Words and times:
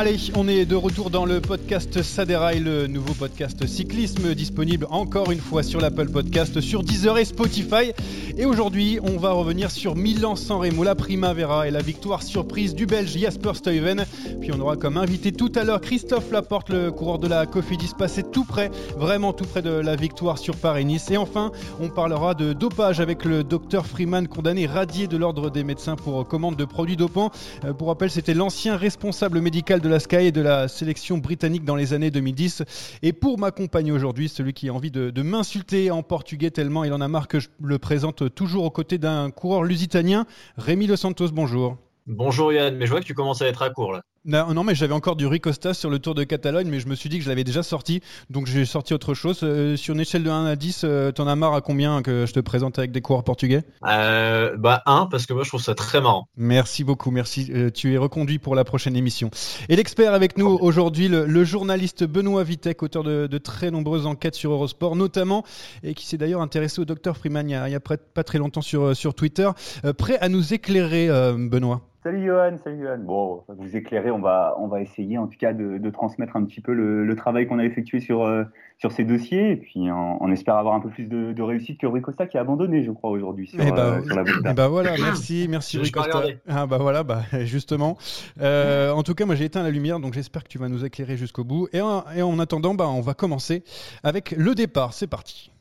Allez, 0.00 0.16
on 0.34 0.48
est 0.48 0.64
de 0.64 0.76
retour 0.76 1.10
dans 1.10 1.26
le 1.26 1.42
podcast 1.42 2.00
Saderail, 2.00 2.60
le 2.60 2.86
nouveau 2.86 3.12
podcast 3.12 3.66
cyclisme 3.66 4.34
disponible 4.34 4.86
encore 4.88 5.30
une 5.30 5.40
fois 5.40 5.62
sur 5.62 5.78
l'Apple 5.78 6.08
Podcast, 6.08 6.62
sur 6.62 6.82
Deezer 6.82 7.18
et 7.18 7.26
Spotify. 7.26 7.92
Et 8.38 8.46
aujourd'hui, 8.46 8.98
on 9.02 9.18
va 9.18 9.32
revenir 9.32 9.70
sur 9.70 9.96
Milan-San 9.96 10.56
Remo, 10.56 10.84
la 10.84 10.94
Primavera 10.94 11.68
et 11.68 11.70
la 11.70 11.82
victoire 11.82 12.22
surprise 12.22 12.74
du 12.74 12.86
Belge 12.86 13.18
Jasper 13.18 13.52
Stuyven. 13.52 14.06
Puis 14.40 14.50
on 14.54 14.60
aura 14.60 14.76
comme 14.76 14.96
invité 14.96 15.32
tout 15.32 15.52
à 15.54 15.64
l'heure 15.64 15.82
Christophe 15.82 16.32
Laporte, 16.32 16.70
le 16.70 16.90
coureur 16.90 17.18
de 17.18 17.28
la 17.28 17.44
Cofidis, 17.44 17.92
passé 17.98 18.22
tout 18.22 18.44
près, 18.44 18.70
vraiment 18.96 19.34
tout 19.34 19.44
près 19.44 19.60
de 19.60 19.68
la 19.68 19.96
victoire 19.96 20.38
sur 20.38 20.56
Paris-Nice. 20.56 21.10
Et 21.10 21.18
enfin, 21.18 21.52
on 21.78 21.90
parlera 21.90 22.32
de 22.32 22.54
dopage 22.54 23.00
avec 23.00 23.26
le 23.26 23.44
docteur 23.44 23.84
Freeman, 23.84 24.28
condamné 24.28 24.64
radié 24.64 25.08
de 25.08 25.18
l'ordre 25.18 25.50
des 25.50 25.62
médecins 25.62 25.96
pour 25.96 26.26
commande 26.26 26.56
de 26.56 26.64
produits 26.64 26.96
dopants. 26.96 27.30
Euh, 27.66 27.74
Pour 27.74 27.88
rappel, 27.88 28.10
c'était 28.10 28.32
l'ancien 28.32 28.76
responsable 28.76 29.42
médical 29.42 29.82
de 29.82 29.89
la 29.90 30.00
Sky 30.00 30.16
et 30.16 30.32
de 30.32 30.40
la 30.40 30.68
sélection 30.68 31.18
britannique 31.18 31.64
dans 31.64 31.76
les 31.76 31.92
années 31.92 32.10
2010. 32.10 32.62
Et 33.02 33.12
pour 33.12 33.38
m'accompagner 33.38 33.92
aujourd'hui, 33.92 34.28
celui 34.28 34.52
qui 34.52 34.68
a 34.68 34.74
envie 34.74 34.90
de, 34.90 35.10
de 35.10 35.22
m'insulter 35.22 35.90
en 35.90 36.02
portugais 36.02 36.50
tellement 36.50 36.84
il 36.84 36.92
en 36.92 37.00
a 37.00 37.08
marre 37.08 37.28
que 37.28 37.40
je 37.40 37.48
le 37.62 37.78
présente 37.78 38.34
toujours 38.34 38.64
aux 38.64 38.70
côtés 38.70 38.98
d'un 38.98 39.30
coureur 39.30 39.62
lusitanien, 39.62 40.26
Rémi 40.56 40.86
Los 40.86 40.96
Santos, 40.96 41.28
bonjour. 41.32 41.76
Bonjour 42.06 42.52
Yann, 42.52 42.76
mais 42.76 42.86
je 42.86 42.90
vois 42.90 43.00
que 43.00 43.06
tu 43.06 43.14
commences 43.14 43.42
à 43.42 43.46
être 43.46 43.62
à 43.62 43.70
court 43.70 43.92
là. 43.92 44.02
Non, 44.26 44.52
non, 44.52 44.64
mais 44.64 44.74
j'avais 44.74 44.92
encore 44.92 45.16
du 45.16 45.26
Ricosta 45.26 45.72
sur 45.72 45.88
le 45.88 45.98
Tour 45.98 46.14
de 46.14 46.24
Catalogne, 46.24 46.68
mais 46.68 46.78
je 46.78 46.88
me 46.88 46.94
suis 46.94 47.08
dit 47.08 47.16
que 47.16 47.24
je 47.24 47.30
l'avais 47.30 47.42
déjà 47.42 47.62
sorti, 47.62 48.02
donc 48.28 48.46
j'ai 48.46 48.66
sorti 48.66 48.92
autre 48.92 49.14
chose. 49.14 49.40
Euh, 49.42 49.76
sur 49.78 49.94
une 49.94 50.00
échelle 50.00 50.22
de 50.22 50.28
1 50.28 50.44
à 50.44 50.56
10, 50.56 50.82
euh, 50.84 51.10
t'en 51.10 51.26
as 51.26 51.34
marre 51.36 51.54
à 51.54 51.62
combien 51.62 52.02
que 52.02 52.26
je 52.26 52.32
te 52.34 52.40
présente 52.40 52.78
avec 52.78 52.92
des 52.92 53.00
coureurs 53.00 53.24
portugais? 53.24 53.62
Euh, 53.86 54.58
bah 54.58 54.82
un, 54.84 55.06
parce 55.06 55.24
que 55.24 55.32
moi 55.32 55.42
je 55.42 55.48
trouve 55.48 55.62
ça 55.62 55.74
très 55.74 56.02
marrant. 56.02 56.28
Merci 56.36 56.84
beaucoup, 56.84 57.10
merci. 57.10 57.50
Euh, 57.54 57.70
tu 57.70 57.94
es 57.94 57.96
reconduit 57.96 58.38
pour 58.38 58.54
la 58.54 58.64
prochaine 58.64 58.94
émission. 58.94 59.30
Et 59.70 59.76
l'expert 59.76 60.12
avec 60.12 60.36
nous 60.36 60.58
aujourd'hui, 60.60 61.08
le, 61.08 61.24
le 61.24 61.44
journaliste 61.44 62.04
Benoît 62.04 62.44
Vitek, 62.44 62.82
auteur 62.82 63.04
de, 63.04 63.26
de 63.26 63.38
très 63.38 63.70
nombreuses 63.70 64.04
enquêtes 64.04 64.34
sur 64.34 64.52
Eurosport, 64.52 64.96
notamment, 64.96 65.44
et 65.82 65.94
qui 65.94 66.04
s'est 66.04 66.18
d'ailleurs 66.18 66.42
intéressé 66.42 66.82
au 66.82 66.84
docteur 66.84 67.16
Freeman 67.16 67.48
il 67.48 67.52
y 67.52 67.74
a, 67.74 67.80
pas 67.80 68.22
très 68.22 68.36
longtemps 68.36 68.60
sur, 68.60 68.94
sur 68.94 69.14
Twitter. 69.14 69.50
Prêt 69.96 70.18
à 70.18 70.28
nous 70.28 70.52
éclairer, 70.52 71.08
Benoît? 71.08 71.89
Salut 72.02 72.24
Johan, 72.24 72.56
salut 72.64 72.82
Johan. 72.82 72.98
Bon, 73.00 73.44
on 73.46 73.52
va 73.52 73.62
vous 73.62 73.76
éclairer, 73.76 74.10
on 74.10 74.20
va, 74.20 74.54
on 74.58 74.68
va 74.68 74.80
essayer 74.80 75.18
en 75.18 75.26
tout 75.26 75.36
cas 75.38 75.52
de, 75.52 75.76
de 75.76 75.90
transmettre 75.90 76.34
un 76.34 76.44
petit 76.46 76.62
peu 76.62 76.72
le, 76.72 77.04
le 77.04 77.14
travail 77.14 77.46
qu'on 77.46 77.58
a 77.58 77.64
effectué 77.64 78.00
sur, 78.00 78.22
euh, 78.24 78.44
sur 78.78 78.90
ces 78.90 79.04
dossiers 79.04 79.50
et 79.52 79.56
puis 79.58 79.90
on, 79.92 80.16
on 80.22 80.32
espère 80.32 80.56
avoir 80.56 80.74
un 80.74 80.80
peu 80.80 80.88
plus 80.88 81.04
de, 81.04 81.34
de 81.34 81.42
réussite 81.42 81.78
que 81.78 81.86
Rui 81.86 82.00
Costa 82.00 82.26
qui 82.26 82.38
a 82.38 82.40
abandonné, 82.40 82.82
je 82.84 82.90
crois, 82.90 83.10
aujourd'hui 83.10 83.48
sur, 83.48 83.60
Eh 83.60 83.70
ben, 83.70 83.76
euh, 83.78 84.02
sur 84.02 84.16
la. 84.16 84.24
Eh 84.50 84.54
ben 84.54 84.68
voilà, 84.68 84.92
merci, 84.92 85.46
merci 85.50 85.76
Je 85.76 85.82
Rui 85.82 85.88
vais 85.88 85.92
pas 85.92 86.04
Costa. 86.04 86.18
regarder. 86.20 86.38
Ah 86.48 86.66
bah 86.66 86.78
voilà, 86.78 87.02
bah 87.02 87.20
justement. 87.40 87.98
Euh, 88.40 88.92
en 88.92 89.02
tout 89.02 89.14
cas, 89.14 89.26
moi 89.26 89.34
j'ai 89.34 89.44
éteint 89.44 89.62
la 89.62 89.70
lumière, 89.70 90.00
donc 90.00 90.14
j'espère 90.14 90.42
que 90.42 90.48
tu 90.48 90.56
vas 90.56 90.70
nous 90.70 90.86
éclairer 90.86 91.18
jusqu'au 91.18 91.44
bout. 91.44 91.68
Et 91.74 91.82
en, 91.82 92.04
et 92.16 92.22
en 92.22 92.38
attendant, 92.38 92.72
bah 92.74 92.88
on 92.88 93.02
va 93.02 93.12
commencer 93.12 93.62
avec 94.04 94.30
le 94.30 94.54
départ. 94.54 94.94
C'est 94.94 95.06
parti. 95.06 95.52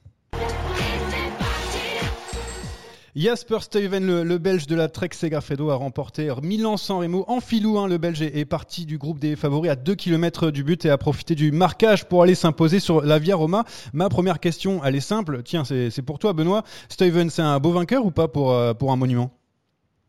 Jasper 3.20 3.58
Stuyven, 3.60 4.24
le, 4.24 4.38
Belge 4.38 4.66
de 4.66 4.78
la 4.78 4.88
Trek 4.88 5.10
Segafredo, 5.12 5.72
a 5.72 5.76
remporté 5.76 6.32
Milan-San 6.42 7.00
Remo 7.00 7.26
en 7.28 7.42
filou. 7.42 7.78
hein. 7.78 7.86
le 7.86 7.98
Belge 7.98 8.22
est, 8.22 8.46
parti 8.46 8.86
du 8.86 8.98
groupe 8.98 9.20
des 9.20 9.36
favoris 9.36 9.70
à 9.70 9.76
2 9.76 9.94
km 9.94 10.52
du 10.52 10.64
but 10.64 10.86
et 10.86 10.90
a 10.90 10.98
profité 10.98 11.36
du 11.36 11.52
marquage 11.52 12.08
pour 12.08 12.24
aller 12.24 12.34
s'imposer 12.34 12.80
sur 12.80 13.02
la 13.02 13.20
Via 13.20 13.36
Roma. 13.36 13.66
Ma 13.92 14.08
première 14.08 14.40
question, 14.40 14.80
elle 14.86 14.96
est 14.96 15.02
simple. 15.02 15.44
Tiens, 15.44 15.66
c'est 15.66 16.02
pour 16.02 16.18
toi, 16.18 16.32
Benoît. 16.32 16.64
Stuyven, 16.88 17.30
c'est 17.30 17.42
un 17.42 17.60
beau 17.60 17.72
vainqueur 17.72 18.06
ou 18.06 18.12
pas 18.12 18.30
pour, 18.30 18.54
euh, 18.54 18.72
un 18.88 18.96
monument? 18.96 19.32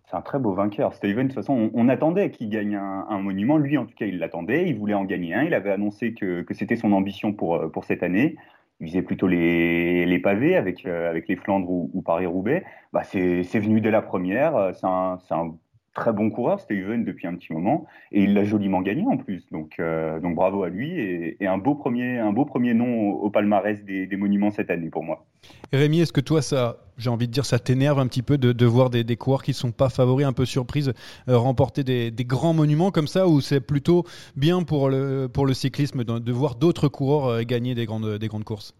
C'est 0.08 0.16
un 0.16 0.22
très 0.22 0.38
beau 0.38 0.52
vainqueur. 0.52 0.94
Steven, 0.94 1.26
de 1.26 1.32
toute 1.32 1.40
façon, 1.40 1.68
on, 1.74 1.88
attendait 1.88 2.30
qu'il 2.30 2.48
gagne 2.48 2.76
un, 2.76 3.18
monument. 3.18 3.56
Lui, 3.56 3.76
en 3.76 3.86
tout 3.86 3.94
cas, 3.96 4.06
il 4.06 4.20
l'attendait. 4.20 4.68
Il 4.68 4.76
voulait 4.76 4.94
en 4.94 5.04
gagner 5.04 5.34
un. 5.34 5.42
Il 5.42 5.54
avait 5.54 5.72
annoncé 5.72 6.14
que, 6.14 6.44
c'était 6.52 6.76
son 6.76 6.92
ambition 6.92 7.32
pour, 7.32 7.56
euh, 7.56 7.68
pour 7.68 7.84
cette 7.84 8.04
année. 8.04 8.36
Visait 8.80 9.02
plutôt 9.02 9.26
les, 9.28 10.06
les 10.06 10.18
pavés 10.18 10.56
avec, 10.56 10.86
euh, 10.86 11.10
avec 11.10 11.28
les 11.28 11.36
Flandres 11.36 11.70
ou, 11.70 11.90
ou 11.92 12.02
Paris-Roubaix. 12.02 12.64
Bah, 12.92 13.02
c'est 13.04 13.42
venu 13.58 13.80
dès 13.80 13.90
la 13.90 14.02
première. 14.02 14.56
Euh, 14.56 14.72
C'est 14.72 14.86
un, 14.86 15.18
un 15.30 15.58
très 16.00 16.12
bon 16.12 16.30
coureur, 16.30 16.58
Steven, 16.58 17.04
depuis 17.04 17.26
un 17.28 17.36
petit 17.36 17.52
moment. 17.52 17.86
Et 18.10 18.24
il 18.24 18.34
l'a 18.34 18.44
joliment 18.44 18.80
gagné 18.82 19.04
en 19.06 19.16
plus. 19.16 19.42
Donc, 19.52 19.74
euh, 19.78 20.18
donc 20.20 20.34
bravo 20.34 20.64
à 20.64 20.68
lui. 20.68 20.98
Et, 20.98 21.36
et 21.40 21.46
un, 21.46 21.58
beau 21.58 21.74
premier, 21.74 22.18
un 22.18 22.32
beau 22.32 22.44
premier 22.44 22.74
nom 22.74 22.90
au, 23.10 23.26
au 23.26 23.30
palmarès 23.30 23.84
des, 23.84 24.06
des 24.06 24.16
monuments 24.16 24.50
cette 24.50 24.70
année 24.70 24.90
pour 24.90 25.04
moi. 25.04 25.26
Rémi, 25.72 26.00
est-ce 26.00 26.12
que 26.12 26.20
toi, 26.20 26.42
ça, 26.42 26.78
j'ai 26.96 27.10
envie 27.10 27.28
de 27.28 27.32
dire, 27.32 27.44
ça 27.44 27.58
t'énerve 27.58 27.98
un 27.98 28.06
petit 28.06 28.22
peu 28.22 28.38
de, 28.38 28.52
de 28.52 28.66
voir 28.66 28.90
des, 28.90 29.04
des 29.04 29.16
coureurs 29.16 29.42
qui 29.42 29.52
sont 29.52 29.72
pas 29.72 29.90
favoris, 29.90 30.26
un 30.26 30.32
peu 30.32 30.46
surprises, 30.46 30.92
euh, 31.28 31.36
remporter 31.36 31.84
des, 31.84 32.10
des 32.10 32.24
grands 32.24 32.54
monuments 32.54 32.90
comme 32.90 33.06
ça, 33.06 33.28
ou 33.28 33.40
c'est 33.40 33.60
plutôt 33.60 34.04
bien 34.36 34.62
pour 34.62 34.88
le, 34.88 35.28
pour 35.32 35.46
le 35.46 35.54
cyclisme 35.54 36.02
de, 36.04 36.18
de 36.18 36.32
voir 36.32 36.56
d'autres 36.56 36.88
coureurs 36.88 37.26
euh, 37.26 37.42
gagner 37.42 37.74
des 37.74 37.86
grandes, 37.86 38.18
des 38.18 38.28
grandes 38.28 38.44
courses? 38.44 38.74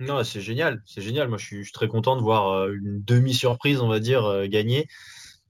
Non, 0.00 0.22
c'est 0.24 0.42
génial, 0.42 0.82
c'est 0.84 1.00
génial. 1.00 1.28
Moi 1.28 1.38
je 1.38 1.46
suis, 1.46 1.58
je 1.58 1.64
suis 1.64 1.72
très 1.72 1.88
content 1.88 2.16
de 2.16 2.22
voir 2.22 2.68
une 2.68 3.02
demi-surprise, 3.02 3.80
on 3.80 3.88
va 3.88 3.98
dire, 3.98 4.46
gagner. 4.46 4.88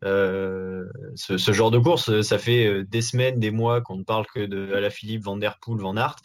Euh, 0.05 0.85
ce, 1.15 1.53
genre 1.53 1.71
de 1.71 1.79
course, 1.79 2.21
ça 2.23 2.39
fait 2.39 2.67
euh, 2.67 2.85
des 2.85 3.03
semaines, 3.03 3.41
des 3.41 3.51
mois 3.51 3.81
qu'on 3.81 3.97
ne 3.97 4.05
parle 4.05 4.27
que 4.27 4.45
de 4.45 4.73
Alaphilippe, 4.75 5.25
Van 5.25 5.37
Der 5.37 5.59
Poel, 5.61 5.81
Van 5.81 5.97
Aert. 5.97 6.17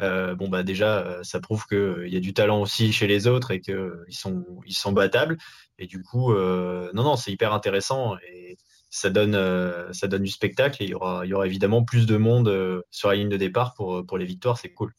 Euh, 0.00 0.34
bon 0.34 0.48
bah 0.48 0.62
déjà, 0.62 0.98
euh, 1.00 1.22
ça 1.22 1.40
prouve 1.40 1.66
qu'il 1.66 2.08
y 2.08 2.16
a 2.16 2.20
du 2.20 2.32
talent 2.32 2.60
aussi 2.62 2.92
chez 2.92 3.06
les 3.06 3.26
autres 3.26 3.50
et 3.50 3.60
qu'ils 3.60 4.02
sont, 4.10 4.44
ils 4.66 4.74
sont 4.74 4.92
battables. 4.92 5.36
Et 5.78 5.86
du 5.86 6.02
coup, 6.02 6.32
euh, 6.32 6.90
non, 6.94 7.02
non, 7.02 7.16
c'est 7.16 7.32
hyper 7.32 7.52
intéressant 7.52 8.16
et 8.26 8.56
ça 8.90 9.10
donne, 9.10 9.34
euh, 9.34 9.92
ça 9.92 10.08
donne 10.08 10.22
du 10.22 10.30
spectacle. 10.30 10.82
Et 10.82 10.86
il 10.86 10.90
y 10.90 10.94
aura, 10.94 11.26
il 11.26 11.28
y 11.30 11.34
aura 11.34 11.46
évidemment 11.46 11.84
plus 11.84 12.06
de 12.06 12.16
monde 12.16 12.48
euh, 12.48 12.82
sur 12.90 13.08
la 13.10 13.16
ligne 13.16 13.28
de 13.28 13.36
départ 13.36 13.74
pour, 13.74 14.04
pour 14.06 14.18
les 14.18 14.24
victoires, 14.24 14.58
c'est 14.58 14.72
cool. 14.72 14.92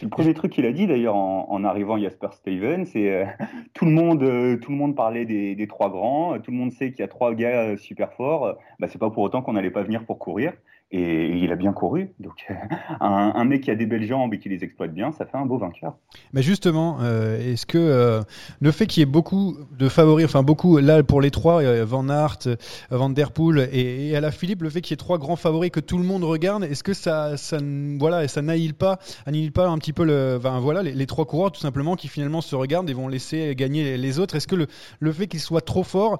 Le 0.00 0.08
premier 0.08 0.32
truc 0.32 0.52
qu'il 0.52 0.64
a 0.64 0.72
dit 0.72 0.86
d'ailleurs 0.86 1.16
en, 1.16 1.46
en 1.50 1.64
arrivant 1.64 1.98
Jasper 1.98 2.28
Steven, 2.32 2.86
c'est 2.86 3.10
euh, 3.10 3.24
tout 3.74 3.84
le 3.84 3.90
monde, 3.90 4.22
euh, 4.22 4.56
tout 4.56 4.70
le 4.70 4.76
monde 4.76 4.94
parlait 4.94 5.24
des, 5.24 5.54
des 5.56 5.66
trois 5.66 5.90
grands, 5.90 6.34
euh, 6.34 6.38
tout 6.38 6.52
le 6.52 6.56
monde 6.56 6.72
sait 6.72 6.90
qu'il 6.90 7.00
y 7.00 7.02
a 7.02 7.08
trois 7.08 7.34
gars 7.34 7.76
super 7.76 8.12
forts. 8.12 8.58
Bah, 8.78 8.86
c'est 8.88 8.98
pas 8.98 9.10
pour 9.10 9.22
autant 9.24 9.42
qu'on 9.42 9.54
n'allait 9.54 9.70
pas 9.70 9.82
venir 9.82 10.04
pour 10.04 10.18
courir. 10.18 10.52
Et, 10.90 11.36
il 11.38 11.52
a 11.52 11.56
bien 11.56 11.72
couru. 11.72 12.10
Donc 12.18 12.46
un, 13.00 13.44
mec 13.44 13.62
qui 13.62 13.70
a 13.70 13.74
des 13.74 13.86
belles 13.86 14.06
jambes 14.06 14.32
et 14.32 14.38
qui 14.38 14.48
les 14.48 14.64
exploite 14.64 14.92
bien, 14.92 15.12
ça 15.12 15.26
fait 15.26 15.36
un 15.36 15.44
beau 15.44 15.58
vainqueur. 15.58 15.96
Mais 16.32 16.42
justement, 16.42 16.98
euh, 17.02 17.52
est-ce 17.52 17.66
que 17.66 17.78
euh, 17.78 18.22
le 18.60 18.70
fait 18.70 18.86
qu'il 18.86 19.00
y 19.00 19.02
ait 19.02 19.06
beaucoup 19.06 19.56
de 19.78 19.88
favoris, 19.88 20.24
enfin 20.24 20.42
beaucoup, 20.42 20.78
là 20.78 21.02
pour 21.02 21.20
les 21.20 21.30
trois, 21.30 21.62
euh, 21.62 21.84
Van 21.84 22.08
Aert, 22.08 22.48
Van 22.90 23.10
Der 23.10 23.32
Poel 23.32 23.68
et, 23.72 24.08
et 24.08 24.16
Alaphilippe, 24.16 24.62
le 24.62 24.70
fait 24.70 24.80
qu'il 24.80 24.92
y 24.92 24.94
ait 24.94 24.96
trois 24.96 25.18
grands 25.18 25.36
favoris 25.36 25.70
que 25.70 25.80
tout 25.80 25.98
le 25.98 26.04
monde 26.04 26.24
regarde, 26.24 26.64
est-ce 26.64 26.82
que 26.82 26.94
ça, 26.94 27.36
ça, 27.36 27.58
voilà, 27.98 28.26
ça 28.28 28.42
pas, 28.78 28.98
annihile 29.26 29.52
pas 29.52 29.68
un 29.68 29.78
petit 29.78 29.92
peu 29.92 30.04
le, 30.04 30.36
voilà, 30.36 30.82
les, 30.82 31.06
trois 31.06 31.26
coureurs 31.26 31.52
tout 31.52 31.60
simplement 31.60 31.96
qui 31.96 32.08
finalement 32.08 32.40
se 32.40 32.56
regardent 32.56 32.88
et 32.88 32.94
vont 32.94 33.08
laisser 33.08 33.54
gagner 33.54 33.96
les, 33.98 34.18
autres? 34.18 34.36
Est-ce 34.36 34.48
que 34.48 34.56
le, 35.00 35.12
fait 35.12 35.26
qu'ils 35.26 35.40
soient 35.40 35.60
trop 35.60 35.82
forts, 35.82 36.18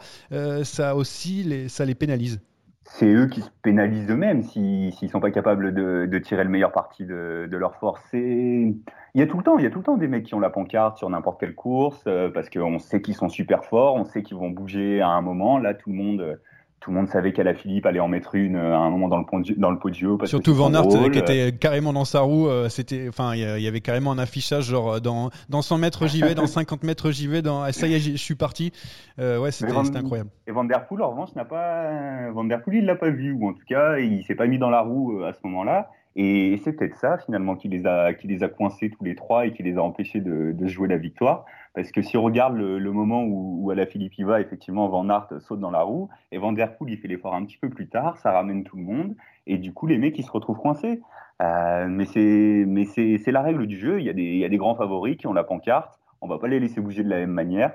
ça 0.62 0.94
aussi, 0.94 1.69
ça 1.69 1.84
les 1.84 1.94
pénalise? 1.94 2.40
C'est 2.90 3.12
eux 3.12 3.26
qui 3.26 3.43
se 3.43 3.50
pénalisent 3.62 4.11
eux-mêmes 4.11 4.43
s'ils 4.43 4.93
s'ils 4.93 5.11
sont 5.11 5.20
pas 5.20 5.31
capables 5.31 5.75
de, 5.75 6.19
tirer 6.19 6.43
le 6.43 6.50
meilleur 6.50 6.73
parti 6.73 7.05
de, 7.05 7.46
de 7.49 7.56
leur 7.56 7.76
force. 7.76 8.02
Il 8.12 8.75
y 9.14 9.23
a 9.23 9.26
tout 9.26 9.37
le 9.37 9.43
temps, 9.43 9.58
il 9.58 9.64
y 9.64 9.67
a 9.67 9.70
tout 9.70 9.79
le 9.79 9.85
temps 9.85 9.96
des 9.96 10.08
mecs 10.08 10.25
qui 10.25 10.35
ont 10.35 10.40
la 10.40 10.50
pancarte 10.50 10.96
sur 10.96 11.08
n'importe 11.11 11.38
quelle 11.38 11.55
course 11.55 12.02
euh, 12.06 12.31
parce 12.31 12.49
qu'on 12.49 12.79
sait 12.79 13.02
qu'ils 13.02 13.14
sont 13.14 13.29
super 13.29 13.64
forts, 13.64 13.94
on 13.94 14.05
sait 14.05 14.23
qu'ils 14.23 14.37
vont 14.37 14.50
bouger 14.50 15.00
à 15.00 15.08
un 15.08 15.20
moment. 15.20 15.58
Là, 15.58 15.75
tout 15.75 15.90
le 15.90 15.96
monde, 15.96 16.20
euh, 16.20 16.37
tout 16.80 16.90
le 16.90 16.96
monde 16.96 17.08
savait 17.08 17.32
qu'Alaphilippe 17.32 17.86
allait 17.86 17.98
en 18.00 18.08
mettre 18.08 18.34
une 18.36 18.56
euh, 18.56 18.75
à 18.75 18.78
un 18.78 18.90
moment 18.90 19.08
dans 19.08 19.19
le, 19.19 19.25
podio- 19.25 19.58
dans 19.58 19.70
le 19.70 19.78
podio. 19.78 20.16
Parce 20.16 20.30
Surtout 20.30 20.52
que 20.52 20.56
Van 20.56 20.72
Aert 20.75 20.86
euh, 20.94 21.10
qui 21.10 21.19
était 21.19 21.52
carrément 21.52 21.92
dans 21.92 22.04
sa 22.04 22.20
roue. 22.20 22.48
euh, 22.48 22.69
C'était, 22.69 23.06
enfin, 23.08 23.34
il 23.34 23.40
y 23.40 23.66
avait 23.66 23.80
carrément 23.80 24.12
un 24.12 24.19
affichage 24.19 24.66
genre 24.66 24.94
euh, 24.94 25.00
dans, 25.00 25.30
dans 25.48 25.60
100 25.62 25.78
mètres 25.78 26.06
j'y 26.06 26.20
vais, 26.20 26.34
dans 26.36 26.46
50 26.46 26.84
mètres 26.84 27.10
j'y 27.10 27.26
vais, 27.26 27.42
dans 27.42 27.62
ah, 27.62 27.72
ça 27.72 27.86
y 27.88 27.94
est, 27.94 27.98
je 28.00 28.16
suis 28.16 28.36
parti. 28.36 28.72
Euh, 29.19 29.38
ouais, 29.40 29.50
c'était 29.50 29.72
incroyable. 29.72 30.30
Et 30.46 30.52
Van 30.52 30.64
Der 30.64 30.86
Poel, 30.86 31.02
en 31.02 31.10
revanche, 31.10 31.34
n'a 31.34 31.44
pas. 31.44 32.30
Van 32.32 32.44
Der 32.44 32.62
Poel, 32.62 32.76
il 32.78 32.84
l'a 32.86 32.94
pas 32.96 33.10
vu, 33.10 33.32
ou 33.32 33.48
en 33.48 33.52
tout 33.52 33.64
cas, 33.69 33.98
il 33.98 34.22
s'est 34.24 34.34
pas 34.36 34.46
mis 34.46 34.58
dans 34.58 34.70
la 34.70 34.81
roue 34.81 35.19
euh, 35.20 35.28
à 35.28 35.32
ce 35.32 35.40
moment-là. 35.44 35.90
Et 36.20 36.61
c'est 36.65 36.73
peut-être 36.73 36.97
ça 36.97 37.17
finalement 37.17 37.55
qui 37.55 37.69
les 37.69 37.87
a 37.87 38.12
qui 38.12 38.26
les 38.26 38.43
a 38.43 38.49
coincés 38.49 38.91
tous 38.91 39.05
les 39.05 39.15
trois 39.15 39.47
et 39.47 39.53
qui 39.53 39.62
les 39.62 39.79
a 39.79 39.82
empêchés 39.85 40.20
de, 40.20 40.67
jouer 40.67 40.88
la 40.88 40.97
victoire. 40.97 41.44
Parce 41.75 41.93
que 41.93 42.03
si 42.03 42.17
on 42.17 42.23
regarde 42.25 42.56
le, 42.56 42.91
moment 42.91 43.23
où, 43.23 43.70
où 43.70 43.87
Philippe 43.87 44.19
y 44.19 44.25
va, 44.25 44.41
effectivement, 44.41 44.88
Van 44.88 45.09
Aert 45.09 45.29
saute 45.38 45.61
dans 45.61 45.70
la 45.70 45.82
roue 45.82 46.09
et 46.32 46.38
Van 46.38 46.50
Der 46.50 46.76
Poel 46.76 46.91
il 46.91 46.99
fait 46.99 47.06
l'effort 47.06 47.37
un 47.37 47.44
petit 47.44 47.56
peu 47.56 47.70
plus 47.70 47.87
tard, 47.88 48.19
ça 48.19 48.32
ramène 48.32 48.65
tout 48.65 48.76
le 48.76 48.82
monde 48.82 49.15
et 49.47 49.59
du 49.59 49.73
coup 49.73 49.87
les 49.87 49.97
mecs 49.97 50.19
ils 50.19 50.25
se 50.25 50.32
retrouvent 50.32 50.59
coincés. 50.59 51.00
Euh, 51.41 51.87
mais 51.87 52.05
c'est 52.05 53.31
la 53.31 53.43
règle 53.43 53.69
du 53.69 53.79
jeu. 53.79 54.00
Il 54.00 54.06
y 54.06 54.11
a 54.11 54.12
des 54.12 54.25
il 54.25 54.38
y 54.38 54.44
a 54.44 54.49
des 54.49 54.59
grands 54.59 54.75
favoris 54.75 55.17
qui 55.19 55.29
ont 55.29 55.32
la 55.32 55.44
pancarte. 55.44 56.00
On 56.20 56.26
va 56.26 56.38
pas 56.38 56.49
les 56.49 56.59
laisser 56.59 56.81
bouger 56.81 57.05
de 57.05 57.11
la 57.11 57.19
même 57.19 57.31
manière. 57.31 57.75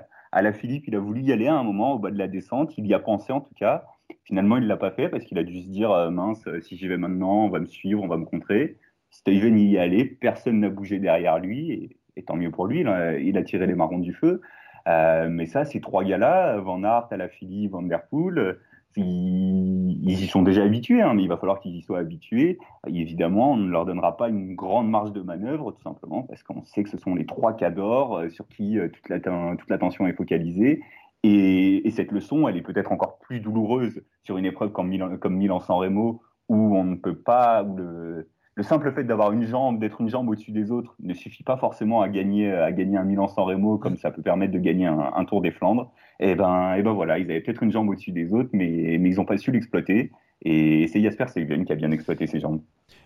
Philippe 0.52 0.86
il 0.86 0.96
a 0.96 0.98
voulu 0.98 1.22
y 1.22 1.32
aller 1.32 1.46
à 1.46 1.54
un 1.54 1.62
moment 1.62 1.94
au 1.94 1.98
bas 1.98 2.10
de 2.10 2.18
la 2.18 2.28
descente. 2.28 2.76
Il 2.76 2.86
y 2.86 2.92
a 2.92 2.98
pensé 2.98 3.32
en 3.32 3.40
tout 3.40 3.54
cas. 3.54 3.84
Finalement, 4.24 4.56
il 4.56 4.66
l'a 4.66 4.76
pas 4.76 4.90
fait 4.90 5.08
parce 5.08 5.24
qu'il 5.24 5.38
a 5.38 5.44
dû 5.44 5.62
se 5.62 5.68
dire 5.68 5.90
euh, 5.90 6.10
mince, 6.10 6.46
euh, 6.46 6.60
si 6.60 6.76
j'y 6.76 6.88
vais 6.88 6.96
maintenant, 6.96 7.44
on 7.44 7.48
va 7.48 7.60
me 7.60 7.66
suivre, 7.66 8.02
on 8.02 8.08
va 8.08 8.16
me 8.16 8.24
contrer. 8.24 8.78
Steven 9.10 9.58
y 9.58 9.76
est 9.76 9.78
allé, 9.78 10.04
personne 10.04 10.60
n'a 10.60 10.70
bougé 10.70 10.98
derrière 10.98 11.38
lui 11.38 11.96
et, 12.16 12.22
tant 12.22 12.36
mieux 12.36 12.50
pour 12.50 12.66
lui. 12.66 12.80
il 12.80 13.38
a 13.38 13.42
tiré 13.42 13.66
les 13.66 13.74
marrons 13.74 13.98
du 13.98 14.12
feu. 14.12 14.40
Euh, 14.86 15.28
mais 15.30 15.46
ça, 15.46 15.64
ces 15.64 15.80
trois 15.80 16.04
gars-là, 16.04 16.58
Van 16.58 16.82
Aert, 16.84 17.08
Alaphilippe, 17.10 17.72
Van 17.72 17.82
Der 17.82 18.06
Poel, 18.06 18.58
ils, 18.96 20.04
y 20.04 20.26
sont 20.26 20.42
déjà 20.42 20.62
habitués, 20.62 21.02
hein, 21.02 21.14
mais 21.14 21.22
il 21.22 21.28
va 21.28 21.36
falloir 21.36 21.60
qu'ils 21.60 21.74
y 21.74 21.82
soient 21.82 21.98
habitués. 21.98 22.58
Évidemment, 22.86 23.52
on 23.52 23.56
ne 23.56 23.70
leur 23.70 23.84
donnera 23.84 24.16
pas 24.16 24.28
une 24.28 24.54
grande 24.54 24.88
marge 24.88 25.12
de 25.12 25.20
manœuvre, 25.20 25.72
tout 25.72 25.82
simplement, 25.82 26.22
parce 26.22 26.42
qu'on 26.42 26.62
sait 26.62 26.84
que 26.84 26.90
ce 26.90 26.98
sont 26.98 27.14
les 27.14 27.26
trois 27.26 27.56
cadors 27.56 28.22
sur 28.30 28.46
qui 28.48 28.78
toute 28.92 29.68
l'attention 29.68 30.06
est 30.06 30.12
focalisée 30.12 30.82
et, 31.26 31.90
cette 31.90 32.12
leçon, 32.12 32.46
elle 32.48 32.56
est 32.58 32.62
peut-être 32.62 32.92
encore 32.92 33.18
plus 33.18 33.40
douloureuse 33.40 34.02
sur 34.24 34.36
une 34.36 34.44
épreuve 34.44 34.72
comme 34.72 34.88
Milan, 34.88 35.16
comme 35.16 35.36
Milan-San 35.36 35.76
Remo, 35.76 36.20
où 36.50 36.76
on 36.76 36.84
ne 36.84 36.96
peut 36.96 37.16
pas, 37.16 37.64
où 37.64 37.76
le, 37.76 38.62
simple 38.62 38.92
fait 38.92 39.04
d'avoir 39.04 39.32
une 39.32 39.46
jambe, 39.46 39.80
d'être 39.80 40.02
une 40.02 40.10
jambe 40.10 40.28
au-dessus 40.28 40.52
des 40.52 40.70
autres, 40.70 40.94
ne 41.00 41.14
suffit 41.14 41.42
pas 41.42 41.56
forcément 41.56 42.02
à 42.02 42.10
gagner, 42.10 42.52
à 42.52 42.70
gagner 42.72 42.98
un 42.98 43.04
Milan-San 43.04 43.42
Remo, 43.42 43.78
comme 43.78 43.96
ça 43.96 44.10
peut 44.10 44.20
permettre 44.20 44.52
de 44.52 44.58
gagner 44.58 44.86
un, 44.86 45.24
Tour 45.24 45.40
des 45.40 45.50
Flandres. 45.50 45.90
Et 46.20 46.34
ben, 46.34 46.74
et 46.74 46.82
ben 46.82 46.92
voilà, 46.92 47.18
ils 47.18 47.30
avaient 47.30 47.40
peut-être 47.40 47.62
une 47.62 47.72
jambe 47.72 47.88
au-dessus 47.88 48.12
des 48.12 48.34
autres, 48.34 48.50
mais, 48.52 48.98
mais 49.00 49.08
ils 49.08 49.16
n'ont 49.16 49.24
pas 49.24 49.38
su 49.38 49.50
l'exploiter. 49.50 50.12
Et 50.42 50.88
c'est 50.88 51.02
Jasper 51.02 51.26
Stuyven 51.28 51.64
qui 51.64 51.72
a 51.72 51.76
bien 51.76 51.90
exploité 51.90 52.26
ses 52.26 52.40
jambes. 52.40 52.60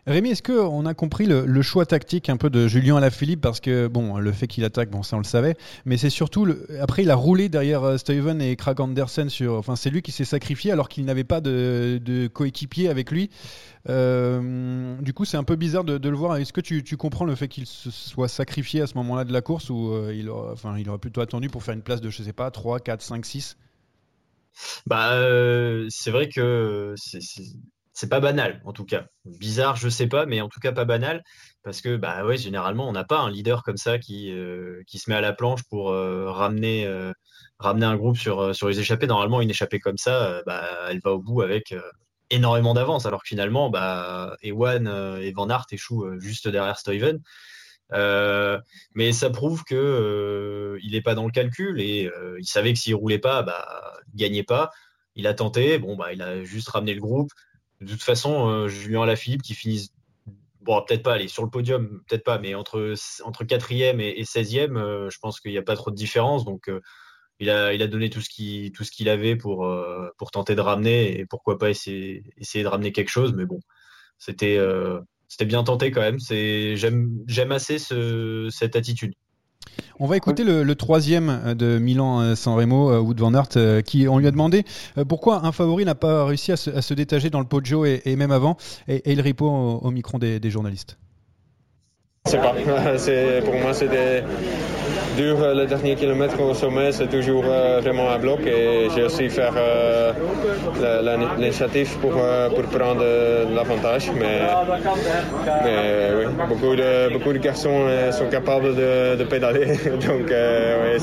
Rémi, 0.07 0.31
est-ce 0.31 0.43
qu'on 0.43 0.87
a 0.87 0.95
compris 0.95 1.27
le, 1.27 1.63
choix 1.63 1.85
tactique 1.85 2.31
un 2.31 2.39
peu 2.39 2.49
de 2.49 2.67
Julien 2.67 2.97
Alaphilippe? 2.97 3.43
Parce 3.43 3.61
que, 3.61 3.89
bon, 3.89 4.17
le 4.17 4.33
fait 4.33 4.47
qu'il 4.47 4.65
attaque, 4.65 4.91
bon, 4.91 5.03
ça 5.03 5.17
on 5.17 5.19
le 5.19 5.25
savait, 5.25 5.55
mais 5.85 5.99
c'est 5.99 6.11
surtout, 6.11 6.49
après, 6.81 7.03
il 7.03 7.11
a 7.11 7.15
roulé 7.15 7.49
derrière 7.51 7.85
euh, 7.85 7.99
Stuyven 7.99 8.41
et 8.41 8.57
Krag 8.57 8.81
Andersen. 8.81 9.29
Enfin, 9.49 9.77
c'est 9.77 9.91
lui 9.91 10.01
qui 10.01 10.11
s'est 10.11 10.25
sacrifié 10.25 10.73
alors 10.73 10.89
qu'il 10.89 11.05
n'avait 11.05 11.25
pas 11.25 11.41
de, 11.43 12.29
coéquipier 12.33 12.89
avec 12.89 13.11
lui. 13.11 13.29
Euh, 13.89 14.97
du 15.01 15.13
coup, 15.13 15.27
c'est 15.27 15.37
un 15.37 15.45
peu 15.45 15.57
bizarre 15.57 15.85
de, 15.85 16.09
le 16.09 16.17
voir. 16.17 16.39
Est-ce 16.39 16.55
que 16.55 16.63
tu, 16.63 16.97
comprends 16.97 17.27
le 17.27 17.35
fait 17.35 17.49
qu'il 17.49 17.67
se 17.67 17.91
soit 17.91 18.29
sacrifié 18.29 18.81
à 18.81 18.87
ce 18.87 18.95
moment-là 18.95 19.25
de 19.25 19.33
la 19.33 19.43
course 19.43 19.69
ou 19.69 19.93
euh, 19.93 20.13
il, 20.15 20.31
il 20.79 20.89
aurait 20.89 20.99
plutôt 20.99 21.21
attendu 21.21 21.51
pour 21.51 21.63
faire 21.63 21.75
une 21.75 21.83
place 21.83 22.01
de, 22.01 22.09
je 22.09 22.23
sais 22.23 22.33
pas, 22.33 22.51
3, 22.51 22.81
4, 22.81 23.03
5, 23.03 23.27
6 23.27 23.57
bah, 24.87 25.15
euh, 25.15 25.87
c'est 25.91 26.11
vrai 26.11 26.29
que 26.29 26.95
c'est 27.93 28.09
pas 28.09 28.21
banal, 28.21 28.63
en 28.65 28.73
tout 28.73 28.85
cas. 28.85 29.07
Bizarre, 29.25 29.77
je 29.77 29.89
sais 29.89 30.07
pas, 30.07 30.27
mais 30.27 30.41
en 30.41 30.49
tout 30.49 30.61
cas 30.61 30.73
pas 30.73 30.85
banal, 30.85 31.23
parce 31.63 31.81
que 31.81 31.97
bah 31.97 32.25
ouais, 32.25 32.37
généralement, 32.37 32.89
on 32.89 32.93
n'a 32.93 33.05
pas 33.05 33.19
un 33.19 33.31
leader 33.31 33.63
comme 33.65 33.77
ça 33.77 33.99
qui, 33.99 34.31
euh, 34.33 34.83
se 34.87 35.11
met 35.11 35.17
à 35.17 35.21
la 35.21 35.33
planche 35.33 35.63
pour 35.69 35.91
euh, 35.91 36.31
ramener, 36.31 36.87
un 37.61 37.97
groupe 37.97 38.17
sur, 38.17 38.55
sur 38.55 38.69
les 38.69 38.81
échappées. 38.81 39.07
Normalement, 39.07 39.41
une 39.41 39.51
échappée 39.51 39.81
comme 39.81 39.99
ça, 39.99 40.43
bah, 40.47 40.65
elle 40.91 41.01
va 41.01 41.13
au 41.13 41.21
bout 41.21 41.43
avec 41.43 41.75
énormément 42.31 42.75
d'avance, 42.75 43.07
alors 43.07 43.23
que 43.23 43.29
finalement, 43.29 43.71
bah, 43.71 44.37
Ewan 44.43 44.87
et 45.21 45.33
Van 45.33 45.49
Aert 45.51 45.67
échouent 45.73 46.19
juste 46.21 46.49
derrière 46.49 46.79
Stuyven. 46.79 47.21
Euh, 47.93 48.61
mais 48.95 49.13
ça 49.13 49.31
prouve 49.31 49.65
que 49.65 49.75
euh, 49.75 50.79
il 50.83 50.93
n'est 50.93 51.03
pas 51.03 51.15
dans 51.15 51.25
le 51.25 51.31
calcul 51.33 51.81
et 51.81 52.07
euh, 52.07 52.37
il 52.39 52.47
savait 52.47 52.73
que 52.73 52.79
s'il 52.79 52.95
roulait 52.95 53.19
pas, 53.19 53.43
bah, 53.43 53.95
il 54.13 54.21
gagnait 54.21 54.43
pas. 54.43 54.71
Il 55.15 55.27
a 55.27 55.35
tenté, 55.35 55.79
bon 55.79 55.97
bah 55.97 56.13
il 56.13 56.23
a 56.23 56.45
juste 56.45 56.69
ramené 56.69 56.95
le 56.95 57.01
groupe. 57.01 57.31
De 57.81 57.91
toute 57.91 58.03
façon, 58.03 58.69
Julien 58.69 59.03
Alaphilippe 59.03 59.43
qui 59.43 59.55
finit, 59.55 59.91
bon 60.61 60.83
peut-être 60.83 61.03
pas 61.03 61.15
aller 61.15 61.29
sur 61.29 61.43
le 61.45 61.51
podium, 61.51 62.03
peut-être 62.07 62.25
pas, 62.25 62.39
mais 62.39 62.55
entre 62.55 62.95
entre 63.25 63.45
quatrième 63.45 64.01
et, 64.01 64.11
et 64.11 64.25
16e, 64.25 65.11
je 65.11 65.19
pense 65.19 65.41
qu'il 65.41 65.53
n'y 65.53 65.59
a 65.59 65.63
pas 65.63 65.77
trop 65.77 65.91
de 65.91 65.97
différence. 65.97 66.45
Donc 66.45 66.71
il 67.41 67.51
a, 67.51 67.73
il 67.75 67.83
a 67.83 67.89
donné 67.89 68.11
tout 68.11 68.21
ce 68.21 68.29
qu'il 68.29 68.73
tout 68.73 68.85
ce 68.85 68.93
qu'il 68.93 69.09
avait 69.09 69.37
pour 69.37 69.69
pour 70.19 70.31
tenter 70.31 70.55
de 70.55 70.61
ramener 70.61 71.19
et 71.19 71.27
pourquoi 71.27 71.59
pas 71.59 71.71
essayer 71.71 72.23
essayer 72.37 72.63
de 72.65 72.69
ramener 72.69 72.93
quelque 72.93 73.11
chose. 73.11 73.33
Mais 73.35 73.47
bon, 73.47 73.61
c'était 74.19 74.59
c'était 75.29 75.45
bien 75.45 75.63
tenté 75.63 75.91
quand 75.91 76.01
même. 76.01 76.19
J'aime 76.19 77.53
assez 77.53 77.79
cette 77.79 78.77
attitude. 78.77 79.15
On 80.01 80.07
va 80.07 80.17
écouter 80.17 80.45
le, 80.45 80.75
troisième 80.75 81.55
de 81.55 81.79
Milan-San 81.79 82.55
Remo, 82.55 82.91
euh, 82.91 83.01
Wood 83.01 83.21
Van 83.21 83.35
Aert, 83.35 83.49
euh, 83.57 83.81
qui 83.81 84.09
on 84.09 84.19
lui 84.19 84.27
a 84.27 84.31
demandé 84.31 84.65
euh, 84.97 85.05
pourquoi 85.05 85.45
un 85.45 85.53
favori 85.53 85.85
n'a 85.85 85.95
pas 85.95 86.25
réussi 86.25 86.53
à 86.53 86.57
se, 86.57 86.95
détacher 86.95 87.31
dans 87.31 87.41
le 87.41 87.47
Poggio 87.47 87.85
et, 87.85 88.03
et 88.05 88.17
même 88.17 88.31
avant, 88.31 88.57
et, 88.87 89.13
il 89.13 89.21
répond 89.21 89.77
au, 89.77 89.91
micro 89.91 90.19
des, 90.19 90.41
des 90.41 90.51
journalistes. 90.51 90.99
C'est 92.27 92.39
pas. 92.39 92.53
pour 93.45 93.55
moi, 93.55 93.75
c'était 93.75 94.23
dur. 95.19 95.37
Le 95.55 95.67
dernier 95.67 95.97
kilomètre 95.97 96.41
au 96.41 96.55
sommet, 96.55 96.93
c'est 96.93 97.09
toujours 97.09 97.45
euh, 97.47 97.81
vraiment 97.83 98.09
un 98.11 98.19
bloc. 98.19 98.41
Et 98.47 98.89
j'ai 98.95 99.03
aussi 99.03 99.29
fait 99.29 99.51
euh, 99.57 100.13
l'initiative 101.37 101.91
pour, 102.01 102.15
euh, 102.17 102.49
pour 102.49 102.65
prendre 102.79 103.05
l'avantage. 103.55 104.11
Mais, 104.21 104.41
mais 105.65 105.81
oui, 106.17 106.25
beaucoup 106.49 106.75
de, 106.77 107.13
beaucoup 107.13 107.33
de 107.33 107.39
garçons 107.39 107.81
sont 108.13 108.29
capables 108.29 108.75
de, 108.75 109.17
de 109.17 109.25
pédaler. 109.25 109.67
Donc, 110.07 110.29
oui, 110.31 110.95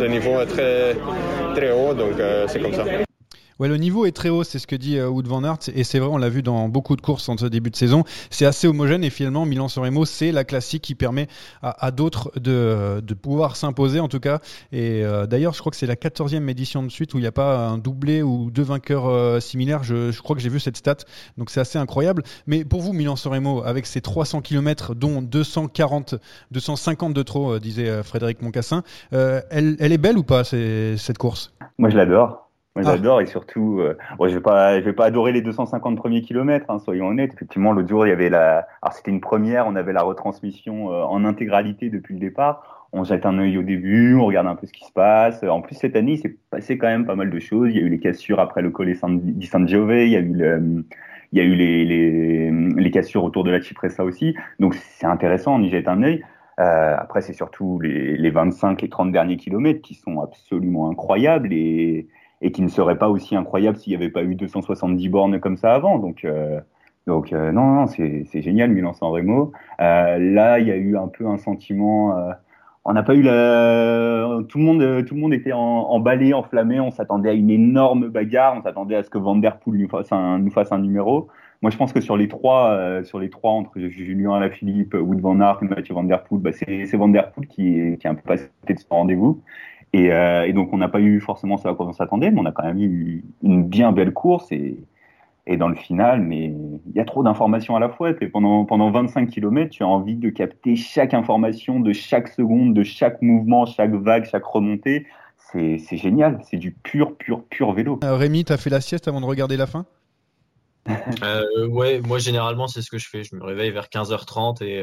le 0.00 0.06
niveau 0.08 0.40
est 0.40 0.46
très, 0.46 0.96
très 1.54 1.70
haut. 1.70 1.94
Donc, 1.94 2.16
c'est 2.48 2.60
comme 2.60 2.74
ça. 2.74 3.07
Ouais, 3.58 3.66
le 3.66 3.76
niveau 3.76 4.06
est 4.06 4.12
très 4.12 4.28
haut, 4.28 4.44
c'est 4.44 4.60
ce 4.60 4.68
que 4.68 4.76
dit 4.76 4.98
euh, 4.98 5.08
Wood 5.08 5.26
Van 5.26 5.42
Aert, 5.42 5.58
et 5.74 5.82
c'est 5.82 5.98
vrai, 5.98 6.08
on 6.08 6.16
l'a 6.16 6.28
vu 6.28 6.42
dans 6.42 6.68
beaucoup 6.68 6.94
de 6.94 7.00
courses 7.00 7.28
en 7.28 7.36
ce 7.36 7.46
début 7.46 7.70
de 7.70 7.76
saison. 7.76 8.04
C'est 8.30 8.46
assez 8.46 8.68
homogène, 8.68 9.02
et 9.02 9.10
finalement, 9.10 9.46
Milan-San 9.46 9.84
c'est 10.06 10.30
la 10.30 10.44
classique 10.44 10.82
qui 10.82 10.94
permet 10.94 11.26
à, 11.60 11.90
d'autres 11.90 12.30
de, 12.38 13.00
de, 13.02 13.14
pouvoir 13.14 13.56
s'imposer, 13.56 13.98
en 13.98 14.06
tout 14.06 14.20
cas. 14.20 14.38
Et 14.70 15.02
euh, 15.02 15.26
d'ailleurs, 15.26 15.54
je 15.54 15.58
crois 15.58 15.70
que 15.70 15.76
c'est 15.76 15.86
la 15.86 15.96
14e 15.96 16.48
édition 16.48 16.84
de 16.84 16.88
suite 16.88 17.14
où 17.14 17.18
il 17.18 17.22
n'y 17.22 17.26
a 17.26 17.32
pas 17.32 17.66
un 17.66 17.78
doublé 17.78 18.22
ou 18.22 18.50
deux 18.52 18.62
vainqueurs 18.62 19.08
euh, 19.08 19.40
similaires. 19.40 19.82
Je, 19.82 20.12
je, 20.12 20.22
crois 20.22 20.36
que 20.36 20.42
j'ai 20.42 20.50
vu 20.50 20.60
cette 20.60 20.76
stat, 20.76 20.98
donc 21.36 21.50
c'est 21.50 21.60
assez 21.60 21.78
incroyable. 21.78 22.22
Mais 22.46 22.64
pour 22.64 22.80
vous, 22.80 22.92
Milan-San 22.92 23.28
avec 23.64 23.86
ses 23.86 24.00
300 24.00 24.40
km, 24.40 24.94
dont 24.94 25.20
240, 25.20 26.14
250 26.52 27.12
de 27.12 27.22
trop, 27.22 27.58
disait 27.58 28.02
Frédéric 28.04 28.40
Moncassin, 28.40 28.84
elle, 29.10 29.76
elle 29.80 29.92
est 29.92 29.98
belle 29.98 30.18
ou 30.18 30.22
pas, 30.22 30.44
cette 30.44 31.18
course? 31.18 31.52
Moi, 31.78 31.90
je 31.90 31.96
l'adore. 31.96 32.47
Ah. 32.84 32.92
j'adore 32.92 33.20
et 33.20 33.26
surtout, 33.26 33.80
euh, 33.80 33.96
je 34.20 34.34
vais 34.34 34.40
pas, 34.40 34.80
je 34.80 34.84
vais 34.84 34.92
pas 34.92 35.06
adorer 35.06 35.32
les 35.32 35.42
250 35.42 35.96
premiers 35.96 36.22
kilomètres, 36.22 36.66
hein, 36.68 36.78
soyons 36.78 37.08
honnêtes. 37.08 37.32
Effectivement, 37.34 37.72
l'autre 37.72 37.88
jour, 37.88 38.06
il 38.06 38.10
y 38.10 38.12
avait 38.12 38.30
la, 38.30 38.66
alors 38.82 38.92
c'était 38.92 39.10
une 39.10 39.20
première, 39.20 39.66
on 39.66 39.76
avait 39.76 39.92
la 39.92 40.02
retransmission 40.02 40.92
euh, 40.92 41.02
en 41.02 41.24
intégralité 41.24 41.90
depuis 41.90 42.14
le 42.14 42.20
départ. 42.20 42.88
On 42.92 43.04
jette 43.04 43.26
un 43.26 43.38
œil 43.38 43.58
au 43.58 43.62
début, 43.62 44.14
on 44.14 44.24
regarde 44.24 44.46
un 44.46 44.54
peu 44.54 44.66
ce 44.66 44.72
qui 44.72 44.84
se 44.84 44.92
passe. 44.92 45.42
En 45.42 45.60
plus, 45.60 45.74
cette 45.74 45.94
année, 45.94 46.12
il 46.12 46.18
s'est 46.18 46.36
passé 46.50 46.78
quand 46.78 46.86
même 46.86 47.04
pas 47.04 47.16
mal 47.16 47.30
de 47.30 47.38
choses. 47.38 47.68
Il 47.70 47.76
y 47.76 47.80
a 47.80 47.82
eu 47.82 47.90
les 47.90 47.98
cassures 47.98 48.40
après 48.40 48.62
le 48.62 48.70
Colle 48.70 48.94
di 49.12 49.46
San 49.46 49.68
Giove, 49.68 49.92
il 49.92 50.08
y 50.08 50.16
a 50.16 50.20
eu 50.20 50.32
le, 50.32 50.84
il 51.32 51.38
y 51.38 51.40
a 51.42 51.44
eu 51.44 51.54
les, 51.54 51.84
les, 51.84 52.50
les 52.50 52.90
cassures 52.90 53.24
autour 53.24 53.44
de 53.44 53.50
la 53.50 53.60
Cipressa 53.60 54.04
aussi. 54.04 54.34
Donc 54.58 54.74
c'est 54.74 55.06
intéressant, 55.06 55.56
on 55.56 55.62
y 55.62 55.68
jette 55.68 55.88
un 55.88 56.02
œil. 56.02 56.24
Euh, 56.58 56.96
après, 56.98 57.20
c'est 57.20 57.34
surtout 57.34 57.78
les, 57.80 58.16
les 58.16 58.30
25 58.30 58.82
et 58.82 58.88
30 58.88 59.12
derniers 59.12 59.36
kilomètres 59.36 59.80
qui 59.80 59.94
sont 59.94 60.20
absolument 60.20 60.90
incroyables 60.90 61.52
et, 61.52 62.08
et 62.40 62.52
qui 62.52 62.62
ne 62.62 62.68
serait 62.68 62.98
pas 62.98 63.08
aussi 63.08 63.36
incroyable 63.36 63.78
s'il 63.78 63.90
n'y 63.92 63.96
avait 63.96 64.10
pas 64.10 64.22
eu 64.22 64.34
270 64.34 65.08
bornes 65.08 65.40
comme 65.40 65.56
ça 65.56 65.74
avant. 65.74 65.98
Donc, 65.98 66.24
euh, 66.24 66.60
donc 67.06 67.32
euh, 67.32 67.52
non, 67.52 67.74
non 67.74 67.86
c'est 67.86 68.42
génial, 68.42 68.70
Milan-San 68.70 69.10
Remo. 69.10 69.52
Euh, 69.80 70.18
là, 70.18 70.58
il 70.60 70.68
y 70.68 70.70
a 70.70 70.76
eu 70.76 70.96
un 70.96 71.08
peu 71.08 71.26
un 71.26 71.38
sentiment. 71.38 72.16
Euh, 72.16 72.32
on 72.84 72.92
n'a 72.92 73.02
pas 73.02 73.14
eu 73.14 73.22
la. 73.22 74.38
Tout 74.48 74.58
le 74.58 74.64
monde, 74.64 75.04
tout 75.04 75.14
le 75.14 75.20
monde 75.20 75.34
était 75.34 75.52
emballé, 75.52 76.32
enflammé. 76.32 76.80
On 76.80 76.90
s'attendait 76.90 77.30
à 77.30 77.32
une 77.32 77.50
énorme 77.50 78.08
bagarre. 78.08 78.56
On 78.56 78.62
s'attendait 78.62 78.94
à 78.94 79.02
ce 79.02 79.10
que 79.10 79.18
Van 79.18 79.36
Der 79.36 79.58
Poel 79.58 79.78
nous 79.78 79.88
fasse 79.88 80.12
un, 80.12 80.38
nous 80.38 80.50
fasse 80.50 80.72
un 80.72 80.78
numéro. 80.78 81.28
Moi, 81.60 81.70
je 81.70 81.76
pense 81.76 81.92
que 81.92 82.00
sur 82.00 82.16
les 82.16 82.28
trois, 82.28 82.70
euh, 82.70 83.02
sur 83.02 83.18
les 83.18 83.30
trois 83.30 83.50
entre 83.50 83.80
Julien 83.80 84.32
Alaphilippe, 84.34 84.94
Wood 84.94 85.20
Van 85.20 85.40
Aert 85.40 85.58
Mathieu 85.62 85.92
Van 85.92 86.04
Der 86.04 86.22
Poel, 86.22 86.40
bah, 86.40 86.52
c'est 86.52 86.96
Van 86.96 87.08
Der 87.08 87.32
Poel 87.32 87.48
qui, 87.48 87.96
qui 87.98 88.06
est 88.06 88.10
un 88.10 88.14
peu 88.14 88.22
passé 88.22 88.48
de 88.68 88.78
son 88.78 88.86
rendez-vous. 88.90 89.42
Et, 89.92 90.12
euh, 90.12 90.46
et, 90.46 90.52
donc 90.52 90.72
on 90.72 90.78
n'a 90.78 90.88
pas 90.88 91.00
eu 91.00 91.20
forcément 91.20 91.56
ce 91.56 91.66
à 91.66 91.74
quoi 91.74 91.86
on 91.86 91.92
s'attendait, 91.92 92.30
mais 92.30 92.40
on 92.40 92.46
a 92.46 92.52
quand 92.52 92.64
même 92.64 92.80
eu 92.80 93.24
une 93.42 93.64
bien 93.64 93.92
belle 93.92 94.12
course 94.12 94.52
et, 94.52 94.76
et 95.46 95.56
dans 95.56 95.68
le 95.68 95.74
final, 95.74 96.20
mais 96.20 96.54
il 96.86 96.94
y 96.94 97.00
a 97.00 97.04
trop 97.06 97.22
d'informations 97.22 97.74
à 97.74 97.80
la 97.80 97.88
fois. 97.88 98.10
Et 98.20 98.26
pendant, 98.26 98.66
pendant 98.66 98.90
25 98.90 99.30
km, 99.30 99.70
tu 99.70 99.82
as 99.82 99.86
envie 99.88 100.14
de 100.14 100.28
capter 100.28 100.76
chaque 100.76 101.14
information 101.14 101.80
de 101.80 101.94
chaque 101.94 102.28
seconde, 102.28 102.74
de 102.74 102.82
chaque 102.82 103.22
mouvement, 103.22 103.64
chaque 103.64 103.94
vague, 103.94 104.24
chaque 104.24 104.44
remontée. 104.44 105.06
C'est 105.50 105.78
génial, 105.96 106.38
c'est 106.42 106.58
du 106.58 106.72
pur, 106.72 107.16
pur, 107.16 107.42
pur 107.44 107.72
vélo. 107.72 107.98
Euh, 108.04 108.16
Rémi, 108.16 108.44
tu 108.44 108.52
as 108.52 108.58
fait 108.58 108.68
la 108.68 108.82
sieste 108.82 109.08
avant 109.08 109.22
de 109.22 109.26
regarder 109.26 109.56
la 109.56 109.66
fin? 109.66 109.86
Ouais, 111.70 112.00
moi 112.00 112.18
généralement 112.18 112.66
c'est 112.66 112.82
ce 112.82 112.90
que 112.90 112.98
je 112.98 113.08
fais. 113.08 113.24
Je 113.24 113.34
me 113.34 113.42
réveille 113.42 113.70
vers 113.70 113.86
15h30 113.86 114.62
et 114.62 114.82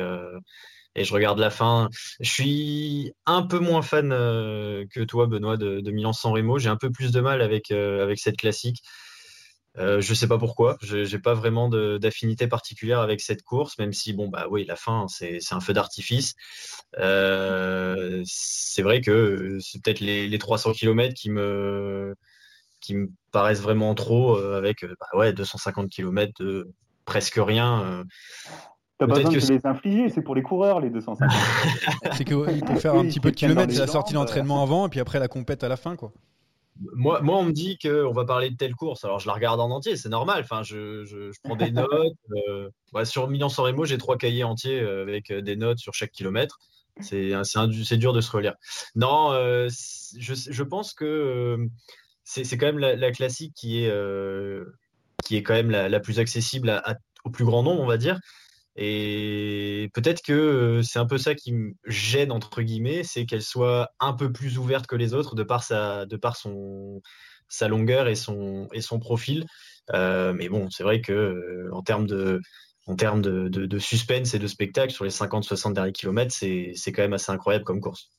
et 0.95 1.03
je 1.03 1.13
regarde 1.13 1.39
la 1.39 1.49
fin. 1.49 1.89
Je 2.19 2.29
suis 2.29 3.13
un 3.25 3.43
peu 3.43 3.59
moins 3.59 3.81
fan 3.81 4.09
que 4.09 5.03
toi, 5.03 5.27
Benoît, 5.27 5.57
de, 5.57 5.91
Milan-San 5.91 6.31
Remo. 6.31 6.57
J'ai 6.59 6.69
un 6.69 6.77
peu 6.77 6.91
plus 6.91 7.11
de 7.11 7.21
mal 7.21 7.41
avec, 7.41 7.71
avec 7.71 8.19
cette 8.19 8.37
classique. 8.37 8.81
Euh, 9.77 9.99
je 10.01 10.13
sais 10.13 10.27
pas 10.27 10.37
pourquoi. 10.37 10.77
Je 10.81 10.97
n'ai 10.97 11.21
pas 11.21 11.33
vraiment 11.33 11.69
d'affinité 11.69 12.47
particulière 12.47 12.99
avec 12.99 13.21
cette 13.21 13.43
course, 13.43 13.77
même 13.77 13.93
si, 13.93 14.13
bon, 14.13 14.29
bah 14.29 14.47
oui, 14.49 14.65
la 14.65 14.75
fin, 14.75 15.07
c'est 15.07 15.39
un 15.51 15.59
feu 15.59 15.73
d'artifice. 15.73 16.33
Euh, 16.99 18.21
c'est 18.25 18.81
vrai 18.81 19.01
que 19.01 19.57
c'est 19.61 19.81
peut-être 19.81 19.99
les, 19.99 20.27
les, 20.27 20.37
300 20.37 20.73
km 20.73 21.13
qui 21.13 21.29
me, 21.29 22.15
qui 22.79 22.95
me 22.95 23.09
paraissent 23.31 23.61
vraiment 23.61 23.95
trop, 23.95 24.37
euh, 24.37 24.57
avec 24.57 24.85
bah 24.85 25.07
ouais, 25.13 25.33
250 25.33 25.89
km 25.89 26.31
de 26.39 26.71
presque 27.05 27.35
rien. 27.37 28.05
T'as 28.97 29.07
pas 29.07 29.15
besoin 29.15 29.31
de 29.31 29.53
les 29.53 29.65
infliger, 29.65 30.09
c'est 30.09 30.21
pour 30.21 30.35
les 30.35 30.41
coureurs 30.41 30.79
les 30.79 30.89
250. 30.89 31.29
c'est 32.13 32.23
qu'il 32.23 32.35
faut 32.35 32.75
faire 32.75 32.95
un 32.95 33.03
petit 33.03 33.19
peu 33.19 33.31
de 33.31 33.35
kilomètres, 33.35 33.73
c'est 33.73 33.79
la 33.79 33.87
sortie 33.87 34.13
d'entraînement 34.13 34.63
avant, 34.63 34.87
et 34.87 34.89
puis 34.89 35.01
après 35.01 35.19
la 35.19 35.27
compète 35.27 35.63
à 35.63 35.67
la 35.67 35.75
fin, 35.75 35.95
quoi 35.95 36.13
moi, 36.93 37.21
moi, 37.21 37.37
on 37.37 37.43
me 37.43 37.51
dit 37.51 37.77
qu'on 37.77 38.11
va 38.11 38.25
parler 38.25 38.49
de 38.49 38.57
telle 38.57 38.75
course. 38.75 39.05
Alors, 39.05 39.19
je 39.19 39.27
la 39.27 39.33
regarde 39.33 39.59
en 39.59 39.69
entier, 39.69 39.95
c'est 39.95 40.09
normal. 40.09 40.41
Enfin, 40.43 40.61
je, 40.63 41.05
je, 41.05 41.31
prends 41.43 41.55
des 41.55 41.71
notes. 41.71 41.89
Euh, 42.49 43.05
sur 43.05 43.27
Milan-San 43.27 43.65
Remo, 43.65 43.85
j'ai 43.85 43.97
trois 43.97 44.17
cahiers 44.17 44.43
entiers 44.43 44.79
euh, 44.79 45.01
avec 45.01 45.31
euh, 45.31 45.41
des 45.41 45.55
notes 45.55 45.79
sur 45.79 45.93
chaque 45.93 46.11
kilomètre. 46.11 46.59
C'est 47.01 47.97
dur 47.97 48.13
de 48.13 48.21
se 48.21 48.31
relire. 48.31 48.55
Non, 48.95 49.31
je, 49.31 50.33
je, 50.49 50.63
pense 50.63 50.93
que 50.93 51.57
c'est 52.23 52.57
quand 52.57 52.67
même 52.67 52.79
la, 52.79 53.11
classique 53.11 53.53
qui 53.53 53.83
est, 53.83 53.93
qui 55.23 55.35
est 55.35 55.43
quand 55.43 55.53
même 55.53 55.71
la, 55.71 55.89
la 55.89 55.99
plus 55.99 56.19
accessible 56.19 56.81
au 57.25 57.29
plus 57.29 57.43
grand 57.43 57.63
nombre, 57.63 57.81
on 57.81 57.87
va 57.87 57.97
dire. 57.97 58.19
Et 58.75 59.89
peut-être 59.93 60.21
que 60.21 60.33
euh, 60.33 60.81
c'est 60.81 60.99
un 60.99 61.05
peu 61.05 61.17
ça 61.17 61.33
qui 61.33 61.53
me 61.53 61.73
gêne, 61.85 62.31
entre 62.31 62.61
guillemets, 62.61 63.03
c'est 63.03 63.25
qu'elle 63.25 63.41
soit 63.41 63.91
un 63.99 64.13
peu 64.13 64.31
plus 64.31 64.57
ouverte 64.57 64.85
que 64.85 64.97
les 64.97 65.13
autres 65.13 65.35
de 65.35 65.43
par 65.43 65.63
sa, 65.63 66.05
de 66.05 66.17
par 66.17 66.35
son, 66.35 67.01
sa 67.47 67.69
longueur 67.69 68.07
et 68.07 68.15
son, 68.15 68.67
et 68.73 68.81
son 68.81 68.99
profil. 68.99 69.45
Euh, 69.93 70.33
mais 70.33 70.49
bon, 70.49 70.69
c'est 70.69 70.83
vrai 70.83 70.99
que 70.99 71.13
euh, 71.13 71.69
en 71.71 71.83
termes 71.83 72.05
de, 72.05 72.41
en 72.85 72.95
termes 72.95 73.21
de, 73.21 73.79
suspense 73.79 74.33
et 74.33 74.39
de 74.39 74.47
spectacle 74.47 74.91
sur 74.91 75.05
les 75.05 75.11
50-60 75.11 75.73
derniers 75.73 75.93
kilomètres, 75.93 76.33
c'est 76.33 76.73
quand 76.87 77.01
même 77.01 77.13
assez 77.13 77.31
incroyable 77.31 77.63
comme 77.63 77.79
course. 77.79 78.11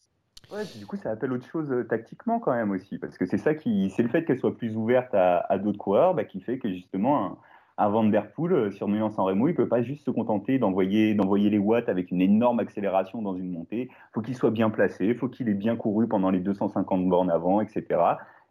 Ouais, 0.50 0.62
du 0.76 0.86
coup, 0.86 0.96
ça 0.96 1.10
appelle 1.10 1.32
autre 1.32 1.46
chose 1.50 1.68
tactiquement 1.88 2.38
quand 2.38 2.54
même 2.54 2.70
aussi, 2.70 2.98
parce 2.98 3.18
que 3.18 3.26
c'est 3.26 3.38
ça 3.38 3.54
qui, 3.54 3.90
c'est 3.90 4.02
le 4.02 4.08
fait 4.08 4.24
qu'elle 4.24 4.38
soit 4.38 4.56
plus 4.56 4.74
ouverte 4.76 5.12
à, 5.12 5.38
à 5.38 5.58
d'autres 5.58 5.78
coureurs 5.78 6.14
bah, 6.14 6.24
qui 6.24 6.40
fait 6.40 6.58
que 6.58 6.68
justement 6.68 7.38
un 7.78 7.88
Van 7.88 8.04
Der 8.04 8.30
Poel 8.32 8.52
euh, 8.52 8.70
sur 8.70 8.88
Milan-San 8.88 9.24
Remo, 9.24 9.48
il 9.48 9.54
peut 9.54 9.68
pas 9.68 9.82
juste 9.82 10.04
se 10.04 10.10
contenter 10.10 10.58
d'envoyer 10.58 11.14
les 11.14 11.58
watts 11.58 11.88
avec 11.88 12.10
une 12.10 12.22
énorme 12.22 12.58
accélération 12.60 13.20
dans 13.20 13.36
une 13.36 13.50
montée. 13.50 13.90
Faut 14.14 14.22
qu'il 14.22 14.34
soit 14.34 14.50
bien 14.50 14.70
placé, 14.70 15.14
faut 15.14 15.28
qu'il 15.28 15.48
ait 15.48 15.54
bien 15.54 15.76
couru 15.76 16.08
pendant 16.08 16.30
les 16.30 16.40
250 16.40 17.08
bornes 17.08 17.30
avant, 17.30 17.60
etc. 17.60 17.84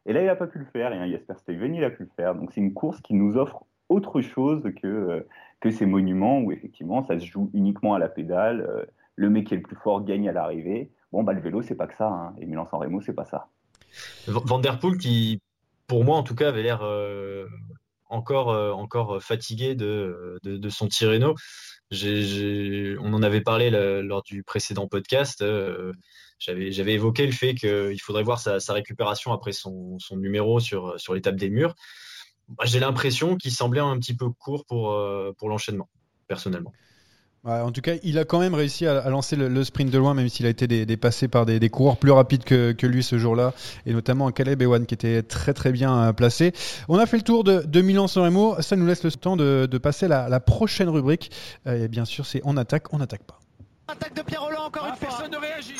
Et 0.05 0.13
là, 0.13 0.21
il 0.21 0.25
n'a 0.27 0.35
pas 0.35 0.47
pu 0.47 0.59
le 0.59 0.65
faire. 0.65 0.93
Et 0.93 1.11
Jasper 1.11 1.33
Steven, 1.37 1.73
il 1.73 1.83
a 1.83 1.89
pu 1.89 2.03
le 2.03 2.09
faire. 2.15 2.35
Donc 2.35 2.51
c'est 2.51 2.61
une 2.61 2.73
course 2.73 3.01
qui 3.01 3.15
nous 3.15 3.37
offre 3.37 3.65
autre 3.89 4.21
chose 4.21 4.63
que 4.81 4.87
euh, 4.87 5.27
que 5.59 5.71
ces 5.71 5.85
monuments 5.85 6.39
où 6.39 6.51
effectivement 6.51 7.03
ça 7.03 7.19
se 7.19 7.25
joue 7.25 7.49
uniquement 7.53 7.95
à 7.95 7.99
la 7.99 8.09
pédale. 8.09 8.61
Euh, 8.61 8.85
le 9.15 9.29
mec 9.29 9.47
qui 9.47 9.53
est 9.53 9.57
le 9.57 9.63
plus 9.63 9.77
fort 9.77 10.03
gagne 10.03 10.29
à 10.29 10.33
l'arrivée. 10.33 10.91
Bon, 11.11 11.23
bah 11.23 11.33
le 11.33 11.39
vélo, 11.41 11.61
c'est 11.61 11.75
pas 11.75 11.87
que 11.87 11.95
ça. 11.95 12.09
Hein. 12.09 12.35
Et 12.39 12.45
Milan-San 12.45 12.79
Remo, 12.79 13.01
c'est 13.01 13.13
pas 13.13 13.25
ça. 13.25 13.47
Van 14.27 14.59
Der 14.59 14.77
Poel 14.79 14.97
qui, 14.97 15.39
pour 15.87 16.03
moi 16.03 16.17
en 16.17 16.23
tout 16.23 16.35
cas, 16.35 16.49
avait 16.49 16.63
l'air 16.63 16.81
encore 18.09 19.23
fatigué 19.23 19.75
de, 19.75 20.69
son 20.69 20.87
Tirreno. 20.87 21.35
on 21.91 23.13
en 23.13 23.23
avait 23.23 23.41
parlé 23.41 23.69
lors 23.69 24.23
du 24.23 24.43
précédent 24.43 24.87
podcast. 24.87 25.41
Euh, 25.41 25.93
j'avais 26.39 26.93
évoqué 26.93 27.25
le 27.25 27.31
fait 27.31 27.55
qu'il 27.55 28.01
faudrait 28.01 28.23
voir 28.23 28.39
sa, 28.39 28.73
récupération 28.73 29.31
après 29.31 29.51
son, 29.51 29.97
numéro 30.11 30.59
sur, 30.59 30.95
l'étape 31.13 31.35
des 31.35 31.49
murs. 31.49 31.75
J'ai 32.63 32.79
l'impression 32.79 33.37
qu'il 33.37 33.51
semblait 33.51 33.81
un 33.81 33.97
petit 33.97 34.15
peu 34.15 34.29
court 34.29 34.65
pour, 34.65 34.91
euh, 34.91 35.33
pour 35.37 35.49
l'enchaînement, 35.49 35.89
personnellement 36.27 36.73
en 37.45 37.71
tout 37.71 37.81
cas, 37.81 37.93
il 38.03 38.17
a 38.17 38.25
quand 38.25 38.39
même 38.39 38.55
réussi 38.55 38.87
à, 38.87 39.07
lancer 39.09 39.35
le, 39.35 39.63
sprint 39.63 39.91
de 39.91 39.97
loin, 39.97 40.13
même 40.13 40.29
s'il 40.29 40.45
a 40.45 40.49
été 40.49 40.67
dépassé 40.85 41.27
par 41.27 41.45
des, 41.45 41.69
coureurs 41.69 41.97
plus 41.97 42.11
rapides 42.11 42.43
que, 42.43 42.85
lui 42.85 43.03
ce 43.03 43.17
jour-là, 43.17 43.53
et 43.85 43.93
notamment 43.93 44.31
Caleb 44.31 44.61
Ewan 44.61 44.85
qui 44.85 44.93
était 44.93 45.21
très 45.21 45.53
très 45.53 45.71
bien 45.71 45.95
euh, 45.95 46.13
placé. 46.13 46.53
On 46.87 46.97
a 46.97 47.05
fait 47.05 47.17
le 47.17 47.23
tour 47.23 47.43
de, 47.43 47.61
de 47.61 47.81
Milan-San 47.81 48.23
Remo, 48.23 48.61
ça 48.61 48.75
nous 48.75 48.85
laisse 48.85 49.03
le 49.03 49.11
temps 49.11 49.37
de, 49.37 49.77
passer 49.77 50.05
à 50.05 50.29
la, 50.29 50.39
prochaine 50.39 50.89
rubrique. 50.89 51.31
Euh, 51.67 51.85
et 51.85 51.87
bien 51.87 52.05
sûr, 52.05 52.25
c'est 52.25 52.41
on 52.45 52.57
attaque, 52.57 52.93
on 52.93 52.99
n'attaque 52.99 53.23
pas. 53.23 53.39
Attaque 53.87 54.15
de 54.15 54.21
Pierre 54.23 54.41
Roland 54.41 54.65
encore 54.65 54.87
une 54.87 54.95
fois. 54.95 55.07
Personne 55.09 55.31
ne 55.31 55.37
réagit. 55.37 55.75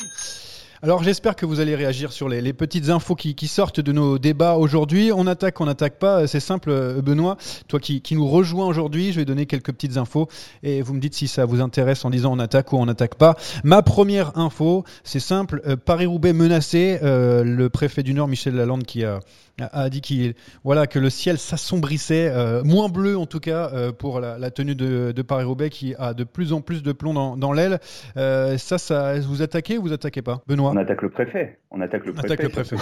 Alors 0.82 1.02
j'espère 1.02 1.36
que 1.36 1.46
vous 1.46 1.60
allez 1.60 1.74
réagir 1.74 2.12
sur 2.12 2.28
les, 2.28 2.52
petites 2.52 2.90
infos 2.90 3.14
qui, 3.14 3.48
sortent 3.48 3.80
de 3.80 3.92
nos 3.92 4.18
débats 4.18 4.56
aujourd'hui. 4.56 5.10
On 5.12 5.26
attaque, 5.26 5.60
on 5.60 5.66
n'attaque 5.66 5.98
pas, 5.98 6.26
c'est 6.26 6.40
simple 6.40 6.70
euh, 6.70 7.00
Benoît, 7.00 7.38
toi 7.66 7.80
qui, 7.80 8.02
nous 8.10 8.28
rejoins 8.28 8.66
aujourd'hui, 8.66 9.12
je 9.12 9.18
vais 9.18 9.24
donner 9.24 9.46
quelques 9.46 9.72
petites 9.72 9.96
infos 9.96 10.28
et 10.62 10.82
vous 10.82 10.92
me 10.92 11.00
dites 11.00 11.14
si 11.14 11.28
ça 11.28 11.44
vous 11.46 11.60
intéresse 11.60 12.04
en 12.04 12.10
disant 12.10 12.32
on 12.32 12.38
attaque 12.38 12.72
ou 12.72 12.76
on 12.76 12.86
n'attaque 12.86 13.14
pas. 13.14 13.36
Ma 13.64 13.82
première 13.82 14.36
info, 14.38 14.84
c'est 15.02 15.20
simple, 15.20 15.62
euh, 15.66 15.76
Paris-Roubaix 15.76 16.34
menacé, 16.34 16.98
euh, 17.02 17.42
le 17.42 17.70
préfet 17.70 18.02
du 18.02 18.12
Nord 18.12 18.28
Michel 18.28 18.54
Lalande 18.54 18.84
qui 18.84 19.04
a 19.04 19.88
dit 19.88 20.02
qu'il 20.02 20.34
voilà 20.64 20.86
que 20.86 20.98
le 20.98 21.08
ciel 21.08 21.38
s'assombrissait, 21.38 22.62
moins 22.64 22.90
bleu 22.90 23.16
en 23.16 23.24
tout 23.24 23.40
cas 23.40 23.70
pour 23.92 24.20
la, 24.20 24.50
tenue 24.50 24.74
de, 24.74 25.22
Paris-Roubaix 25.22 25.70
qui 25.70 25.94
a 25.98 26.12
de 26.12 26.24
plus 26.24 26.52
en 26.52 26.60
plus 26.60 26.82
de 26.82 26.92
plomb 26.92 27.36
dans, 27.36 27.52
l'aile. 27.52 27.80
Euh, 28.16 28.58
ça, 28.58 28.78
ça, 28.78 29.18
vous 29.20 29.42
attaquez 29.42 29.78
ou 29.78 29.82
vous 29.82 29.92
attaquez 29.92 30.22
pas, 30.22 30.42
Benoît? 30.46 30.65
On 30.72 30.76
attaque 30.76 31.02
le 31.02 31.10
préfet. 31.10 31.58
On 31.70 31.80
attaque 31.80 32.06
le 32.06 32.12
préfet. 32.12 32.32
Attaque 32.32 32.42
le 32.42 32.48
préfet. 32.48 32.76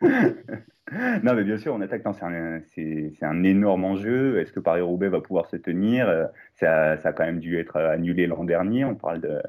non, 1.22 1.34
mais 1.34 1.44
bien 1.44 1.58
sûr, 1.58 1.74
on 1.74 1.80
attaque. 1.80 2.02
C'est 2.74 3.24
un, 3.24 3.42
énorme 3.44 3.84
enjeu. 3.84 4.40
Est-ce 4.40 4.52
que 4.52 4.60
Paris-Roubaix 4.60 5.08
va 5.08 5.20
pouvoir 5.20 5.46
se 5.46 5.56
tenir? 5.56 6.28
Ça, 6.54 6.96
ça, 6.98 7.10
a 7.10 7.12
quand 7.12 7.24
même 7.24 7.40
dû 7.40 7.58
être 7.58 7.76
annulé 7.76 8.26
l'an 8.26 8.44
dernier. 8.44 8.84
On 8.84 8.94
parle 8.94 9.20
de 9.20 9.40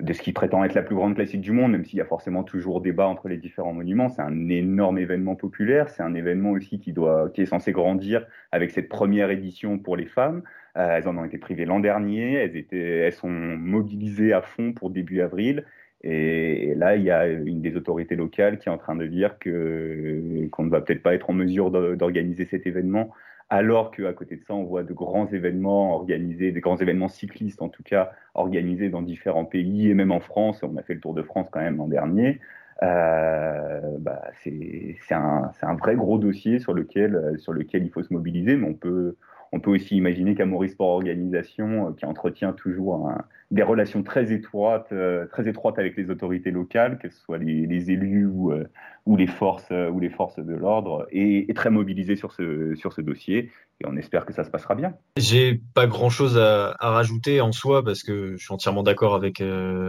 de 0.00 0.12
ce 0.12 0.20
qui 0.20 0.32
prétend 0.32 0.62
être 0.62 0.74
la 0.74 0.82
plus 0.82 0.94
grande 0.94 1.14
classique 1.14 1.40
du 1.40 1.52
monde, 1.52 1.72
même 1.72 1.84
s'il 1.84 1.98
y 1.98 2.02
a 2.02 2.06
forcément 2.06 2.44
toujours 2.44 2.82
débat 2.82 3.06
entre 3.06 3.28
les 3.28 3.38
différents 3.38 3.72
monuments. 3.72 4.10
C'est 4.10 4.20
un 4.20 4.48
énorme 4.48 4.98
événement 4.98 5.36
populaire. 5.36 5.88
C'est 5.88 6.02
un 6.02 6.14
événement 6.14 6.50
aussi 6.50 6.78
qui 6.78 6.92
doit, 6.92 7.30
qui 7.30 7.40
est 7.42 7.46
censé 7.46 7.72
grandir 7.72 8.26
avec 8.52 8.72
cette 8.72 8.90
première 8.90 9.30
édition 9.30 9.78
pour 9.78 9.96
les 9.96 10.04
femmes. 10.04 10.42
Euh, 10.76 10.96
elles 10.96 11.08
en 11.08 11.16
ont 11.16 11.24
été 11.24 11.38
privées 11.38 11.64
l'an 11.64 11.80
dernier. 11.80 12.34
Elles 12.34 12.56
étaient, 12.56 12.98
elles 12.98 13.14
sont 13.14 13.30
mobilisées 13.30 14.34
à 14.34 14.42
fond 14.42 14.74
pour 14.74 14.90
début 14.90 15.22
avril. 15.22 15.64
Et, 16.02 16.74
là, 16.76 16.96
il 16.96 17.02
y 17.02 17.10
a 17.10 17.26
une 17.26 17.62
des 17.62 17.76
autorités 17.76 18.16
locales 18.16 18.58
qui 18.58 18.68
est 18.68 18.72
en 18.72 18.78
train 18.78 18.96
de 18.96 19.06
dire 19.06 19.38
que 19.38 20.46
qu'on 20.50 20.64
ne 20.64 20.70
va 20.70 20.80
peut-être 20.80 21.02
pas 21.02 21.14
être 21.14 21.30
en 21.30 21.32
mesure 21.32 21.70
d'organiser 21.96 22.44
cet 22.44 22.66
événement 22.66 23.12
alors 23.48 23.92
qu'à 23.92 24.12
côté 24.12 24.36
de 24.36 24.44
ça, 24.44 24.54
on 24.54 24.64
voit 24.64 24.82
de 24.82 24.92
grands 24.92 25.26
événements 25.28 25.94
organisés, 25.94 26.50
des 26.50 26.60
grands 26.60 26.76
événements 26.76 27.08
cyclistes 27.08 27.62
en 27.62 27.68
tout 27.68 27.84
cas, 27.84 28.10
organisés 28.34 28.88
dans 28.88 29.02
différents 29.02 29.44
pays 29.44 29.88
et 29.88 29.94
même 29.94 30.10
en 30.10 30.20
France. 30.20 30.62
On 30.62 30.76
a 30.76 30.82
fait 30.82 30.94
le 30.94 31.00
Tour 31.00 31.14
de 31.14 31.22
France 31.22 31.48
quand 31.50 31.60
même 31.60 31.76
l'an 31.76 31.86
dernier. 31.86 32.40
Euh, 32.82 33.80
bah, 34.00 34.22
c'est 34.42 34.96
un, 35.10 35.50
un, 35.62 35.74
vrai 35.76 35.94
gros 35.94 36.18
dossier 36.18 36.58
sur 36.58 36.74
lequel, 36.74 37.38
sur 37.38 37.52
lequel 37.52 37.84
il 37.84 37.90
faut 37.90 38.02
se 38.02 38.12
mobiliser, 38.12 38.56
mais 38.56 38.68
on 38.68 38.74
peut, 38.74 39.16
on 39.56 39.60
peut 39.60 39.70
aussi 39.70 39.96
imaginer 39.96 40.34
qu'à 40.34 40.44
Maurice 40.44 40.72
Sport 40.72 40.88
Organisation, 40.88 41.88
euh, 41.88 41.92
qui 41.92 42.04
entretient 42.04 42.52
toujours 42.52 43.10
des 43.50 43.62
relations 43.62 44.02
très 44.02 44.32
étroites, 44.32 44.88
euh, 44.92 45.26
très 45.26 45.48
étroites 45.48 45.78
avec 45.78 45.96
les 45.96 46.10
autorités 46.10 46.50
locales, 46.50 46.98
que 46.98 47.08
ce 47.08 47.18
soit 47.18 47.38
les, 47.38 47.90
élus 47.90 48.26
ou, 48.26 48.52
euh, 48.52 48.68
les 49.16 49.26
forces, 49.26 49.70
ou 49.70 49.98
les 49.98 50.10
forces 50.10 50.38
de 50.38 50.54
l'ordre, 50.54 51.06
est, 51.10 51.56
très 51.56 51.70
mobilisé 51.70 52.16
sur 52.16 52.32
ce, 52.32 53.00
dossier. 53.00 53.50
Et 53.80 53.86
on 53.86 53.96
espère 53.96 54.26
que 54.26 54.34
ça 54.34 54.44
se 54.44 54.50
passera 54.50 54.74
bien. 54.74 54.94
J'ai 55.16 55.60
pas 55.74 55.86
grand 55.86 56.10
chose 56.10 56.38
à, 56.38 56.76
rajouter 56.80 57.40
en 57.40 57.52
soi 57.52 57.82
parce 57.82 58.02
que 58.02 58.36
je 58.36 58.44
suis 58.44 58.52
entièrement 58.52 58.82
d'accord 58.82 59.14
avec, 59.14 59.42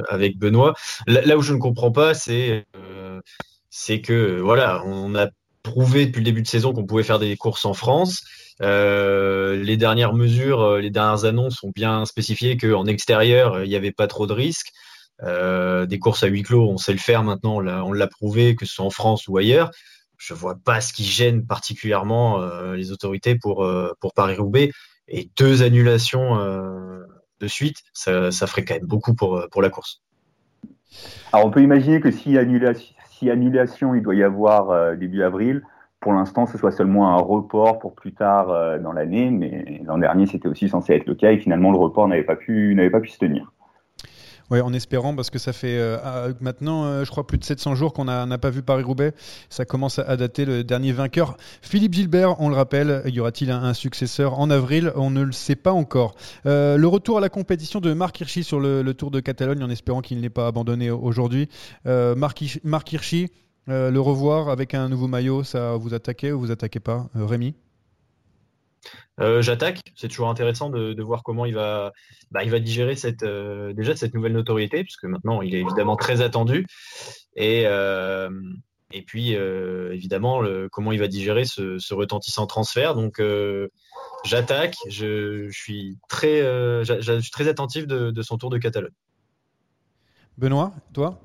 avec 0.10 0.38
Benoît. 0.38 0.76
Là, 1.08 1.38
où 1.38 1.42
je 1.42 1.54
ne 1.54 1.60
comprends 1.60 1.92
pas, 1.92 2.14
c'est 2.14 2.66
c'est 3.70 4.02
que 4.02 4.40
voilà, 4.40 4.84
on 4.86 5.14
a 5.16 5.28
prouvé 5.68 6.06
depuis 6.06 6.20
le 6.20 6.26
début 6.26 6.42
de 6.42 6.48
saison 6.48 6.74
qu'on 6.74 6.86
pouvait 6.86 7.04
faire 7.04 7.20
des 7.20 7.36
courses 7.36 7.66
en 7.66 7.74
France. 7.74 8.24
Euh, 8.62 9.62
les 9.62 9.78
dernières 9.78 10.14
mesures, 10.14 10.62
euh, 10.62 10.80
les 10.80 10.90
dernières 10.90 11.26
annonces 11.26 11.62
ont 11.64 11.72
bien 11.76 12.06
spécifié 12.06 12.58
qu'en 12.58 12.86
extérieur, 12.86 13.64
il 13.64 13.70
n'y 13.70 13.76
avait 13.76 13.92
pas 13.92 14.08
trop 14.08 14.28
de 14.28 14.34
risques. 14.34 14.72
Euh, 15.24 15.86
des 15.86 16.00
courses 16.00 16.24
à 16.24 16.28
huis 16.28 16.44
clos, 16.44 16.70
on 16.70 16.78
sait 16.78 16.94
le 16.94 17.00
faire 17.00 17.24
maintenant, 17.24 17.58
on 17.58 17.92
l'a 17.94 18.08
prouvé, 18.08 18.56
que 18.56 18.66
ce 18.66 18.76
soit 18.76 18.86
en 18.86 18.90
France 18.90 19.28
ou 19.28 19.38
ailleurs. 19.38 19.72
Je 20.18 20.34
vois 20.34 20.56
pas 20.56 20.82
ce 20.82 20.94
qui 20.94 21.04
gêne 21.04 21.46
particulièrement 21.46 22.44
les 22.74 22.92
autorités 22.92 23.36
pour, 23.36 23.68
pour 24.00 24.14
Paris-Roubaix. 24.14 24.72
Et 25.08 25.30
deux 25.38 25.62
annulations 25.62 26.36
de 27.40 27.48
suite, 27.48 27.78
ça, 27.94 28.32
ça, 28.32 28.48
ferait 28.48 28.66
quand 28.66 28.74
même 28.74 28.88
beaucoup 28.88 29.14
pour, 29.14 29.46
pour 29.52 29.62
la 29.62 29.70
course. 29.70 30.02
Alors 31.32 31.46
on 31.46 31.52
peut 31.52 31.62
imaginer 31.62 32.00
que 32.00 32.10
si 32.10 32.36
annulation, 32.36 32.97
si 33.18 33.30
annulation 33.30 33.96
il 33.96 34.02
doit 34.02 34.16
y 34.16 34.24
avoir 34.24 34.96
début 34.98 35.24
avril, 35.24 35.64
pour 36.00 36.14
l'instant, 36.14 36.46
ce 36.46 36.58
soit 36.58 36.72
seulement 36.72 37.10
un 37.10 37.18
report 37.18 37.80
pour 37.80 37.96
plus 37.96 38.14
tard 38.14 38.52
euh, 38.52 38.78
dans 38.78 38.94
l'année, 38.94 39.32
mais 39.32 39.82
l'an 39.86 39.98
dernier, 39.98 40.28
c'était 40.28 40.48
aussi 40.48 40.70
censé 40.70 40.94
être 40.94 41.08
le 41.08 41.16
cas 41.16 41.32
et 41.32 41.38
finalement, 41.38 41.72
le 41.72 41.78
report 41.78 42.08
n'avait 42.08 42.24
pas 42.24 42.36
pu 42.36 42.76
se 43.10 43.18
tenir. 43.18 43.52
Oui, 44.50 44.62
en 44.62 44.72
espérant, 44.74 45.16
parce 45.16 45.30
que 45.30 45.40
ça 45.40 45.52
fait 45.52 45.78
euh, 45.78 46.34
maintenant, 46.40 46.86
euh, 46.86 47.04
je 47.04 47.12
crois, 47.12 47.28
plus 47.28 47.38
de 47.38 47.44
700 47.44 47.76
jours 47.76 47.94
qu'on 47.94 48.06
n'a 48.06 48.38
pas 48.38 48.50
vu 48.50 48.62
Paris-Roubaix. 48.62 49.14
Ça 49.50 49.66
commence 49.66 50.00
à, 50.00 50.16
dater 50.16 50.46
le 50.46 50.64
dernier 50.64 50.94
vainqueur. 50.94 51.38
Philippe 51.62 51.94
Gilbert, 51.94 52.40
on 52.40 52.50
le 52.50 52.56
rappelle, 52.56 53.02
y 53.06 53.20
aura-t-il 53.20 53.52
un, 53.52 53.74
successeur 53.74 54.40
en 54.40 54.50
avril? 54.50 54.92
On 54.96 55.10
ne 55.10 55.24
le 55.24 55.32
sait 55.32 55.56
pas 55.56 55.74
encore. 55.74 56.16
le 56.46 56.86
retour 56.86 57.18
à 57.18 57.22
la 57.22 57.30
compétition 57.30 57.82
de 57.82 57.94
Marc 57.94 58.20
Hirschi 58.20 58.44
sur 58.44 58.60
le, 58.60 58.94
Tour 58.94 59.12
de 59.12 59.20
Catalogne, 59.20 59.64
en 59.64 59.70
espérant 59.70 60.02
qu'il 60.02 60.22
n'est 60.22 60.30
pas 60.30 60.48
abandonné 60.48 60.90
aujourd'hui. 60.92 61.50
Marc, 61.86 62.44
Marc 62.64 62.94
Hirschi, 62.94 63.30
euh, 63.70 63.92
le 63.92 64.00
revoir 64.00 64.48
avec 64.50 64.74
un 64.74 64.88
nouveau 64.88 65.08
maillot, 65.08 65.44
ça 65.44 65.76
vous 65.76 65.94
attaquez 65.94 66.32
ou 66.32 66.40
vous 66.40 66.52
attaquez 66.52 66.80
pas 66.80 67.10
euh, 67.18 67.26
Rémi? 67.26 67.54
Euh, 69.20 69.42
J'attaque. 69.42 69.82
C'est 69.96 70.08
toujours 70.08 70.30
intéressant 70.30 70.70
de, 70.70 71.02
voir 71.02 71.24
comment 71.24 71.46
il 71.46 71.56
va, 71.56 71.92
bah, 72.32 72.44
il 72.44 72.52
va 72.52 72.60
digérer 72.60 72.96
cette, 72.96 73.24
déjà 73.24 73.96
cette 73.96 74.14
nouvelle 74.14 74.34
notoriété, 74.34 74.84
puisque 74.84 75.06
maintenant 75.06 75.42
il 75.42 75.56
est 75.56 75.62
évidemment 75.62 75.96
très 75.96 76.22
attendu. 76.22 76.66
Et, 77.36 77.64
et 77.64 79.02
puis 79.02 79.32
évidemment 79.32 80.42
comment 80.72 80.92
il 80.92 81.00
va 81.00 81.08
digérer 81.08 81.46
ce, 81.46 81.94
retentissant 81.94 82.48
transfert. 82.48 82.96
Donc 82.96 83.22
j'attaque. 84.24 84.76
Je, 84.88 85.50
suis 85.52 85.98
très, 86.10 86.42
je 86.84 87.20
suis 87.22 87.32
très 87.32 87.48
attentif 87.48 87.88
de, 87.88 88.12
de 88.12 88.22
son 88.22 88.38
tour 88.38 88.50
de 88.50 88.58
Catalogne. 88.58 88.92
Benoît, 90.38 90.72
toi? 90.94 91.20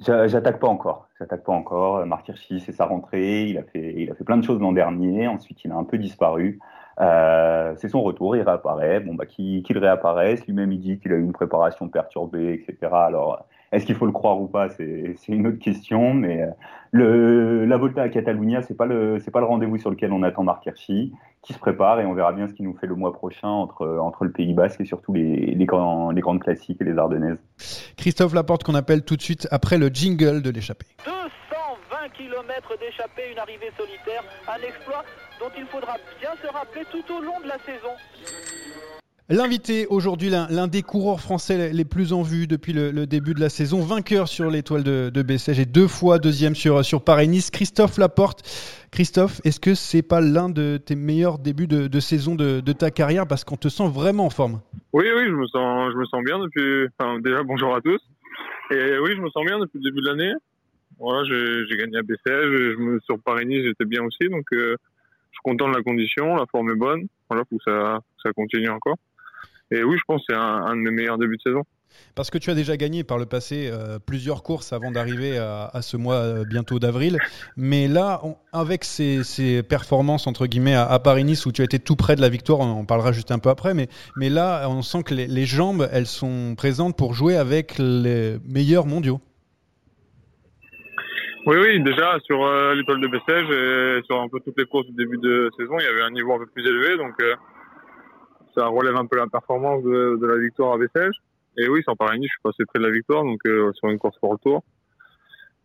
J'attaque 0.00 0.58
pas 0.58 0.68
encore. 0.68 1.08
J'attaque 1.18 1.44
pas 1.44 1.52
encore. 1.52 2.04
Marc 2.06 2.28
Hirschi, 2.28 2.60
c'est 2.60 2.72
sa 2.72 2.86
rentrée. 2.86 3.44
Il 3.48 3.58
a 3.58 3.62
fait, 3.62 3.94
il 3.96 4.10
a 4.10 4.14
fait 4.14 4.24
plein 4.24 4.36
de 4.36 4.44
choses 4.44 4.60
l'an 4.60 4.72
dernier. 4.72 5.28
Ensuite, 5.28 5.64
il 5.64 5.70
a 5.70 5.76
un 5.76 5.84
peu 5.84 5.98
disparu. 5.98 6.58
Euh, 7.00 7.74
c'est 7.78 7.88
son 7.88 8.02
retour. 8.02 8.36
Il 8.36 8.42
réapparaît. 8.42 9.00
Bon, 9.00 9.14
bah, 9.14 9.26
qu'il 9.26 9.78
réapparaisse. 9.78 10.46
Lui-même, 10.46 10.72
il 10.72 10.80
dit 10.80 10.98
qu'il 10.98 11.12
a 11.12 11.16
eu 11.16 11.22
une 11.22 11.32
préparation 11.32 11.88
perturbée, 11.88 12.54
etc. 12.54 12.92
Alors, 12.92 13.46
est-ce 13.72 13.86
qu'il 13.86 13.94
faut 13.94 14.06
le 14.06 14.12
croire 14.12 14.40
ou 14.40 14.48
pas 14.48 14.68
C'est 14.68 15.16
une 15.28 15.46
autre 15.46 15.58
question. 15.58 16.14
Mais 16.14 16.42
euh, 16.42 16.50
le, 16.90 17.64
la 17.64 17.76
Volta 17.76 18.02
à 18.02 18.08
Catalunya, 18.08 18.62
c'est 18.62 18.76
pas 18.76 18.86
le, 18.86 19.18
c'est 19.20 19.30
pas 19.30 19.40
le 19.40 19.46
rendez-vous 19.46 19.78
sur 19.78 19.90
lequel 19.90 20.12
on 20.12 20.22
attend 20.22 20.44
Marc 20.44 20.66
Hirschi, 20.66 21.12
qui 21.40 21.54
se 21.54 21.58
prépare 21.58 22.00
et 22.00 22.06
on 22.06 22.12
verra 22.12 22.32
bien 22.32 22.48
ce 22.48 22.52
qu'il 22.52 22.66
nous 22.66 22.76
fait 22.76 22.86
le 22.86 22.94
mois 22.94 23.12
prochain 23.12 23.48
entre, 23.48 23.86
entre 23.98 24.24
le 24.24 24.32
Pays 24.32 24.52
Basque 24.52 24.80
et 24.80 24.84
surtout 24.84 25.14
les, 25.14 25.54
les, 25.54 25.64
grands, 25.64 26.10
les 26.10 26.20
grandes 26.20 26.40
classiques 26.40 26.80
et 26.80 26.84
les 26.84 26.98
Ardennaises. 26.98 27.42
Christophe 27.96 28.34
Laporte 28.34 28.64
qu'on 28.64 28.74
appelle 28.74 29.04
tout 29.04 29.16
de 29.16 29.22
suite 29.22 29.48
après 29.50 29.78
le 29.78 29.88
jingle 29.88 30.42
de 30.42 30.50
l'échappée. 30.50 30.86
220 32.02 32.08
km 32.10 32.78
d'échappée, 32.78 33.30
une 33.30 33.38
arrivée 33.38 33.70
solitaire, 33.76 34.24
un 34.48 34.60
exploit 34.66 35.04
dont 35.38 35.50
il 35.56 35.66
faudra 35.66 35.96
bien 36.20 36.30
se 36.42 36.52
rappeler 36.52 36.82
tout 36.90 37.14
au 37.14 37.20
long 37.20 37.40
de 37.40 37.48
la 37.48 37.58
saison. 37.58 37.90
L'invité 39.28 39.86
aujourd'hui, 39.86 40.30
l'un 40.30 40.66
des 40.66 40.82
coureurs 40.82 41.20
français 41.20 41.72
les 41.72 41.84
plus 41.84 42.12
en 42.12 42.22
vue 42.22 42.46
depuis 42.46 42.72
le, 42.72 43.06
début 43.06 43.34
de 43.34 43.40
la 43.40 43.48
saison, 43.48 43.80
vainqueur 43.80 44.28
sur 44.28 44.50
l'étoile 44.50 44.82
de, 44.82 45.10
de 45.14 45.22
Bessèges 45.22 45.60
et 45.60 45.64
deux 45.64 45.86
fois 45.86 46.18
deuxième 46.18 46.54
sur, 46.54 46.84
sur 46.84 47.04
Paris-Nice, 47.04 47.50
Christophe 47.50 47.98
Laporte. 47.98 48.42
Christophe, 48.90 49.40
est-ce 49.44 49.60
que 49.60 49.74
c'est 49.74 50.02
pas 50.02 50.20
l'un 50.20 50.48
de 50.48 50.76
tes 50.76 50.96
meilleurs 50.96 51.38
débuts 51.38 51.68
de, 51.68 52.00
saison 52.00 52.34
de, 52.34 52.60
ta 52.72 52.90
carrière? 52.90 53.26
Parce 53.26 53.44
qu'on 53.44 53.56
te 53.56 53.68
sent 53.68 53.88
vraiment 53.88 54.26
en 54.26 54.30
forme 54.30 54.60
Oui, 54.92 55.06
oui, 55.16 55.24
je 55.26 55.34
me 55.34 55.46
sens, 55.46 55.92
je 55.92 55.96
me 55.96 56.04
sens 56.06 56.22
bien 56.24 56.38
depuis. 56.40 56.88
Enfin, 56.98 57.20
déjà, 57.20 57.42
bonjour 57.42 57.74
à 57.74 57.80
tous. 57.80 58.00
Et 58.70 58.98
oui, 58.98 59.14
je 59.16 59.20
me 59.20 59.30
sens 59.30 59.44
bien 59.46 59.58
depuis 59.60 59.78
le 59.78 59.90
début 59.90 60.02
de 60.02 60.08
l'année. 60.08 60.32
Voilà, 61.02 61.24
j'ai 61.24 61.76
gagné 61.76 61.98
à 61.98 62.02
Bessèges, 62.02 62.48
je 62.48 62.76
me, 62.76 63.00
sur 63.00 63.18
Paris-Nice, 63.18 63.64
j'étais 63.64 63.86
bien 63.86 64.04
aussi, 64.04 64.28
donc 64.30 64.44
euh, 64.52 64.76
je 65.30 65.34
suis 65.34 65.42
content 65.42 65.68
de 65.68 65.74
la 65.74 65.82
condition, 65.82 66.36
la 66.36 66.46
forme 66.46 66.70
est 66.70 66.76
bonne. 66.76 67.08
Voilà, 67.28 67.42
que 67.44 67.56
ça, 67.66 67.98
ça 68.22 68.32
continue 68.32 68.68
encore. 68.68 68.94
Et 69.72 69.82
oui, 69.82 69.96
je 69.98 70.02
pense 70.06 70.20
que 70.20 70.32
c'est 70.32 70.38
un, 70.38 70.76
de 70.76 70.80
mes 70.80 70.92
meilleurs 70.92 71.18
débuts 71.18 71.38
de 71.38 71.42
saison. 71.42 71.64
Parce 72.14 72.30
que 72.30 72.38
tu 72.38 72.50
as 72.50 72.54
déjà 72.54 72.76
gagné 72.76 73.02
par 73.02 73.18
le 73.18 73.26
passé 73.26 73.68
euh, 73.72 73.98
plusieurs 73.98 74.44
courses 74.44 74.72
avant 74.72 74.92
d'arriver 74.92 75.38
à, 75.38 75.82
ce 75.82 75.96
mois 75.96 76.14
euh, 76.14 76.44
bientôt 76.48 76.78
d'avril. 76.78 77.18
Mais 77.56 77.88
là, 77.88 78.22
avec 78.52 78.84
ces, 78.84 79.62
performances 79.64 80.28
entre 80.28 80.46
guillemets 80.46 80.76
à, 80.76 80.98
Paris-Nice 81.00 81.46
où 81.46 81.52
tu 81.52 81.62
as 81.62 81.64
été 81.64 81.80
tout 81.80 81.96
près 81.96 82.14
de 82.14 82.20
la 82.20 82.28
victoire, 82.28 82.60
on 82.60 82.70
en 82.70 82.84
parlera 82.84 83.10
juste 83.10 83.32
un 83.32 83.40
peu 83.40 83.50
après. 83.50 83.74
Mais, 83.74 83.88
mais 84.16 84.28
là, 84.28 84.68
on 84.68 84.82
sent 84.82 85.02
que 85.02 85.14
les, 85.14 85.46
jambes, 85.46 85.88
elles 85.90 86.06
sont 86.06 86.54
présentes 86.56 86.96
pour 86.96 87.12
jouer 87.12 87.34
avec 87.34 87.76
les 87.78 88.38
meilleurs 88.46 88.86
mondiaux. 88.86 89.20
Oui, 91.44 91.56
oui, 91.60 91.82
déjà 91.82 92.18
sur 92.20 92.44
euh, 92.44 92.74
l'étoile 92.74 93.00
de 93.00 93.08
Bessèges 93.08 93.50
et 93.50 94.02
sur 94.06 94.20
un 94.20 94.28
peu 94.28 94.38
toutes 94.40 94.58
les 94.58 94.66
courses 94.66 94.86
du 94.86 94.92
début 94.92 95.18
de 95.18 95.50
saison, 95.56 95.76
il 95.78 95.84
y 95.84 95.88
avait 95.88 96.02
un 96.02 96.10
niveau 96.10 96.34
un 96.34 96.38
peu 96.38 96.46
plus 96.46 96.64
élevé. 96.64 96.96
Donc 96.96 97.14
ça 98.54 98.66
relève 98.66 98.96
un 98.96 99.06
peu 99.06 99.16
la 99.16 99.26
performance 99.26 99.82
de, 99.82 100.18
de 100.20 100.26
la 100.26 100.36
victoire 100.36 100.74
à 100.74 100.78
Bessèges. 100.78 101.16
Et 101.58 101.68
oui, 101.68 101.82
sans 101.84 101.96
Paris-Nice, 101.96 102.30
je 102.30 102.34
suis 102.34 102.42
passé 102.42 102.64
près 102.66 102.78
de 102.78 102.86
la 102.86 102.92
victoire, 102.92 103.24
donc 103.24 103.40
euh, 103.46 103.72
sur 103.74 103.88
une 103.88 103.98
course 103.98 104.18
pour 104.18 104.30
retour. 104.30 104.62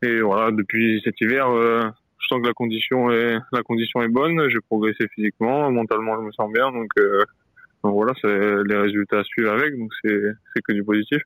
Et 0.02 0.20
voilà, 0.22 0.52
depuis 0.52 1.02
cet 1.04 1.20
hiver, 1.22 1.50
euh, 1.50 1.84
je 2.20 2.28
sens 2.28 2.42
que 2.42 2.48
la 2.48 2.54
condition 2.54 3.10
est 3.12 3.38
la 3.52 3.64
condition 3.64 4.02
est 4.02 4.10
bonne. 4.10 4.50
J'ai 4.50 4.60
progressé 4.60 5.08
physiquement, 5.16 5.72
mentalement, 5.72 6.16
je 6.16 6.22
me 6.22 6.32
sens 6.32 6.52
bien, 6.52 6.72
donc, 6.72 6.90
euh, 7.00 7.24
donc 7.84 7.94
voilà, 7.94 8.14
c'est 8.22 8.64
les 8.66 8.76
résultats 8.76 9.24
suivent 9.24 9.48
avec, 9.48 9.78
donc 9.78 9.92
c'est 10.04 10.62
que 10.62 10.74
du 10.74 10.84
positif. 10.84 11.22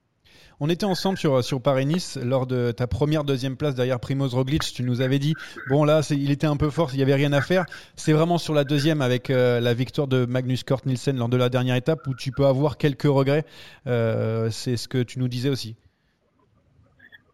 On 0.64 0.70
était 0.70 0.86
ensemble 0.86 1.18
sur, 1.18 1.44
sur 1.44 1.60
Paris-Nice 1.60 2.20
lors 2.24 2.46
de 2.46 2.72
ta 2.72 2.86
première 2.86 3.24
deuxième 3.24 3.58
place 3.58 3.74
derrière 3.74 4.00
Primoz 4.00 4.36
Roglic. 4.36 4.62
Tu 4.62 4.84
nous 4.84 5.02
avais 5.02 5.18
dit, 5.18 5.34
bon 5.70 5.86
là, 5.86 6.02
il 6.12 6.30
était 6.30 6.46
un 6.46 6.56
peu 6.56 6.70
fort, 6.70 6.92
il 6.94 6.98
n'y 6.98 7.02
avait 7.02 7.16
rien 7.16 7.34
à 7.34 7.42
faire. 7.42 7.66
C'est 7.96 8.14
vraiment 8.14 8.38
sur 8.38 8.54
la 8.54 8.64
deuxième 8.64 9.02
avec 9.02 9.32
euh, 9.32 9.60
la 9.60 9.74
victoire 9.74 10.08
de 10.08 10.28
Magnus 10.28 10.64
Kort 10.64 10.82
Nielsen 10.86 11.18
lors 11.18 11.30
de 11.30 11.38
la 11.38 11.50
dernière 11.50 11.76
étape 11.76 12.06
où 12.06 12.14
tu 12.14 12.30
peux 12.32 12.46
avoir 12.46 12.78
quelques 12.78 13.10
regrets. 13.10 13.44
Euh, 13.88 14.52
c'est 14.52 14.78
ce 14.78 14.88
que 14.88 15.02
tu 15.02 15.18
nous 15.18 15.28
disais 15.28 15.50
aussi. 15.50 15.76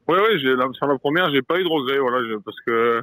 Oui, 0.08 0.20
oui, 0.32 0.40
sur 0.40 0.88
la 0.88 0.98
première, 0.98 1.30
j'ai 1.34 1.42
pas 1.42 1.60
eu 1.60 1.66
de 1.66 1.70
regrets, 1.70 2.00
voilà, 2.00 2.26
parce 2.46 2.62
que 2.66 3.02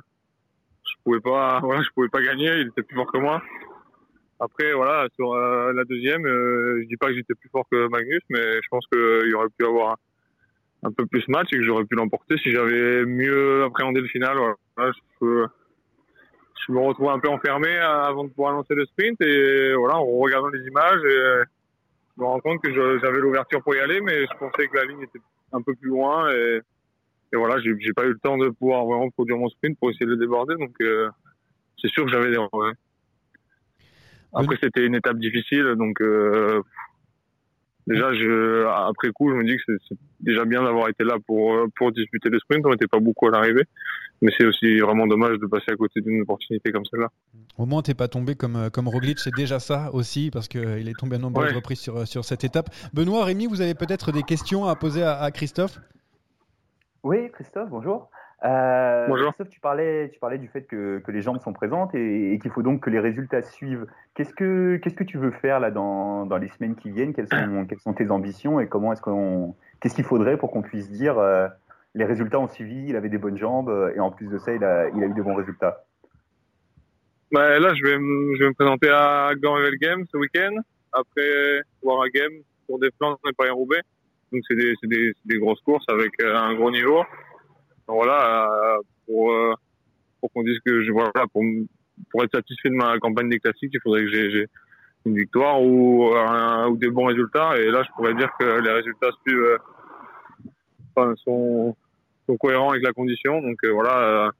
je 0.84 0.94
pouvais 1.04 1.20
pas, 1.20 1.60
voilà, 1.60 1.82
je 1.82 1.90
pouvais 1.94 2.08
pas 2.08 2.22
gagner, 2.22 2.50
il 2.62 2.68
était 2.68 2.82
plus 2.82 2.96
fort 2.96 3.12
que 3.12 3.18
moi. 3.18 3.42
Après, 4.40 4.72
voilà, 4.72 5.06
sur 5.16 5.34
euh, 5.34 5.74
la 5.74 5.84
deuxième, 5.84 6.22
je 6.24 6.86
dis 6.88 6.96
pas 6.96 7.08
que 7.08 7.14
j'étais 7.14 7.34
plus 7.34 7.50
fort 7.50 7.66
que 7.70 7.88
Magnus, 7.88 8.22
mais 8.30 8.54
je 8.62 8.68
pense 8.70 8.86
qu'il 8.86 9.34
aurait 9.34 9.50
pu 9.58 9.66
avoir 9.66 9.98
un 10.84 10.92
peu 10.92 11.06
plus 11.06 11.26
match 11.28 11.48
et 11.52 11.56
que 11.56 11.64
j'aurais 11.64 11.84
pu 11.84 11.96
l'emporter 11.96 12.36
si 12.38 12.50
j'avais 12.50 13.04
mieux 13.04 13.64
appréhendé 13.64 14.00
le 14.00 14.08
final. 14.08 14.36
Voilà. 14.76 14.92
Je, 15.20 15.46
je, 16.66 16.72
me 16.72 16.78
retrouve 16.80 17.10
un 17.10 17.18
peu 17.18 17.28
enfermé 17.28 17.76
avant 17.76 18.24
de 18.24 18.30
pouvoir 18.30 18.52
lancer 18.52 18.74
le 18.74 18.84
sprint 18.86 19.20
et 19.22 19.74
voilà, 19.74 19.96
en 19.96 20.06
regardant 20.18 20.48
les 20.48 20.66
images, 20.66 21.00
et 21.04 21.42
je 22.16 22.22
me 22.22 22.26
rends 22.26 22.40
compte 22.40 22.62
que 22.62 22.72
j'avais 22.72 23.18
l'ouverture 23.18 23.62
pour 23.62 23.74
y 23.74 23.80
aller, 23.80 24.00
mais 24.00 24.22
je 24.22 24.38
pensais 24.38 24.68
que 24.68 24.76
la 24.76 24.84
ligne 24.84 25.02
était 25.02 25.20
un 25.52 25.62
peu 25.62 25.74
plus 25.74 25.88
loin 25.88 26.30
et, 26.30 26.60
et 27.32 27.36
voilà, 27.36 27.60
j'ai 27.60 27.92
pas 27.92 28.04
eu 28.04 28.10
le 28.10 28.18
temps 28.18 28.38
de 28.38 28.48
pouvoir 28.50 28.84
vraiment 28.84 29.10
produire 29.10 29.38
mon 29.38 29.48
sprint 29.48 29.78
pour 29.78 29.90
essayer 29.90 30.06
de 30.06 30.12
le 30.12 30.16
déborder, 30.18 30.54
donc 30.56 30.74
euh, 30.80 31.08
c'est 31.80 31.90
sûr 31.90 32.04
que 32.04 32.10
j'avais 32.10 32.30
des 32.30 32.36
regrets. 32.36 32.74
Après, 34.32 34.56
c'était 34.60 34.84
une 34.84 34.96
étape 34.96 35.18
difficile, 35.18 35.74
donc 35.76 36.00
euh, 36.00 36.62
déjà, 37.86 38.12
je, 38.14 38.66
après 38.66 39.10
coup, 39.10 39.30
je 39.30 39.36
me 39.36 39.44
dis 39.44 39.56
que 39.56 39.76
c'est 39.88 39.96
déjà 40.20 40.44
bien 40.44 40.62
d'avoir 40.62 40.88
été 40.88 41.04
là 41.04 41.16
pour, 41.26 41.66
pour 41.76 41.92
disputer 41.92 42.28
le 42.28 42.38
sprint. 42.38 42.64
On 42.66 42.70
n'était 42.70 42.86
pas 42.86 43.00
beaucoup 43.00 43.26
à 43.28 43.30
l'arrivée. 43.30 43.64
Mais 44.22 44.32
c'est 44.38 44.46
aussi 44.46 44.78
vraiment 44.78 45.06
dommage 45.06 45.38
de 45.38 45.46
passer 45.46 45.72
à 45.72 45.76
côté 45.76 46.00
d'une 46.00 46.22
opportunité 46.22 46.72
comme 46.72 46.84
celle-là. 46.86 47.08
Au 47.58 47.66
moins, 47.66 47.82
tu 47.82 47.90
n'es 47.90 47.94
pas 47.94 48.08
tombé 48.08 48.36
comme, 48.36 48.70
comme 48.72 48.88
Roglic. 48.88 49.18
C'est 49.18 49.34
déjà 49.34 49.58
ça 49.58 49.90
aussi, 49.92 50.30
parce 50.32 50.48
qu'il 50.48 50.88
est 50.88 50.98
tombé 50.98 51.16
à 51.16 51.18
nombreuses 51.18 51.52
reprises 51.52 51.80
sur, 51.80 52.06
sur 52.06 52.24
cette 52.24 52.44
étape. 52.44 52.70
Benoît, 52.94 53.24
Rémi, 53.24 53.46
vous 53.46 53.60
avez 53.60 53.74
peut-être 53.74 54.12
des 54.12 54.22
questions 54.22 54.64
à 54.66 54.76
poser 54.76 55.02
à 55.02 55.30
Christophe? 55.30 55.78
Oui, 57.02 57.30
Christophe, 57.32 57.68
bonjour. 57.70 58.08
Euh, 58.44 59.06
Bonjour. 59.08 59.32
tu 59.50 59.58
parlais, 59.60 60.10
tu 60.10 60.18
parlais 60.18 60.36
du 60.36 60.48
fait 60.48 60.62
que, 60.62 60.98
que 60.98 61.10
les 61.10 61.22
jambes 61.22 61.40
sont 61.40 61.54
présentes 61.54 61.94
et, 61.94 62.38
qu'il 62.42 62.50
faut 62.50 62.62
donc 62.62 62.82
que 62.82 62.90
les 62.90 63.00
résultats 63.00 63.40
suivent. 63.40 63.86
Qu'est-ce 64.14 64.34
que, 64.34 64.76
qu'est-ce 64.76 64.94
que 64.94 65.04
tu 65.04 65.16
veux 65.16 65.30
faire 65.30 65.60
là 65.60 65.70
dans, 65.70 66.26
dans 66.26 66.36
les 66.36 66.48
semaines 66.48 66.76
qui 66.76 66.90
viennent? 66.90 67.14
Quelles 67.14 67.28
sont, 67.28 67.64
quelles 67.66 67.80
sont 67.80 67.94
tes 67.94 68.10
ambitions 68.10 68.60
et 68.60 68.68
comment 68.68 68.92
est-ce 68.92 69.00
qu'on, 69.00 69.54
qu'est-ce 69.80 69.94
qu'il 69.94 70.04
faudrait 70.04 70.36
pour 70.36 70.50
qu'on 70.50 70.60
puisse 70.60 70.90
dire 70.90 71.18
euh, 71.18 71.48
les 71.94 72.04
résultats 72.04 72.38
ont 72.38 72.48
suivi, 72.48 72.88
il 72.88 72.96
avait 72.96 73.08
des 73.08 73.18
bonnes 73.18 73.38
jambes 73.38 73.92
et 73.96 74.00
en 74.00 74.10
plus 74.10 74.26
de 74.26 74.36
ça, 74.36 74.52
il 74.52 74.62
a, 74.62 74.88
il 74.90 75.02
a 75.02 75.06
eu 75.06 75.14
des 75.14 75.22
bons 75.22 75.36
résultats? 75.36 75.84
Bah, 77.32 77.58
là, 77.58 77.72
je 77.74 77.82
vais, 77.82 77.94
je 77.94 78.42
vais 78.42 78.48
me 78.48 78.54
présenter 78.54 78.90
à 78.90 79.30
Grand 79.40 79.56
Game 79.80 80.04
ce 80.12 80.18
week-end. 80.18 80.54
Après, 80.92 81.62
voir 81.82 82.02
un 82.02 82.08
game 82.08 82.32
pour 82.66 82.78
des 82.78 82.90
plans 82.98 83.16
et 83.26 83.32
Paris-Roubaix. 83.32 83.80
Donc, 84.32 84.42
c'est 84.46 84.54
des, 84.54 84.74
c'est 84.80 84.86
des, 84.86 85.14
des 85.24 85.38
grosses 85.38 85.60
courses 85.62 85.84
avec 85.88 86.12
euh, 86.22 86.36
un 86.36 86.54
gros 86.54 86.70
niveau 86.70 87.04
voilà, 87.86 88.48
euh, 88.50 88.78
pour, 89.06 89.32
euh, 89.32 89.54
pour 90.20 90.32
qu'on 90.32 90.42
dise 90.42 90.58
que 90.64 90.82
je, 90.82 90.92
voilà, 90.92 91.12
pour, 91.32 91.42
pour 92.10 92.24
être 92.24 92.34
satisfait 92.34 92.70
de 92.70 92.74
ma 92.74 92.98
campagne 92.98 93.28
des 93.28 93.38
classiques, 93.38 93.70
il 93.72 93.80
faudrait 93.80 94.04
que 94.04 94.10
j'ai 94.10 94.46
une 95.06 95.16
victoire 95.16 95.62
ou, 95.62 96.14
ou 96.14 96.76
des 96.76 96.90
bons 96.90 97.06
résultats. 97.06 97.58
Et 97.58 97.70
là, 97.70 97.82
je 97.82 97.90
pourrais 97.92 98.14
dire 98.14 98.30
que 98.38 98.60
les 98.60 98.70
résultats 98.70 99.10
suivent, 99.26 99.38
euh, 99.38 99.58
enfin, 100.96 101.14
sont, 101.24 101.76
sont 102.26 102.36
cohérents 102.36 102.70
avec 102.70 102.82
la 102.82 102.92
condition. 102.92 103.40
Donc 103.40 103.58
voilà, 103.64 104.30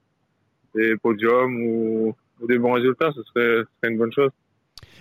des 0.74 0.96
podiums 0.96 1.62
ou, 1.62 2.14
ou 2.40 2.46
des 2.46 2.59
bons 2.59 2.72
résultats, 2.72 3.12
ce 3.12 3.22
serait, 3.24 3.62
ce 3.62 3.66
serait 3.83 3.92
une 3.92 3.98
bonne 3.98 4.12
chose. 4.12 4.30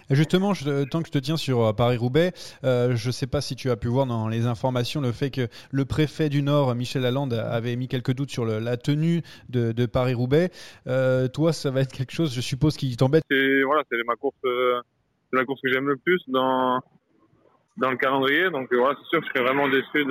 Justement, 0.10 0.54
je, 0.54 0.84
tant 0.86 1.02
que 1.02 1.08
je 1.08 1.12
te 1.12 1.18
tiens 1.18 1.38
sur 1.38 1.62
euh, 1.62 1.74
Paris-Roubaix, 1.74 2.34
euh, 2.64 2.96
je 2.96 3.08
ne 3.08 3.12
sais 3.12 3.28
pas 3.28 3.42
si 3.42 3.56
tu 3.56 3.70
as 3.70 3.76
pu 3.76 3.88
voir 3.88 4.06
dans 4.06 4.28
les 4.28 4.46
informations 4.46 5.02
le 5.02 5.12
fait 5.12 5.32
que 5.32 5.48
le 5.72 5.86
préfet 5.86 6.30
du 6.30 6.42
Nord, 6.42 6.76
Michel 6.76 7.04
Lalande, 7.04 7.34
avait 7.34 7.76
mis 7.76 7.88
quelques 7.88 8.14
doutes 8.14 8.32
sur 8.32 8.46
la 8.46 8.78
tenue 8.78 9.22
de, 9.50 9.86
Paris-Roubaix. 9.86 10.50
Euh, 10.88 11.28
toi, 11.28 11.54
ça 11.54 11.72
va 11.72 11.82
être 11.82 11.92
quelque 11.92 12.14
chose, 12.14 12.34
je 12.34 12.42
suppose, 12.42 12.78
qui 12.78 12.96
t'embête 12.96 13.24
C'est 13.30 13.64
voilà, 13.64 13.84
c'est 13.90 13.98
ma 14.06 14.16
course, 14.16 14.36
euh, 14.46 14.82
la 15.32 15.46
course 15.46 15.62
que 15.62 15.72
j'aime 15.72 15.88
le 15.88 15.98
plus 15.98 16.22
dans 16.28 16.80
dans 17.78 17.92
le 17.92 17.98
calendrier. 17.98 18.50
Donc 18.50 18.72
euh, 18.72 18.78
voilà, 18.78 18.98
c'est 19.02 19.10
sûr 19.10 19.20
que 19.20 19.28
je 19.28 19.32
serais 19.32 19.46
vraiment 19.46 19.68
déçu 19.68 20.06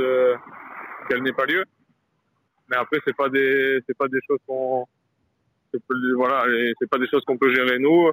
qu'elle 1.09 1.23
n'ait 1.23 1.33
pas 1.33 1.47
lieu. 1.47 1.65
Mais 2.69 2.77
après, 2.77 2.99
c'est 3.07 3.17
pas 3.17 3.29
des 3.29 3.81
pas 3.99 4.09
des 4.09 4.21
choses 4.27 4.41
qu'on 4.47 4.87
voilà, 6.17 6.45
pas 6.91 6.99
des 6.99 7.09
choses 7.09 7.25
qu'on 7.25 7.39
peut 7.39 7.53
gérer 7.55 7.79
nous 7.79 8.11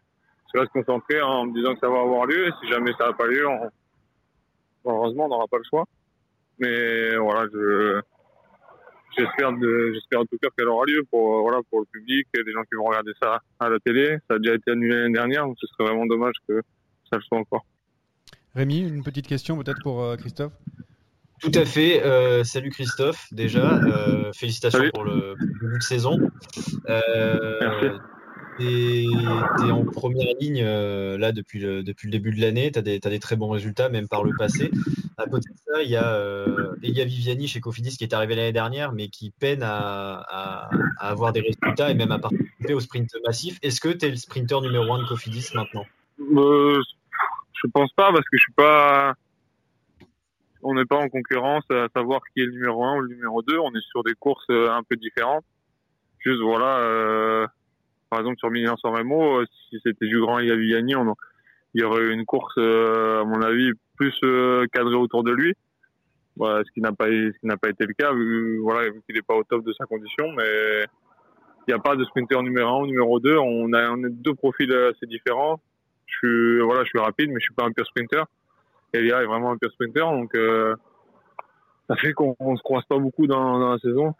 je 0.53 0.59
reste 0.59 0.71
concentré 0.71 1.21
en 1.21 1.45
me 1.45 1.53
disant 1.53 1.73
que 1.73 1.79
ça 1.79 1.89
va 1.89 2.01
avoir 2.01 2.25
lieu. 2.25 2.47
Et 2.47 2.51
si 2.61 2.69
jamais 2.69 2.91
ça 2.97 3.07
n'a 3.07 3.13
pas 3.13 3.27
lieu, 3.27 3.47
on... 3.47 3.69
heureusement, 4.85 5.25
on 5.25 5.29
n'aura 5.29 5.47
pas 5.47 5.57
le 5.57 5.63
choix. 5.69 5.85
Mais 6.59 7.15
voilà, 7.17 7.47
je 7.53 8.01
j'espère 9.17 9.53
de 9.53 9.91
j'espère 9.93 10.19
en 10.19 10.25
tout 10.25 10.37
cas 10.41 10.49
qu'elle 10.57 10.67
aura 10.67 10.85
lieu 10.85 11.03
pour 11.09 11.41
voilà 11.41 11.59
pour 11.69 11.79
le 11.79 11.85
public 11.85 12.27
et 12.35 12.43
les 12.43 12.51
gens 12.51 12.61
qui 12.63 12.75
vont 12.75 12.85
regarder 12.85 13.11
ça 13.21 13.39
à 13.59 13.69
la 13.69 13.79
télé. 13.79 14.17
Ça 14.29 14.35
a 14.35 14.39
déjà 14.39 14.55
été 14.55 14.71
annulé 14.71 14.95
l'année 14.95 15.13
dernière, 15.13 15.45
donc 15.45 15.57
ce 15.59 15.67
serait 15.67 15.85
vraiment 15.85 16.05
dommage 16.05 16.35
que 16.47 16.61
ça 17.09 17.17
le 17.17 17.21
soit 17.23 17.37
encore. 17.37 17.65
Rémi, 18.55 18.79
une 18.79 19.03
petite 19.03 19.27
question 19.27 19.57
peut-être 19.57 19.81
pour 19.83 20.03
euh, 20.03 20.15
Christophe? 20.15 20.53
Tout 21.41 21.51
à 21.53 21.63
fait. 21.63 22.03
Euh, 22.03 22.43
salut 22.43 22.69
Christophe, 22.69 23.27
déjà. 23.31 23.75
Euh, 23.75 24.33
félicitations 24.33 24.79
Salut. 24.79 24.91
pour 24.91 25.05
le, 25.05 25.35
pour 25.37 25.47
le 25.47 25.59
début 25.61 25.77
de 25.77 25.83
saison. 25.83 26.17
Euh, 26.89 27.57
Merci. 27.61 27.85
T'es 28.59 29.05
t'es 29.57 29.71
en 29.71 29.85
première 29.85 30.33
ligne 30.39 30.61
euh, 30.63 31.17
là 31.17 31.31
depuis 31.31 31.59
le, 31.59 31.81
depuis 31.81 32.07
le 32.07 32.11
début 32.11 32.31
de 32.35 32.41
l'année. 32.41 32.71
Tu 32.71 32.79
as, 32.79 32.81
t'as 32.99 33.09
des 33.09 33.19
très 33.19 33.35
bons 33.35 33.49
résultats, 33.49 33.89
même 33.89 34.07
par 34.07 34.23
le 34.23 34.35
passé. 34.37 34.69
À 35.17 35.25
côté 35.25 35.49
de 35.49 35.57
ça, 35.73 35.81
il 35.81 35.89
y 35.89 35.95
a 35.95 36.13
euh, 36.13 36.75
Elia 36.83 37.05
Viviani 37.05 37.47
chez 37.47 37.59
Cofidis 37.61 37.97
qui 37.97 38.03
est 38.03 38.13
arrivé 38.13 38.35
l'année 38.35 38.51
dernière, 38.51 38.91
mais 38.91 39.07
qui 39.07 39.31
peine 39.31 39.63
à, 39.63 40.23
à- 40.29 40.69
avoir 40.99 41.31
des 41.33 41.41
résultats 41.41 41.89
et 41.89 41.93
même 41.93 42.11
à 42.11 42.19
participer 42.19 42.73
au 42.73 42.79
sprint 42.79 43.09
massif. 43.25 43.57
Est-ce 43.61 43.79
que 43.81 43.89
tu 43.89 44.05
es 44.05 44.09
le 44.09 44.15
sprinter 44.17 44.61
numéro 44.61 44.93
un 44.93 45.01
de 45.01 45.07
Cofidis 45.07 45.49
maintenant? 45.55 45.85
Euh, 46.19 46.81
je 47.63 47.67
pense 47.73 47.91
pas 47.93 48.11
parce 48.11 48.25
que 48.29 48.37
je 48.37 48.41
suis 48.43 48.53
pas. 48.53 49.13
On 50.61 50.73
n'est 50.75 50.85
pas 50.85 50.97
en 50.97 51.07
concurrence 51.07 51.63
à 51.71 51.87
savoir 51.95 52.19
qui 52.33 52.41
est 52.41 52.45
le 52.45 52.51
numéro 52.51 52.83
1 52.83 52.97
ou 52.97 52.99
le 53.01 53.15
numéro 53.15 53.41
2. 53.41 53.57
On 53.59 53.71
est 53.73 53.85
sur 53.89 54.03
des 54.03 54.13
courses 54.13 54.45
euh, 54.49 54.69
un 54.69 54.83
peu 54.83 54.97
différentes. 54.97 55.45
Juste 56.19 56.41
voilà, 56.41 56.79
par 58.09 58.19
exemple 58.19 58.37
sur 58.39 58.49
Milan 58.49 58.75
San 58.77 58.95
Remo, 58.95 59.39
euh, 59.39 59.45
si 59.69 59.79
c'était 59.83 60.07
du 60.07 60.19
grand 60.19 60.39
Yaviani, 60.39 60.95
on 60.95 61.15
il 61.75 61.81
y 61.81 61.83
aurait 61.83 62.01
eu 62.01 62.11
une 62.11 62.25
course 62.25 62.55
euh, 62.57 63.21
à 63.21 63.25
mon 63.25 63.41
avis 63.43 63.71
plus 63.95 64.17
euh, 64.23 64.65
cadrée 64.73 64.95
autour 64.95 65.23
de 65.23 65.31
lui. 65.31 65.53
Ce 66.39 66.71
qui 66.73 66.79
n'a 66.79 66.93
pas 66.93 67.09
été 67.09 67.85
le 67.85 67.93
cas 67.93 68.13
vu 68.13 68.59
voilà 68.59 68.89
vu 68.89 69.01
qu'il 69.05 69.15
n'est 69.15 69.21
pas 69.21 69.35
au 69.35 69.43
top 69.43 69.63
de 69.65 69.73
sa 69.73 69.85
condition, 69.85 70.31
mais 70.37 70.85
il 71.67 71.71
n'y 71.71 71.73
a 71.73 71.79
pas 71.79 71.97
de 71.97 72.05
sprinter 72.05 72.41
numéro 72.41 72.69
1 72.69 72.83
ou 72.83 72.87
numéro 72.87 73.19
2. 73.19 73.37
On 73.37 73.73
a 73.73 73.95
deux 74.09 74.33
profils 74.33 74.73
assez 74.73 75.05
différents 75.05 75.59
je 76.05 76.15
suis 76.17 76.61
voilà 76.61 76.83
je 76.85 76.89
suis 76.89 76.99
rapide 76.99 77.29
mais 77.29 77.39
je 77.39 77.43
suis 77.43 77.53
pas 77.53 77.65
un 77.65 77.71
pur 77.71 77.85
sprinter 77.85 78.23
Elia 78.93 79.21
est 79.21 79.25
vraiment 79.25 79.51
un 79.51 79.57
pur 79.57 79.71
sprinter 79.71 80.01
donc 80.01 80.31
ça 81.87 81.95
fait 81.97 82.13
qu'on 82.13 82.35
on 82.39 82.55
se 82.55 82.63
croise 82.63 82.85
pas 82.85 82.97
beaucoup 82.97 83.27
dans, 83.27 83.59
dans 83.59 83.73
la 83.73 83.79
saison 83.79 84.15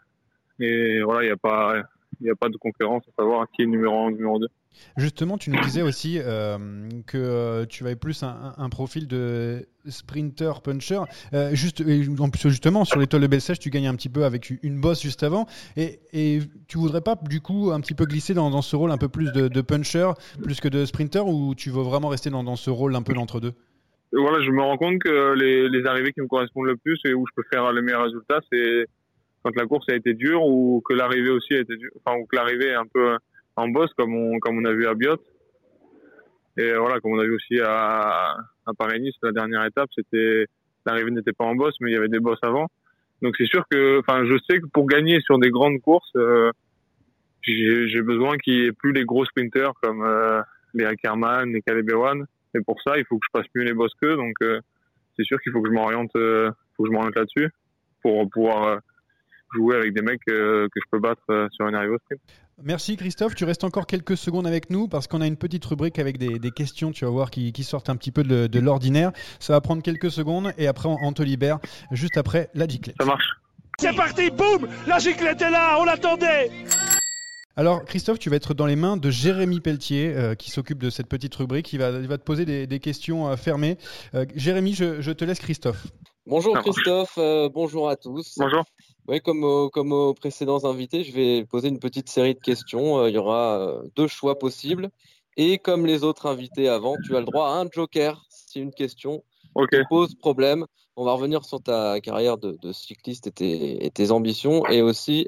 et 0.60 1.02
voilà 1.02 1.24
il 1.24 1.28
y 1.28 1.32
a 1.32 1.36
pas 1.36 1.82
il 2.20 2.26
y 2.26 2.30
a 2.30 2.34
pas 2.34 2.48
de 2.48 2.56
concurrence 2.56 3.02
à 3.08 3.22
savoir 3.22 3.46
qui 3.50 3.62
est 3.62 3.66
numéro 3.66 4.06
1 4.06 4.12
numéro 4.12 4.38
2 4.38 4.46
Justement, 4.96 5.38
tu 5.38 5.50
nous 5.50 5.60
disais 5.60 5.82
aussi 5.82 6.18
euh, 6.18 6.56
que 7.06 7.18
euh, 7.18 7.66
tu 7.66 7.84
avais 7.84 7.96
plus 7.96 8.22
un, 8.22 8.54
un 8.56 8.68
profil 8.68 9.08
de 9.08 9.66
sprinter 9.86 10.62
puncher. 10.62 11.00
Euh, 11.32 11.50
juste, 11.54 11.82
en 12.18 12.30
plus, 12.30 12.48
justement, 12.48 12.84
sur 12.84 12.98
l'étoile 12.98 13.22
de 13.22 13.26
Bessèges, 13.26 13.58
tu 13.58 13.70
gagnes 13.70 13.88
un 13.88 13.94
petit 13.94 14.08
peu 14.08 14.24
avec 14.24 14.50
une 14.62 14.80
bosse 14.80 15.02
juste 15.02 15.22
avant. 15.22 15.46
Et, 15.76 16.00
et 16.12 16.40
tu 16.68 16.78
voudrais 16.78 17.00
pas, 17.00 17.16
du 17.16 17.40
coup, 17.40 17.70
un 17.72 17.80
petit 17.80 17.94
peu 17.94 18.04
glisser 18.04 18.34
dans, 18.34 18.50
dans 18.50 18.62
ce 18.62 18.76
rôle 18.76 18.90
un 18.90 18.98
peu 18.98 19.08
plus 19.08 19.32
de, 19.32 19.48
de 19.48 19.60
puncher, 19.60 20.10
plus 20.42 20.60
que 20.60 20.68
de 20.68 20.84
sprinter, 20.84 21.26
ou 21.26 21.54
tu 21.54 21.70
veux 21.70 21.82
vraiment 21.82 22.08
rester 22.08 22.30
dans, 22.30 22.44
dans 22.44 22.56
ce 22.56 22.70
rôle 22.70 22.94
un 22.94 23.02
peu 23.02 23.14
d'entre-deux 23.14 23.52
voilà 24.12 24.44
je 24.44 24.50
me 24.50 24.60
rends 24.60 24.76
compte 24.76 24.98
que 24.98 25.34
les, 25.34 25.68
les 25.68 25.86
arrivées 25.86 26.12
qui 26.12 26.20
me 26.20 26.26
correspondent 26.26 26.66
le 26.66 26.76
plus 26.76 26.98
et 27.04 27.14
où 27.14 27.24
je 27.28 27.32
peux 27.36 27.46
faire 27.48 27.72
les 27.72 27.80
meilleurs 27.80 28.02
résultats 28.02 28.40
c'est 28.52 28.86
quand 29.42 29.54
la 29.56 29.66
course 29.66 29.88
a 29.88 29.94
été 29.94 30.14
dure 30.14 30.44
ou 30.44 30.82
que 30.84 30.94
l'arrivée 30.94 31.30
aussi 31.30 31.54
a 31.54 31.60
été 31.60 31.76
dure 31.76 31.90
enfin 32.04 32.18
ou 32.18 32.26
que 32.26 32.36
l'arrivée 32.36 32.68
est 32.68 32.74
un 32.74 32.86
peu 32.86 33.16
en 33.56 33.68
bosse 33.68 33.92
comme 33.96 34.14
on 34.14 34.38
comme 34.38 34.58
on 34.58 34.64
a 34.64 34.72
vu 34.72 34.86
à 34.86 34.94
Biot 34.94 35.16
et 36.56 36.72
voilà 36.74 37.00
comme 37.00 37.12
on 37.12 37.18
a 37.18 37.24
vu 37.24 37.34
aussi 37.34 37.60
à 37.60 38.36
à 38.66 38.74
Paris-Nice 38.76 39.16
la 39.22 39.32
dernière 39.32 39.64
étape 39.64 39.88
c'était 39.94 40.46
l'arrivée 40.86 41.10
n'était 41.10 41.32
pas 41.32 41.44
en 41.44 41.54
bosse 41.54 41.74
mais 41.80 41.90
il 41.90 41.94
y 41.94 41.96
avait 41.96 42.08
des 42.08 42.20
bosses 42.20 42.42
avant 42.42 42.66
donc 43.22 43.34
c'est 43.38 43.46
sûr 43.46 43.64
que 43.70 43.98
enfin 44.00 44.24
je 44.24 44.36
sais 44.48 44.60
que 44.60 44.66
pour 44.66 44.86
gagner 44.86 45.20
sur 45.20 45.38
des 45.38 45.50
grandes 45.50 45.80
courses 45.80 46.12
euh, 46.16 46.50
j'ai 47.42 48.02
besoin 48.02 48.36
qu'il 48.36 48.54
y 48.54 48.66
ait 48.66 48.72
plus 48.72 48.92
les 48.92 49.04
gros 49.04 49.24
sprinters 49.24 49.72
comme 49.82 50.04
euh, 50.04 50.40
les 50.74 50.84
Ackerman, 50.84 51.52
les 51.52 51.62
Caleb. 51.62 51.90
Et 52.54 52.60
pour 52.60 52.80
ça, 52.82 52.98
il 52.98 53.04
faut 53.06 53.18
que 53.18 53.26
je 53.26 53.32
passe 53.32 53.46
mieux 53.54 53.62
les 53.62 53.74
bosses 53.74 53.94
qu'eux. 54.00 54.16
Donc, 54.16 54.34
euh, 54.42 54.60
c'est 55.16 55.24
sûr 55.24 55.40
qu'il 55.40 55.52
faut 55.52 55.62
que 55.62 55.68
je 55.68 55.74
m'oriente, 55.74 56.10
euh, 56.16 56.50
faut 56.76 56.84
que 56.84 56.88
je 56.88 56.92
m'oriente 56.92 57.16
là-dessus 57.16 57.50
pour 58.02 58.28
pouvoir 58.30 58.64
euh, 58.64 58.78
jouer 59.54 59.76
avec 59.76 59.94
des 59.94 60.02
mecs 60.02 60.20
euh, 60.28 60.66
que 60.72 60.80
je 60.80 60.90
peux 60.90 60.98
battre 61.00 61.22
euh, 61.30 61.48
sur 61.52 61.66
une 61.66 61.74
arrivée 61.74 61.94
au 61.94 61.98
sprint. 61.98 62.20
Merci 62.62 62.96
Christophe, 62.96 63.34
tu 63.34 63.44
restes 63.44 63.64
encore 63.64 63.86
quelques 63.86 64.16
secondes 64.16 64.46
avec 64.46 64.68
nous 64.68 64.86
parce 64.86 65.06
qu'on 65.06 65.22
a 65.22 65.26
une 65.26 65.36
petite 65.38 65.64
rubrique 65.64 65.98
avec 65.98 66.18
des, 66.18 66.38
des 66.38 66.50
questions, 66.50 66.90
tu 66.90 67.06
vas 67.06 67.10
voir, 67.10 67.30
qui, 67.30 67.52
qui 67.52 67.64
sortent 67.64 67.88
un 67.88 67.96
petit 67.96 68.10
peu 68.12 68.22
de, 68.22 68.46
de 68.46 68.60
l'ordinaire. 68.60 69.12
Ça 69.38 69.54
va 69.54 69.60
prendre 69.62 69.82
quelques 69.82 70.10
secondes 70.10 70.52
et 70.58 70.66
après 70.66 70.88
on, 70.88 70.96
on 71.02 71.12
te 71.12 71.22
libère 71.22 71.58
juste 71.90 72.18
après 72.18 72.50
la 72.54 72.68
giclette. 72.68 72.96
Ça 73.00 73.06
marche. 73.06 73.30
C'est 73.78 73.96
parti, 73.96 74.30
boum 74.30 74.68
La 74.86 74.98
giclette 74.98 75.40
est 75.40 75.50
là, 75.50 75.78
on 75.80 75.84
l'attendait 75.84 76.50
Alors 77.56 77.82
Christophe, 77.86 78.18
tu 78.18 78.28
vas 78.28 78.36
être 78.36 78.52
dans 78.52 78.66
les 78.66 78.76
mains 78.76 78.98
de 78.98 79.10
Jérémy 79.10 79.60
Pelletier 79.60 80.12
euh, 80.14 80.34
qui 80.34 80.50
s'occupe 80.50 80.78
de 80.78 80.90
cette 80.90 81.08
petite 81.08 81.34
rubrique. 81.34 81.72
Il 81.72 81.78
va, 81.78 81.88
il 81.88 82.06
va 82.06 82.18
te 82.18 82.24
poser 82.24 82.44
des, 82.44 82.66
des 82.66 82.78
questions 82.78 83.28
euh, 83.28 83.36
fermées. 83.36 83.78
Euh, 84.14 84.26
Jérémy, 84.36 84.74
je, 84.74 85.00
je 85.00 85.12
te 85.12 85.24
laisse 85.24 85.38
Christophe. 85.40 85.86
Bonjour. 86.26 86.58
Christophe, 86.58 87.14
euh, 87.16 87.48
bonjour 87.48 87.88
à 87.88 87.96
tous. 87.96 88.34
Bonjour. 88.36 88.64
Oui, 89.10 89.20
comme, 89.20 89.42
au- 89.42 89.70
comme 89.70 89.90
aux 89.90 90.14
précédents 90.14 90.64
invités, 90.64 91.02
je 91.02 91.10
vais 91.10 91.44
poser 91.44 91.66
une 91.66 91.80
petite 91.80 92.08
série 92.08 92.36
de 92.36 92.38
questions. 92.38 92.98
Euh, 93.00 93.08
il 93.08 93.16
y 93.16 93.18
aura 93.18 93.58
euh, 93.58 93.82
deux 93.96 94.06
choix 94.06 94.38
possibles. 94.38 94.88
Et 95.36 95.58
comme 95.58 95.84
les 95.84 96.04
autres 96.04 96.26
invités 96.26 96.68
avant, 96.68 96.96
tu 96.96 97.16
as 97.16 97.18
le 97.18 97.26
droit 97.26 97.48
à 97.48 97.54
un 97.54 97.68
joker 97.68 98.24
si 98.28 98.60
une 98.60 98.70
question 98.72 99.24
te 99.72 99.82
pose 99.88 100.14
problème. 100.14 100.64
On 100.94 101.04
va 101.04 101.14
revenir 101.14 101.44
sur 101.44 101.60
ta 101.60 102.00
carrière 102.00 102.38
de, 102.38 102.56
de 102.62 102.70
cycliste 102.70 103.26
et 103.26 103.32
tes, 103.32 103.84
et 103.84 103.90
tes 103.90 104.12
ambitions 104.12 104.64
et 104.68 104.80
aussi 104.80 105.26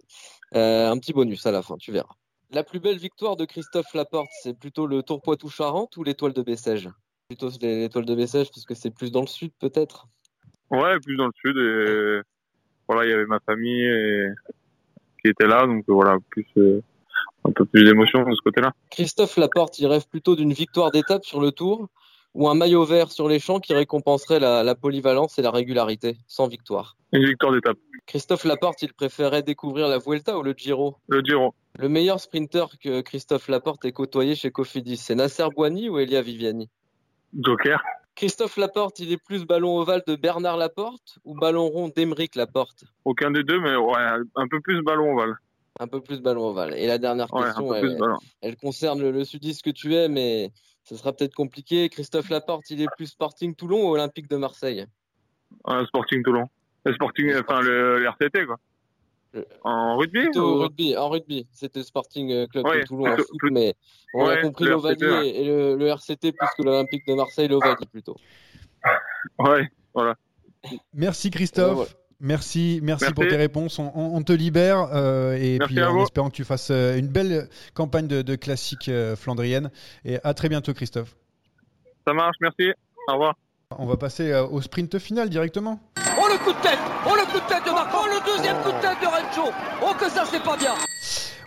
euh, 0.55 0.89
un 0.89 0.97
petit 0.99 1.13
bonus 1.13 1.45
à 1.47 1.51
la 1.51 1.63
fin, 1.63 1.77
tu 1.77 1.91
verras. 1.91 2.15
La 2.53 2.63
plus 2.63 2.79
belle 2.79 2.99
victoire 2.99 3.35
de 3.35 3.45
Christophe 3.45 3.93
Laporte, 3.95 4.31
c'est 4.45 4.57
plutôt 4.57 4.87
le 4.87 5.03
Tour 5.03 5.21
Poitou-Charentes 5.23 5.97
ou 5.97 6.05
l'étoile 6.05 6.35
de 6.35 6.43
Bessèges? 6.43 6.89
Plutôt 7.29 7.49
l'étoile 7.61 8.05
de 8.05 8.15
Bessèges 8.15 8.51
parce 8.51 8.65
que 8.65 8.75
c'est 8.77 8.93
plus 8.93 9.11
dans 9.11 9.23
le 9.23 9.27
sud 9.27 9.51
peut-être? 9.59 10.07
Ouais, 10.71 11.01
plus 11.01 11.17
dans 11.17 11.27
le 11.27 11.33
sud. 11.35 11.57
Et 11.57 12.32
voilà, 12.93 13.07
il 13.07 13.11
y 13.11 13.15
avait 13.15 13.27
ma 13.27 13.41
famille 13.41 13.85
et... 13.85 14.29
qui 15.23 15.31
était 15.31 15.47
là. 15.47 15.67
Donc, 15.67 15.85
voilà, 15.89 16.19
plus, 16.31 16.47
euh, 16.57 16.83
un 17.45 17.53
peu 17.53 17.65
plus 17.65 17.85
d'émotion 17.85 18.23
de 18.23 18.35
ce 18.35 18.41
côté-là. 18.43 18.73
Christophe 18.91 19.37
Laporte, 19.37 19.79
il 19.79 19.87
rêve 19.87 20.07
plutôt 20.09 20.37
d'une 20.37 20.53
victoire 20.53 20.91
d'étape 20.91 21.25
sur 21.25 21.41
le 21.41 21.53
Tour 21.53 21.89
ou 22.35 22.49
un 22.49 22.55
maillot 22.55 22.85
vert 22.85 23.11
sur 23.11 23.29
les 23.29 23.39
champs 23.39 23.61
qui 23.61 23.75
récompenserait 23.75 24.41
la, 24.41 24.63
la 24.63 24.75
polyvalence 24.75 25.39
et 25.39 25.43
la 25.43 25.51
régularité, 25.51 26.17
sans 26.27 26.49
victoire? 26.49 26.97
Une 27.13 27.27
victoire 27.27 27.53
d'étape. 27.53 27.77
Christophe 28.07 28.45
Laporte, 28.45 28.83
il 28.83 28.93
préférait 28.95 29.43
découvrir 29.43 29.87
la 29.87 29.99
Vuelta 29.99 30.39
ou 30.39 30.43
le 30.43 30.55
Giro? 30.57 30.97
Le 31.09 31.21
Giro. 31.21 31.55
Le 31.79 31.89
meilleur 31.89 32.21
sprinter 32.21 32.67
que 32.83 33.03
Christophe 33.03 33.49
Laporte 33.49 33.85
ait 33.85 33.93
côtoyé 33.93 34.35
chez 34.35 34.51
Cofidis, 34.51 34.97
c'est 34.97 35.15
Nasser 35.15 35.47
Boigny 35.55 35.89
ou 35.89 35.99
Elia 35.99 36.23
Viviani? 36.23 36.71
Joker. 37.39 37.83
Christophe 38.15 38.57
Laporte, 38.57 38.99
il 38.99 39.11
est 39.13 39.23
plus 39.23 39.47
ballon 39.47 39.79
ovale 39.79 40.03
de 40.07 40.17
Bernard 40.17 40.57
Laporte 40.57 41.19
ou 41.25 41.35
ballon 41.35 41.69
rond 41.69 41.89
d'Emeric 41.89 42.37
Laporte? 42.37 42.85
Aucun 43.05 43.31
des 43.31 43.43
deux, 43.43 43.59
mais 43.61 43.75
ouais, 43.75 44.21
un 44.37 44.49
peu 44.49 44.61
plus 44.61 44.83
ballon 44.83 45.15
ovale. 45.15 45.35
Un 45.81 45.89
peu 45.89 46.01
plus 46.03 46.21
ballon 46.21 46.49
ovale. 46.49 46.75
Et 46.75 46.87
la 46.87 46.99
dernière 46.99 47.29
question, 47.29 47.75
elle, 48.43 48.57
concerne 48.57 49.01
le, 49.01 49.11
le 49.11 49.25
sudiste 49.25 49.63
que 49.63 49.71
tu 49.71 49.95
es, 49.95 50.09
mais 50.09 50.51
ce 50.83 50.97
sera 50.97 51.13
peut-être 51.13 51.35
compliqué. 51.35 51.89
Christophe 51.89 52.29
Laporte, 52.29 52.69
il 52.71 52.83
est 52.83 52.89
plus 52.97 53.07
Sporting 53.07 53.55
Toulon 53.55 53.89
ou 53.89 53.95
Olympique 53.95 54.29
de 54.29 54.37
Marseille? 54.37 54.87
Un 55.65 55.85
Sporting 55.87 56.23
Toulon. 56.23 56.45
Le 56.85 56.93
Sporting, 56.93 57.33
enfin 57.37 57.61
le, 57.61 57.99
le 57.99 58.09
RTT 58.09 58.47
quoi. 58.47 58.57
Le- 59.35 59.47
En 59.65 59.97
rugby 59.97 60.29
ou- 60.37 60.41
au 60.41 60.59
rugby, 60.63 60.97
en 60.97 61.09
rugby. 61.09 61.47
C'était 61.53 61.83
Sporting 61.83 62.31
euh, 62.33 62.47
Club 62.47 62.67
Ouais, 62.67 62.81
de 62.81 62.85
Toulon 62.87 63.07
en 63.07 63.15
plutôt- 63.15 63.29
foot, 63.29 63.39
plutôt- 63.39 63.55
mais 63.55 63.75
on 64.15 64.27
a 64.27 64.37
compris 64.43 64.65
l'Ovalie 64.67 65.05
ouais. 65.05 65.29
et 65.31 65.45
le, 65.45 65.77
le 65.77 65.87
RCT 65.87 66.33
plus 66.33 66.49
que 66.59 66.63
l'Olympique 66.63 67.07
de 67.07 67.15
Marseille, 67.15 67.49
l'Ovalie 67.49 67.87
plutôt. 67.91 68.17
Ouais, 69.39 69.71
voilà. 69.95 70.17
Merci 70.95 71.31
Christophe. 71.31 71.91
Euh. 71.93 71.97
Merci, 72.25 72.79
merci, 72.85 73.05
Merci. 73.05 73.15
pour 73.15 73.27
tes 73.27 73.35
réponses. 73.37 73.79
On, 73.81 73.91
on- 73.97 74.15
on 74.17 74.23
te 74.23 74.33
libère 74.33 74.91
euh, 74.95 75.35
et 75.35 75.59
Merci 75.59 75.75
puis 75.75 75.83
en 75.83 75.93
vous. 75.93 76.03
espérant 76.05 76.31
que 76.31 76.37
tu 76.37 76.45
fasses 76.45 76.71
euh, 76.71 76.97
une 76.97 77.09
belle 77.09 77.49
campagne 77.75 78.07
de, 78.07 78.23
de 78.23 78.37
classique 78.37 78.89
euh, 78.89 79.17
flandrienne. 79.17 79.71
Et 80.05 80.19
à 80.23 80.33
très 80.35 80.49
bientôt, 80.49 80.73
Christophe. 80.73 81.17
Ça 82.07 82.13
marche, 82.13 82.37
merci. 82.41 82.71
Au 83.09 83.13
revoir. 83.15 83.35
On 83.77 83.87
va 83.87 83.97
passer 83.97 84.31
euh, 84.31 84.47
au 84.47 84.61
sprint 84.61 84.99
final 85.01 85.31
directement. 85.31 85.81
Le 86.43 86.53
coup 86.53 86.59
de 86.59 86.63
tête. 86.63 86.79
Oh 87.07 87.15
le 87.15 87.25
coup 87.27 87.39
de 87.39 87.47
tête 87.47 87.65
de 87.65 87.71
Marco. 87.71 87.99
Oh 88.03 88.07
le 88.09 88.33
deuxième 88.33 88.57
coup 88.63 88.73
de 88.73 88.81
tête 88.81 89.01
de 89.01 89.07
Rencho 89.07 89.53
Oh 89.81 89.95
que 89.95 90.11
ça 90.11 90.25
c'est 90.29 90.43
pas 90.43 90.57
bien 90.57 90.75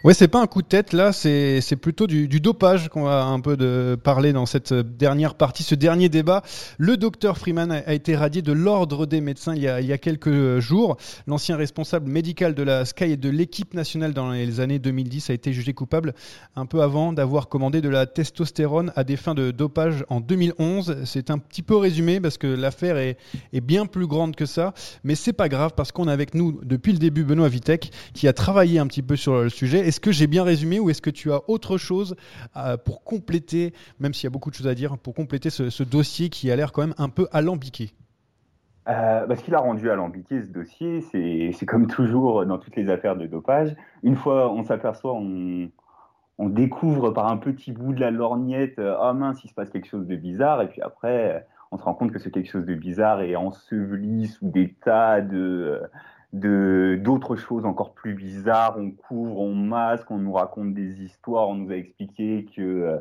Ouais, 0.05 0.13
c'est 0.13 0.27
pas 0.27 0.39
un 0.39 0.45
coup 0.45 0.61
de 0.61 0.67
tête 0.67 0.93
là, 0.93 1.11
c'est 1.11 1.75
plutôt 1.81 2.05
du, 2.05 2.27
dopage 2.39 2.89
qu'on 2.89 3.05
va 3.05 3.23
un 3.23 3.39
peu 3.39 3.57
de 3.57 3.97
parler 4.03 4.33
dans 4.33 4.45
cette 4.45 4.71
dernière 4.71 5.33
partie, 5.33 5.63
ce 5.63 5.73
dernier 5.73 6.09
débat. 6.09 6.43
Le 6.77 6.95
docteur 6.95 7.39
Freeman 7.39 7.71
a, 7.71 7.77
a 7.77 7.93
été 7.93 8.15
radié 8.15 8.43
de 8.43 8.51
l'ordre 8.51 9.07
des 9.07 9.19
médecins 9.19 9.55
il 9.55 9.63
y 9.63 9.67
a, 9.67 9.81
il 9.81 9.87
y 9.87 9.93
a 9.93 9.97
quelques 9.97 10.59
jours. 10.59 10.97
L'ancien 11.25 11.57
responsable 11.57 12.07
médical 12.07 12.53
de 12.53 12.61
la 12.61 12.85
Sky 12.85 13.05
et 13.05 13.17
de 13.17 13.29
l'équipe 13.29 13.73
nationale 13.73 14.13
dans 14.13 14.29
les 14.29 14.59
années 14.59 14.77
2010 14.77 15.31
a 15.31 15.33
été 15.33 15.53
jugé 15.53 15.73
coupable 15.73 16.13
un 16.55 16.67
peu 16.67 16.83
avant 16.83 17.11
d'avoir 17.11 17.49
commandé 17.49 17.81
de 17.81 17.89
la 17.89 18.05
testostérone 18.05 18.93
à 18.95 19.03
des 19.03 19.17
fins 19.17 19.33
de 19.33 19.49
dopage 19.49 20.05
en 20.09 20.19
2011. 20.19 20.97
C'est 21.05 21.31
un 21.31 21.39
petit 21.39 21.63
peu 21.63 21.77
résumé 21.77 22.19
parce 22.19 22.37
que 22.37 22.45
l'affaire 22.45 22.97
est, 22.97 23.17
est 23.53 23.61
bien 23.61 23.87
plus 23.87 24.05
grande 24.05 24.35
que 24.35 24.45
ça, 24.45 24.75
mais 25.03 25.15
c'est 25.15 25.33
pas 25.33 25.49
grave 25.49 25.71
parce 25.75 25.91
qu'on 25.91 26.07
a 26.07 26.13
avec 26.13 26.35
nous 26.35 26.59
depuis 26.61 26.91
le 26.91 26.99
début 26.99 27.23
Benoît 27.23 27.49
Vitek 27.49 27.91
qui 28.13 28.27
a 28.27 28.33
travaillé 28.33 28.77
un 28.77 28.85
petit 28.85 29.01
peu 29.01 29.15
sur 29.15 29.41
le 29.41 29.49
sujet. 29.49 29.94
Est-ce 29.95 30.01
que 30.01 30.11
j'ai 30.11 30.27
bien 30.27 30.43
résumé 30.43 30.77
ou 30.77 30.89
est-ce 30.89 31.01
que 31.01 31.09
tu 31.09 31.31
as 31.31 31.39
autre 31.47 31.77
chose 31.77 32.17
euh, 32.57 32.75
pour 32.75 33.05
compléter, 33.05 33.73
même 34.01 34.13
s'il 34.13 34.25
y 34.25 34.27
a 34.27 34.29
beaucoup 34.29 34.49
de 34.49 34.55
choses 34.55 34.67
à 34.67 34.75
dire, 34.75 34.97
pour 34.97 35.13
compléter 35.13 35.49
ce, 35.49 35.83
dossier 35.83 36.27
qui 36.27 36.51
a 36.51 36.55
l'air 36.57 36.73
quand 36.73 36.81
même 36.81 36.95
un 36.97 37.07
peu 37.07 37.29
alambiqué? 37.31 37.91
Euh, 38.89 39.25
bah, 39.25 39.37
ce 39.37 39.41
qui 39.41 39.51
l'a 39.51 39.59
rendu 39.59 39.89
alambiqué 39.89 40.41
ce 40.41 40.47
dossier, 40.47 40.99
c'est 40.99 41.51
c'est 41.53 41.65
comme 41.65 41.87
toujours 41.87 42.45
dans 42.45 42.57
toutes 42.57 42.75
les 42.75 42.89
affaires 42.89 43.15
de 43.15 43.25
dopage. 43.25 43.73
Une 44.03 44.17
fois 44.17 44.51
on 44.51 44.65
s'aperçoit, 44.65 45.13
on, 45.13 45.69
découvre 46.39 47.11
par 47.11 47.27
un 47.27 47.37
petit 47.37 47.71
bout 47.71 47.93
de 47.93 48.01
la 48.01 48.11
lorgnette, 48.11 48.79
euh, 48.79 48.97
ah 48.99 49.13
mince, 49.13 49.45
il 49.45 49.47
se 49.47 49.53
passe 49.53 49.69
quelque 49.69 49.87
chose 49.87 50.07
de 50.07 50.17
bizarre, 50.17 50.61
et 50.61 50.67
puis 50.67 50.81
après, 50.81 51.47
on 51.71 51.77
se 51.77 51.83
rend 51.83 51.93
compte 51.93 52.11
que 52.11 52.19
ce 52.19 52.27
quelque 52.27 52.51
chose 52.51 52.65
de 52.65 52.75
bizarre 52.75 53.21
est 53.21 53.37
enseveli 53.37 54.27
sous 54.27 54.49
des 54.49 54.73
tas 54.83 55.21
de 55.21 55.83
d'autres 56.35 57.35
choses 57.35 57.65
encore 57.65 57.93
plus 57.93 58.13
bizarres. 58.13 58.77
On 58.77 58.91
couvre, 58.91 59.39
on 59.39 59.55
masque, 59.55 60.09
on 60.11 60.17
nous 60.17 60.33
raconte 60.33 60.73
des 60.73 61.01
histoires, 61.01 61.49
on 61.49 61.55
nous 61.55 61.71
a 61.71 61.75
expliqué 61.75 62.45
que 62.55 62.61
euh, 62.61 62.99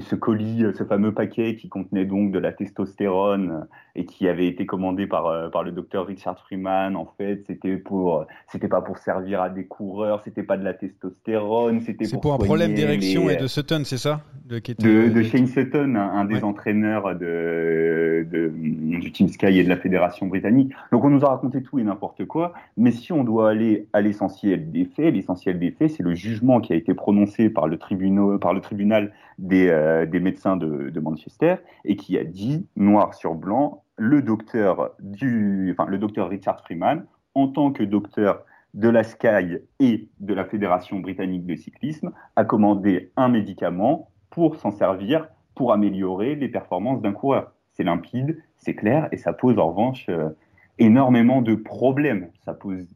ce 0.00 0.14
colis, 0.14 0.64
euh, 0.64 0.72
ce 0.72 0.84
fameux 0.84 1.12
paquet 1.12 1.56
qui 1.56 1.68
contenait 1.68 2.04
donc 2.04 2.32
de 2.32 2.38
la 2.38 2.52
testostérone 2.52 3.50
euh, 3.50 3.64
et 3.94 4.04
qui 4.04 4.28
avait 4.28 4.46
été 4.46 4.66
commandé 4.66 5.06
par, 5.06 5.26
euh, 5.26 5.48
par 5.48 5.62
le 5.62 5.72
docteur 5.72 6.06
Richard 6.06 6.38
Freeman, 6.40 6.96
en 6.96 7.06
fait, 7.18 7.42
c'était 7.46 7.76
pour, 7.76 8.26
c'était 8.48 8.68
pas 8.68 8.80
pour 8.82 8.98
servir 8.98 9.40
à 9.42 9.50
des 9.50 9.64
coureurs, 9.66 10.20
c'était 10.24 10.42
pas 10.42 10.56
de 10.56 10.64
la 10.64 10.74
testostérone, 10.74 11.80
c'était 11.80 12.04
C'est 12.04 12.20
pour, 12.20 12.34
un 12.34 12.38
problème 12.38 12.74
d'érection 12.74 13.30
et 13.30 13.36
de 13.36 13.46
Sutton, 13.46 13.82
c'est 13.84 13.96
ça? 13.98 14.20
De, 14.44 14.58
qui 14.58 14.72
était- 14.72 14.82
de, 14.86 15.08
de 15.08 15.22
Shane 15.22 15.46
Sutton, 15.46 15.94
un, 15.96 16.24
des 16.24 16.44
entraîneurs 16.44 17.16
de, 17.16 18.26
de- 18.30 18.52
du 19.00 19.10
Team 19.12 19.28
Sky 19.28 19.58
et 19.58 19.64
de 19.64 19.68
la 19.68 19.76
fédération 19.76 20.26
britannique. 20.26 20.72
Donc 20.92 21.04
on 21.04 21.10
nous 21.10 21.24
a 21.24 21.28
raconté 21.30 21.62
tout 21.62 21.78
et 21.78 21.82
n'importe 21.84 22.24
quoi, 22.26 22.52
mais 22.76 22.90
si 22.92 23.12
on 23.12 23.24
doit 23.24 23.50
aller 23.50 23.86
à 23.92 24.00
l'essentiel 24.00 24.70
des 24.70 24.84
faits, 24.84 25.14
l'essentiel 25.14 25.58
des 25.58 25.70
faits, 25.72 25.90
c'est 25.90 26.02
le 26.02 26.14
jugement 26.14 26.60
qui 26.60 26.72
a 26.72 26.76
été 26.76 26.94
prononcé 26.94 27.50
par 27.50 27.66
le, 27.66 27.76
tribunal, 27.78 28.38
par 28.38 28.54
le 28.54 28.60
tribunal 28.60 29.12
des, 29.38 29.68
euh, 29.68 29.85
des 30.06 30.20
médecins 30.20 30.56
de, 30.56 31.00
Manchester 31.00 31.56
et 31.84 31.96
qui 31.96 32.18
a 32.18 32.24
dit, 32.24 32.66
noir 32.76 33.14
sur 33.14 33.34
blanc, 33.34 33.84
le 33.96 34.22
docteur 34.22 34.92
Richard 36.28 36.60
Freeman, 36.62 37.06
en 37.34 37.48
tant 37.48 37.70
que 37.72 37.82
docteur 37.82 38.44
de 38.74 38.88
la 38.88 39.04
Sky 39.04 39.58
et 39.80 40.08
de 40.20 40.34
la 40.34 40.44
Fédération 40.44 41.00
britannique 41.00 41.46
de 41.46 41.56
cyclisme, 41.56 42.12
a 42.36 42.44
commandé 42.44 43.10
un 43.16 43.28
médicament 43.28 44.10
pour 44.30 44.56
s'en 44.56 44.70
servir 44.70 45.28
pour 45.54 45.72
améliorer 45.72 46.34
les 46.34 46.48
performances 46.48 47.00
d'un 47.00 47.12
coureur. 47.12 47.52
C'est 47.72 47.84
limpide, 47.84 48.42
c'est 48.58 48.74
clair, 48.74 49.08
et 49.12 49.16
ça 49.16 49.32
pose 49.32 49.58
en 49.58 49.70
revanche 49.70 50.06
euh, 50.08 50.28
énormément 50.78 51.42
de 51.42 51.54
problèmes. 51.54 52.30
Ça 52.44 52.54
pose 52.54 52.86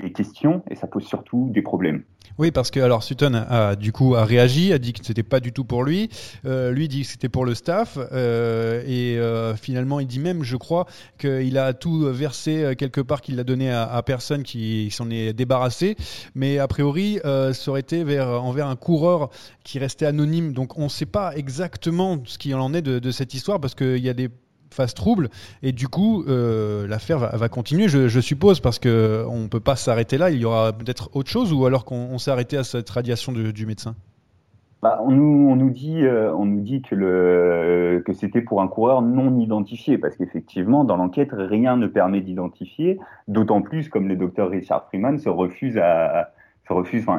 des 0.00 0.12
questions 0.12 0.62
et 0.70 0.74
ça 0.74 0.86
pose 0.86 1.04
surtout 1.04 1.48
des 1.50 1.62
problèmes. 1.62 2.04
Oui, 2.36 2.50
parce 2.50 2.72
que 2.72 2.80
alors 2.80 3.04
Sutton 3.04 3.34
a, 3.34 3.76
du 3.76 3.92
coup 3.92 4.16
a 4.16 4.24
réagi, 4.24 4.72
a 4.72 4.78
dit 4.78 4.92
que 4.92 5.04
c'était 5.04 5.22
pas 5.22 5.38
du 5.38 5.52
tout 5.52 5.64
pour 5.64 5.84
lui. 5.84 6.10
Euh, 6.44 6.72
lui 6.72 6.88
dit 6.88 7.02
que 7.02 7.06
c'était 7.06 7.28
pour 7.28 7.44
le 7.44 7.54
staff 7.54 7.96
euh, 7.96 8.82
et 8.86 9.18
euh, 9.18 9.54
finalement 9.54 10.00
il 10.00 10.08
dit 10.08 10.18
même, 10.18 10.42
je 10.42 10.56
crois, 10.56 10.86
qu'il 11.18 11.56
a 11.58 11.74
tout 11.74 12.00
versé 12.12 12.74
quelque 12.76 13.00
part, 13.00 13.20
qu'il 13.20 13.36
l'a 13.36 13.44
donné 13.44 13.70
à, 13.70 14.02
personne 14.04 14.42
qui 14.42 14.90
s'en 14.90 15.10
est 15.10 15.32
débarrassé. 15.32 15.96
Mais 16.34 16.58
a 16.58 16.66
priori, 16.66 17.20
ça 17.22 17.70
aurait 17.70 17.80
été 17.80 18.02
vers, 18.02 18.28
envers 18.42 18.66
un 18.66 18.76
coureur 18.76 19.30
qui 19.62 19.78
restait 19.78 20.06
anonyme. 20.06 20.52
Donc 20.52 20.76
on 20.76 20.84
ne 20.84 20.88
sait 20.88 21.06
pas 21.06 21.36
exactement 21.36 22.20
ce 22.24 22.38
qu'il 22.38 22.54
en 22.56 22.74
est 22.74 22.82
de 22.82 23.10
cette 23.10 23.34
histoire 23.34 23.60
parce 23.60 23.74
qu'il 23.74 23.98
y 23.98 24.08
a 24.08 24.14
des 24.14 24.28
fasse 24.74 24.94
trouble. 24.94 25.28
Et 25.62 25.72
du 25.72 25.88
coup 25.88 26.24
euh, 26.24 26.86
l'affaire 26.86 27.18
va, 27.18 27.48
continuer 27.48 27.88
je, 27.88 28.20
suppose 28.20 28.60
parce 28.60 28.78
que 28.78 29.24
on 29.28 29.48
peut 29.48 29.60
pas 29.60 29.76
s'arrêter 29.76 30.18
là. 30.18 30.30
Il 30.30 30.38
y 30.38 30.44
aura 30.44 30.72
peut-être 30.72 31.10
autre 31.14 31.30
chose 31.30 31.52
ou 31.52 31.66
alors 31.66 31.84
qu'on 31.84 32.18
s'est 32.18 32.30
arrêté 32.30 32.56
à 32.56 32.64
cette 32.64 32.90
radiation 32.90 33.32
du 33.32 33.66
médecin? 33.66 33.94
Bah, 34.84 35.00
on, 35.02 35.12
nous, 35.12 35.48
on, 35.48 35.56
nous 35.56 35.70
dit, 35.70 36.04
euh, 36.04 36.30
on 36.34 36.44
nous 36.44 36.60
dit 36.60 36.82
que, 36.82 38.02
que 38.04 38.12
c'était 38.12 38.42
pour 38.42 38.60
un 38.60 38.68
coureur 38.68 39.00
non 39.00 39.38
identifié, 39.38 39.96
parce 39.96 40.14
qu'effectivement, 40.14 40.84
dans 40.84 40.96
l'enquête, 40.96 41.30
rien 41.32 41.78
ne 41.78 41.86
permet 41.86 42.20
d'identifier, 42.20 43.00
d'autant 43.26 43.62
plus 43.62 43.88
comme 43.88 44.08
le 44.08 44.16
docteur 44.16 44.50
Richard 44.50 44.84
Freeman 44.88 45.16
se 45.16 45.30
refuse 45.30 45.78
à, 45.78 46.33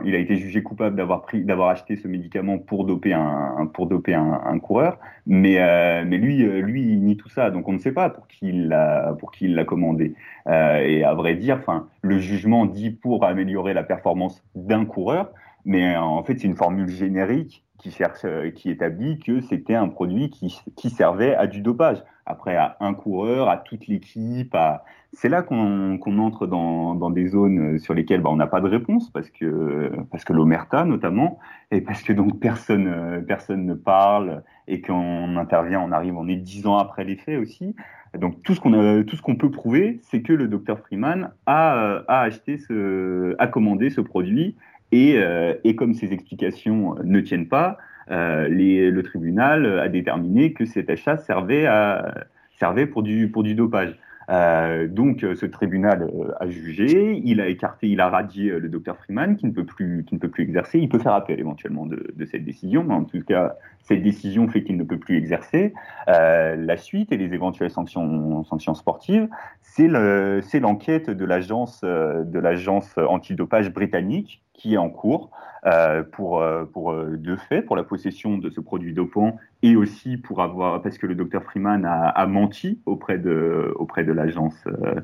il 0.04 0.16
a 0.16 0.18
été 0.18 0.38
jugé 0.38 0.64
coupable 0.64 0.96
d'avoir 0.96 1.22
pris, 1.22 1.44
d'avoir 1.44 1.70
acheté 1.70 1.96
ce 1.96 2.08
médicament 2.08 2.58
pour 2.58 2.86
doper 2.86 3.14
un, 3.14 3.70
pour 3.74 3.86
doper 3.88 4.14
un, 4.16 4.42
un 4.44 4.60
coureur, 4.60 4.98
mais 5.28 5.60
euh, 5.60 6.04
mais 6.08 6.18
lui, 6.18 6.38
lui, 6.62 6.84
il 6.84 7.04
nie 7.04 7.16
tout 7.16 7.30
ça. 7.30 7.52
Donc 7.52 7.68
on 7.68 7.74
ne 7.74 7.78
sait 7.78 7.92
pas 7.92 8.10
pour 8.10 8.28
qui 8.28 8.50
il 8.50 8.68
l'a, 8.70 9.16
pour 9.20 9.32
qui 9.32 9.46
il 9.46 9.56
l'a 9.56 9.64
commandé. 9.64 10.16
Euh, 10.48 10.80
et 10.80 11.04
à 11.04 11.14
vrai 11.14 11.36
dire, 11.36 11.58
enfin, 11.58 11.88
le 12.02 12.18
jugement 12.18 12.66
dit 12.66 12.90
pour 12.90 13.24
améliorer 13.24 13.74
la 13.74 13.84
performance 13.84 14.44
d'un 14.56 14.86
coureur, 14.86 15.32
mais 15.64 15.96
en 15.96 16.24
fait 16.24 16.40
c'est 16.40 16.48
une 16.48 16.56
formule 16.56 16.90
générique 16.90 17.64
qui 17.78 17.92
cherche, 17.92 18.26
qui 18.56 18.72
établit 18.72 19.20
que 19.20 19.42
c'était 19.42 19.76
un 19.76 19.90
produit 19.90 20.30
qui, 20.30 20.60
qui 20.76 20.90
servait 20.90 21.36
à 21.36 21.46
du 21.46 21.62
dopage. 21.62 22.02
Après, 22.26 22.56
à 22.56 22.76
un 22.80 22.94
coureur, 22.94 23.50
à 23.50 23.58
toute 23.58 23.88
l'équipe, 23.88 24.54
à... 24.56 24.84
c'est 25.14 25.30
là 25.30 25.44
qu'on 25.44 26.00
qu 26.02 26.10
entre 26.20 26.48
dans, 26.48 26.96
dans, 26.96 27.12
des 27.12 27.28
zones 27.28 27.78
sur 27.78 27.94
lesquelles 27.94 28.22
bah, 28.22 28.30
on 28.32 28.36
n'a 28.36 28.48
pas 28.48 28.62
de 28.62 28.68
réponse 28.68 29.12
parce 29.12 29.30
que 29.30 29.92
parce 30.12 30.24
que 30.24 30.34
l'omerta 30.34 30.86
notamment 30.86 31.40
et 31.70 31.82
parce 31.82 32.02
que 32.02 32.14
donc 32.14 32.40
personne 32.40 33.24
personne 33.28 33.66
ne 33.66 33.76
parle 33.76 34.44
et 34.68 34.82
qu'on 34.82 35.38
intervient, 35.38 35.82
on 35.82 35.92
arrive, 35.92 36.18
on 36.18 36.28
est 36.28 36.36
dix 36.36 36.66
ans 36.66 36.78
après 36.78 37.04
les 37.04 37.16
faits 37.16 37.40
aussi. 37.40 37.76
Donc 38.20 38.42
tout 38.44 38.56
ce 38.56 38.60
qu'on 38.60 39.04
tout 39.04 39.16
ce 39.16 39.22
qu'on 39.22 39.36
peut 39.36 39.52
prouver, 39.52 40.00
c'est 40.04 40.22
que 40.22 40.34
le 40.34 40.48
docteur 40.48 40.80
Freeman 40.80 41.32
a, 41.46 42.02
a 42.08 42.22
acheté 42.22 42.58
ce, 42.58 43.36
a 43.38 43.48
commandé 43.48 43.90
ce 43.90 44.02
produit 44.02 44.56
et, 44.92 45.18
euh, 45.18 45.54
et 45.64 45.76
comme 45.76 45.94
ces 45.94 46.14
explications 46.14 46.96
ne 47.04 47.20
tiennent 47.20 47.48
pas, 47.48 47.78
euh, 48.12 48.48
les, 48.48 48.92
le 48.92 49.04
tribunal 49.04 49.80
a 49.80 49.90
déterminé 49.90 50.54
que 50.54 50.66
cet 50.66 50.90
achat 50.90 51.18
servait, 51.18 51.66
à, 51.66 52.14
servait 52.60 52.86
pour, 52.86 53.04
du, 53.04 53.30
pour 53.30 53.44
du 53.44 53.56
dopage. 53.56 53.96
Euh, 54.28 54.88
donc 54.88 55.20
ce 55.22 55.46
tribunal 55.46 56.10
a 56.40 56.50
jugé, 56.50 57.22
il 57.24 57.40
a 57.40 57.48
écarté, 57.48 57.88
il 57.90 58.02
a 58.02 58.10
radié 58.10 58.60
le 58.60 58.70
docteur 58.70 58.98
Freeman 58.98 59.36
qui 59.36 59.46
ne 59.46 59.52
peut 59.52 59.66
plus, 59.66 60.04
qui 60.04 60.16
ne 60.16 60.20
peut 60.20 60.30
plus 60.30 60.44
exercer. 60.44 60.80
Il 60.80 60.90
peut 60.90 60.98
faire 60.98 61.14
appel 61.14 61.40
éventuellement 61.40 61.86
de, 61.86 62.12
de 62.16 62.26
cette 62.26 62.44
décision, 62.44 62.84
mais 62.84 62.96
en 62.96 63.04
tout 63.04 63.22
cas 63.22 63.56
cette 63.84 64.02
décision 64.02 64.48
fait 64.48 64.64
qu'il 64.64 64.78
ne 64.78 64.84
peut 64.84 64.98
plus 64.98 65.16
exercer. 65.16 65.74
Euh, 66.08 66.56
la 66.56 66.78
suite 66.78 67.12
et 67.12 67.18
les 67.18 67.36
éventuelles 67.36 67.70
sanctions, 67.70 68.44
sanctions 68.44 68.74
sportives, 68.74 69.28
c'est 69.62 69.88
l'enquête 69.88 71.12
de 71.12 71.26
l'agence 71.26 71.82
de 71.84 72.40
l'agence 72.40 72.96
antidopage 72.98 73.72
britannique 73.72 74.42
qui 74.56 74.74
est 74.74 74.78
en 74.78 74.90
cours 74.90 75.30
euh, 75.66 76.04
pour, 76.04 76.44
pour 76.74 76.94
deux 76.96 77.38
faits, 77.38 77.66
pour 77.66 77.76
la 77.76 77.84
possession 77.84 78.38
de 78.38 78.50
ce 78.50 78.62
produit 78.62 78.94
dopant 78.94 79.38
et 79.62 79.76
aussi 79.76 80.18
pour 80.18 80.42
avoir, 80.42 80.82
parce 80.82 80.98
que 80.98 81.08
le 81.08 81.16
docteur 81.16 81.44
Freeman 81.44 81.86
a, 81.86 82.10
a 82.10 82.26
menti 82.26 82.80
auprès 82.86 83.18
de, 83.18 83.74
auprès 83.76 84.04
de 84.04 84.12
l'agence 84.12 84.58
euh, 84.68 85.02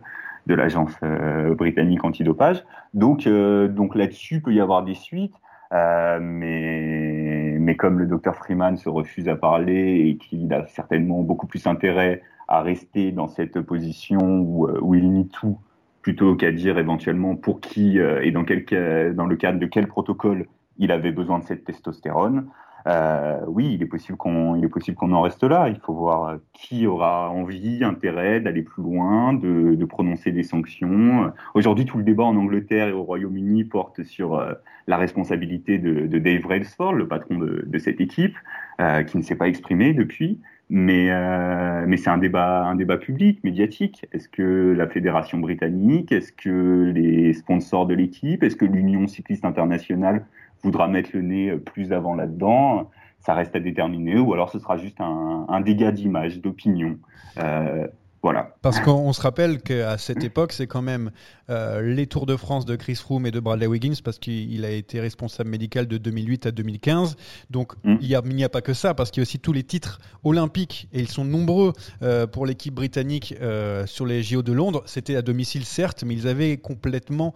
de 0.47 0.55
l'agence 0.55 0.95
euh, 1.03 1.53
britannique 1.53 2.03
antidopage. 2.03 2.63
Donc, 2.93 3.27
euh, 3.27 3.67
donc 3.67 3.95
là-dessus 3.95 4.41
peut 4.41 4.53
y 4.53 4.59
avoir 4.59 4.83
des 4.83 4.95
suites. 4.95 5.35
Euh, 5.73 6.19
mais, 6.19 7.55
mais 7.59 7.75
comme 7.77 7.99
le 7.99 8.05
docteur 8.05 8.35
Freeman 8.35 8.75
se 8.75 8.89
refuse 8.89 9.29
à 9.29 9.35
parler 9.35 10.09
et 10.09 10.17
qu'il 10.17 10.53
a 10.53 10.65
certainement 10.67 11.21
beaucoup 11.21 11.47
plus 11.47 11.65
intérêt 11.65 12.23
à 12.49 12.61
rester 12.61 13.13
dans 13.13 13.27
cette 13.27 13.61
position 13.61 14.19
où, 14.19 14.67
où 14.81 14.95
il 14.95 15.09
nie 15.13 15.29
tout, 15.29 15.57
plutôt 16.01 16.35
qu'à 16.35 16.51
dire 16.51 16.77
éventuellement 16.77 17.35
pour 17.35 17.61
qui 17.61 17.99
euh, 17.99 18.21
et 18.23 18.31
dans, 18.31 18.43
quel, 18.43 19.15
dans 19.15 19.27
le 19.27 19.35
cadre 19.35 19.59
de 19.59 19.65
quel 19.65 19.87
protocole 19.87 20.45
il 20.77 20.91
avait 20.91 21.11
besoin 21.11 21.39
de 21.39 21.45
cette 21.45 21.63
testostérone, 21.63 22.47
Euh, 22.87 23.39
oui, 23.47 23.73
il 23.73 23.81
est 23.83 23.87
possible 23.87 24.17
qu'on, 24.17 24.55
il 24.55 24.63
est 24.65 24.69
possible 24.69 24.97
qu'on 24.97 25.11
en 25.11 25.21
reste 25.21 25.43
là. 25.43 25.69
Il 25.69 25.79
faut 25.79 25.93
voir 25.93 26.37
qui 26.53 26.87
aura 26.87 27.29
envie, 27.29 27.83
intérêt 27.83 28.39
d'aller 28.39 28.63
plus 28.63 28.81
loin, 28.81 29.33
de, 29.33 29.75
de, 29.75 29.85
prononcer 29.85 30.31
des 30.31 30.43
sanctions. 30.43 31.31
Aujourd'hui, 31.53 31.85
tout 31.85 31.97
le 31.97 32.03
débat 32.03 32.23
en 32.23 32.35
Angleterre 32.35 32.87
et 32.87 32.91
au 32.93 33.03
Royaume-Uni 33.03 33.65
porte 33.65 34.03
sur 34.03 34.35
euh, 34.35 34.53
la 34.87 34.97
responsabilité 34.97 35.77
de, 35.77 36.07
de, 36.07 36.19
Dave 36.19 36.41
Brailsford, 36.41 36.93
le 36.93 37.07
patron 37.07 37.37
de, 37.37 37.63
de 37.65 37.77
cette 37.77 38.01
équipe, 38.01 38.35
euh, 38.79 39.03
qui 39.03 39.17
ne 39.17 39.23
s'est 39.23 39.35
pas 39.35 39.47
exprimé 39.47 39.93
depuis. 39.93 40.39
Mais, 40.73 41.11
euh, 41.11 41.83
mais 41.85 41.97
c'est 41.97 42.09
un 42.09 42.17
débat, 42.17 42.63
un 42.63 42.75
débat 42.75 42.95
public, 42.95 43.43
médiatique. 43.43 44.05
Est-ce 44.13 44.29
que 44.29 44.73
la 44.75 44.87
fédération 44.87 45.37
britannique, 45.37 46.13
est-ce 46.13 46.31
que 46.31 46.93
les 46.95 47.33
sponsors 47.33 47.85
de 47.85 47.93
l'équipe, 47.93 48.41
est-ce 48.41 48.55
que 48.55 48.63
l'Union 48.63 49.05
cycliste 49.05 49.43
internationale 49.43 50.25
voudra 50.63 50.87
mettre 50.87 51.09
le 51.13 51.23
nez 51.23 51.57
plus 51.57 51.91
avant 51.91 52.15
là-dedans? 52.15 52.89
Ça 53.19 53.33
reste 53.33 53.53
à 53.53 53.59
déterminer. 53.59 54.17
Ou 54.17 54.33
alors 54.33 54.49
ce 54.49 54.59
sera 54.59 54.77
juste 54.77 55.01
un, 55.01 55.45
un 55.49 55.59
dégât 55.59 55.91
d'image, 55.91 56.39
d'opinion. 56.39 56.97
Euh, 57.37 57.87
voilà. 58.23 58.55
Parce 58.61 58.79
qu'on 58.79 59.13
se 59.13 59.21
rappelle 59.21 59.61
qu'à 59.61 59.97
cette 59.97 60.23
époque, 60.23 60.51
c'est 60.51 60.67
quand 60.67 60.83
même 60.83 61.09
euh, 61.49 61.81
les 61.81 62.05
Tours 62.05 62.27
de 62.27 62.35
France 62.35 62.65
de 62.65 62.75
Chris 62.75 62.95
Froome 62.95 63.25
et 63.25 63.31
de 63.31 63.39
Bradley 63.39 63.65
Wiggins, 63.65 63.95
parce 64.03 64.19
qu'il 64.19 64.63
a 64.63 64.69
été 64.69 64.99
responsable 64.99 65.49
médical 65.49 65.87
de 65.87 65.97
2008 65.97 66.45
à 66.45 66.51
2015. 66.51 67.15
Donc 67.49 67.73
mm. 67.83 67.95
il 67.99 68.07
n'y 68.07 68.43
a, 68.43 68.45
a, 68.45 68.49
pas 68.49 68.61
que 68.61 68.73
ça, 68.75 68.93
parce 68.93 69.09
qu'il 69.09 69.21
y 69.21 69.23
a 69.23 69.23
aussi 69.23 69.39
tous 69.39 69.53
les 69.53 69.63
titres 69.63 69.99
olympiques, 70.23 70.87
et 70.93 70.99
ils 70.99 71.07
sont 71.07 71.25
nombreux 71.25 71.73
euh, 72.03 72.27
pour 72.27 72.45
l'équipe 72.45 72.75
britannique 72.75 73.33
euh, 73.41 73.87
sur 73.87 74.05
les 74.05 74.21
JO 74.21 74.43
de 74.43 74.53
Londres. 74.53 74.83
C'était 74.85 75.15
à 75.15 75.23
domicile, 75.23 75.65
certes, 75.65 76.03
mais 76.05 76.13
ils 76.13 76.27
avaient 76.27 76.57
complètement 76.57 77.33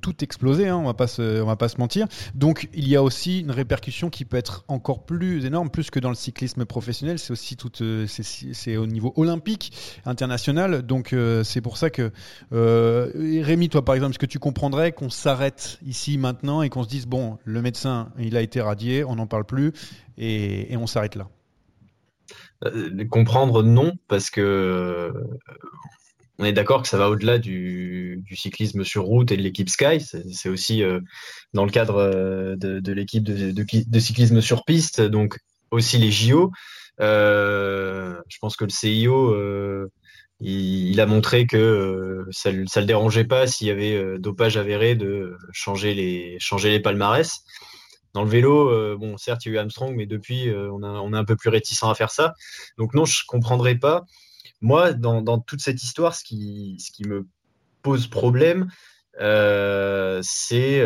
tout 0.00 0.22
explosé, 0.22 0.68
hein, 0.68 0.76
on 0.76 0.84
va 0.84 0.94
pas 0.94 1.06
se, 1.08 1.42
on 1.42 1.46
va 1.46 1.56
pas 1.56 1.68
se 1.68 1.78
mentir. 1.78 2.06
Donc 2.34 2.68
il 2.74 2.88
y 2.88 2.94
a 2.94 3.02
aussi 3.02 3.40
une 3.40 3.50
répercussion 3.50 4.08
qui 4.08 4.24
peut 4.24 4.36
être 4.36 4.64
encore 4.68 5.04
plus 5.04 5.44
énorme, 5.46 5.68
plus 5.68 5.90
que 5.90 5.98
dans 5.98 6.10
le 6.10 6.14
cyclisme 6.14 6.64
professionnel. 6.64 7.18
C'est 7.18 7.32
aussi 7.32 7.56
tout, 7.56 7.72
c'est 8.06 8.76
au 8.76 8.86
niveau 8.86 9.12
olympique 9.16 9.63
international. 10.04 10.82
Donc 10.82 11.12
euh, 11.12 11.44
c'est 11.44 11.60
pour 11.60 11.76
ça 11.76 11.90
que 11.90 12.10
euh, 12.52 13.10
Rémi, 13.42 13.68
toi 13.68 13.84
par 13.84 13.94
exemple, 13.94 14.12
est-ce 14.12 14.18
que 14.18 14.26
tu 14.26 14.38
comprendrais 14.38 14.92
qu'on 14.92 15.10
s'arrête 15.10 15.78
ici 15.86 16.18
maintenant 16.18 16.62
et 16.62 16.70
qu'on 16.70 16.82
se 16.82 16.88
dise 16.88 17.06
bon, 17.06 17.38
le 17.44 17.62
médecin 17.62 18.10
il 18.18 18.36
a 18.36 18.42
été 18.42 18.60
radié, 18.60 19.04
on 19.04 19.16
n'en 19.16 19.26
parle 19.26 19.44
plus 19.44 19.72
et, 20.18 20.76
on 20.76 20.86
s'arrête 20.86 21.16
là? 21.16 21.28
Euh, 22.64 23.04
comprendre 23.10 23.62
non 23.62 23.92
parce 24.08 24.30
que 24.30 24.40
euh, 24.40 25.12
on 26.38 26.44
est 26.44 26.52
d'accord 26.52 26.82
que 26.82 26.88
ça 26.88 26.96
va 26.96 27.10
au-delà 27.10 27.38
du, 27.38 28.24
cyclisme 28.32 28.84
sur 28.84 29.04
route 29.04 29.30
et 29.30 29.36
de 29.36 29.42
l'équipe 29.42 29.68
Sky. 29.68 30.00
C'est 30.00 30.48
aussi 30.48 30.82
dans 31.52 31.64
le 31.64 31.70
cadre 31.70 32.56
de, 32.56 32.92
l'équipe 32.92 33.22
de, 33.22 33.98
cyclisme 34.00 34.40
sur 34.40 34.64
piste, 34.64 35.00
donc 35.00 35.38
aussi 35.70 35.98
les 35.98 36.10
JO. 36.10 36.50
Euh, 37.00 38.14
je 38.28 38.38
pense 38.38 38.56
que 38.56 38.64
le 38.64 38.70
CIO, 38.70 39.32
euh, 39.32 39.90
il, 40.40 41.00
a 41.00 41.06
montré 41.06 41.46
que 41.46 41.56
euh, 41.56 42.26
ça, 42.30 42.50
ça 42.66 42.80
le 42.80 42.86
dérangeait 42.86 43.24
pas 43.24 43.46
s'il 43.46 43.66
y 43.66 43.70
avait 43.70 44.18
dopage 44.18 44.56
avéré 44.56 44.94
de 44.94 45.36
changer 45.52 45.94
les, 45.94 46.80
palmarès. 46.80 47.40
Dans 48.12 48.22
le 48.22 48.30
vélo, 48.30 48.96
bon, 48.96 49.16
certes, 49.16 49.44
il 49.44 49.48
y 49.48 49.50
a 49.52 49.54
eu 49.54 49.58
Armstrong, 49.58 49.94
mais 49.96 50.06
depuis, 50.06 50.48
on, 50.54 51.12
est 51.12 51.16
un 51.16 51.24
peu 51.24 51.34
plus 51.36 51.50
réticent 51.50 51.82
à 51.82 51.94
faire 51.94 52.10
ça. 52.10 52.34
Donc 52.78 52.94
non, 52.94 53.04
je 53.04 53.24
comprendrais 53.26 53.74
pas. 53.74 54.04
Moi, 54.60 54.92
dans, 54.92 55.40
toute 55.40 55.60
cette 55.60 55.82
histoire, 55.82 56.14
ce 56.14 56.22
qui, 56.22 56.78
me 57.06 57.26
pose 57.82 58.06
problème, 58.06 58.68
c'est 59.18 60.80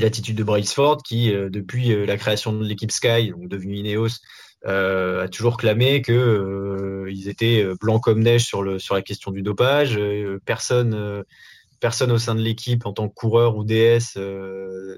l'attitude 0.00 0.36
de 0.36 0.42
Brailsford 0.42 1.04
qui, 1.04 1.30
depuis 1.30 2.06
la 2.06 2.16
création 2.16 2.52
de 2.52 2.64
l'équipe 2.64 2.90
Sky, 2.90 3.30
donc 3.30 3.46
devenue 3.46 3.76
Ineos, 3.76 4.18
a 4.64 5.28
toujours 5.28 5.56
clamé 5.56 6.00
que 6.02 6.12
euh, 6.12 7.10
ils 7.10 7.28
étaient 7.28 7.66
blancs 7.80 8.02
comme 8.02 8.22
neige 8.22 8.44
sur 8.44 8.62
la 8.62 9.02
question 9.02 9.30
du 9.30 9.42
dopage. 9.42 9.96
Euh, 9.98 10.40
personne 10.44 11.24
personne 11.80 12.12
au 12.12 12.18
sein 12.18 12.34
de 12.34 12.40
l'équipe 12.40 12.86
en 12.86 12.94
tant 12.94 13.08
que 13.08 13.14
coureur 13.14 13.56
ou 13.56 13.64
DS 13.64 14.16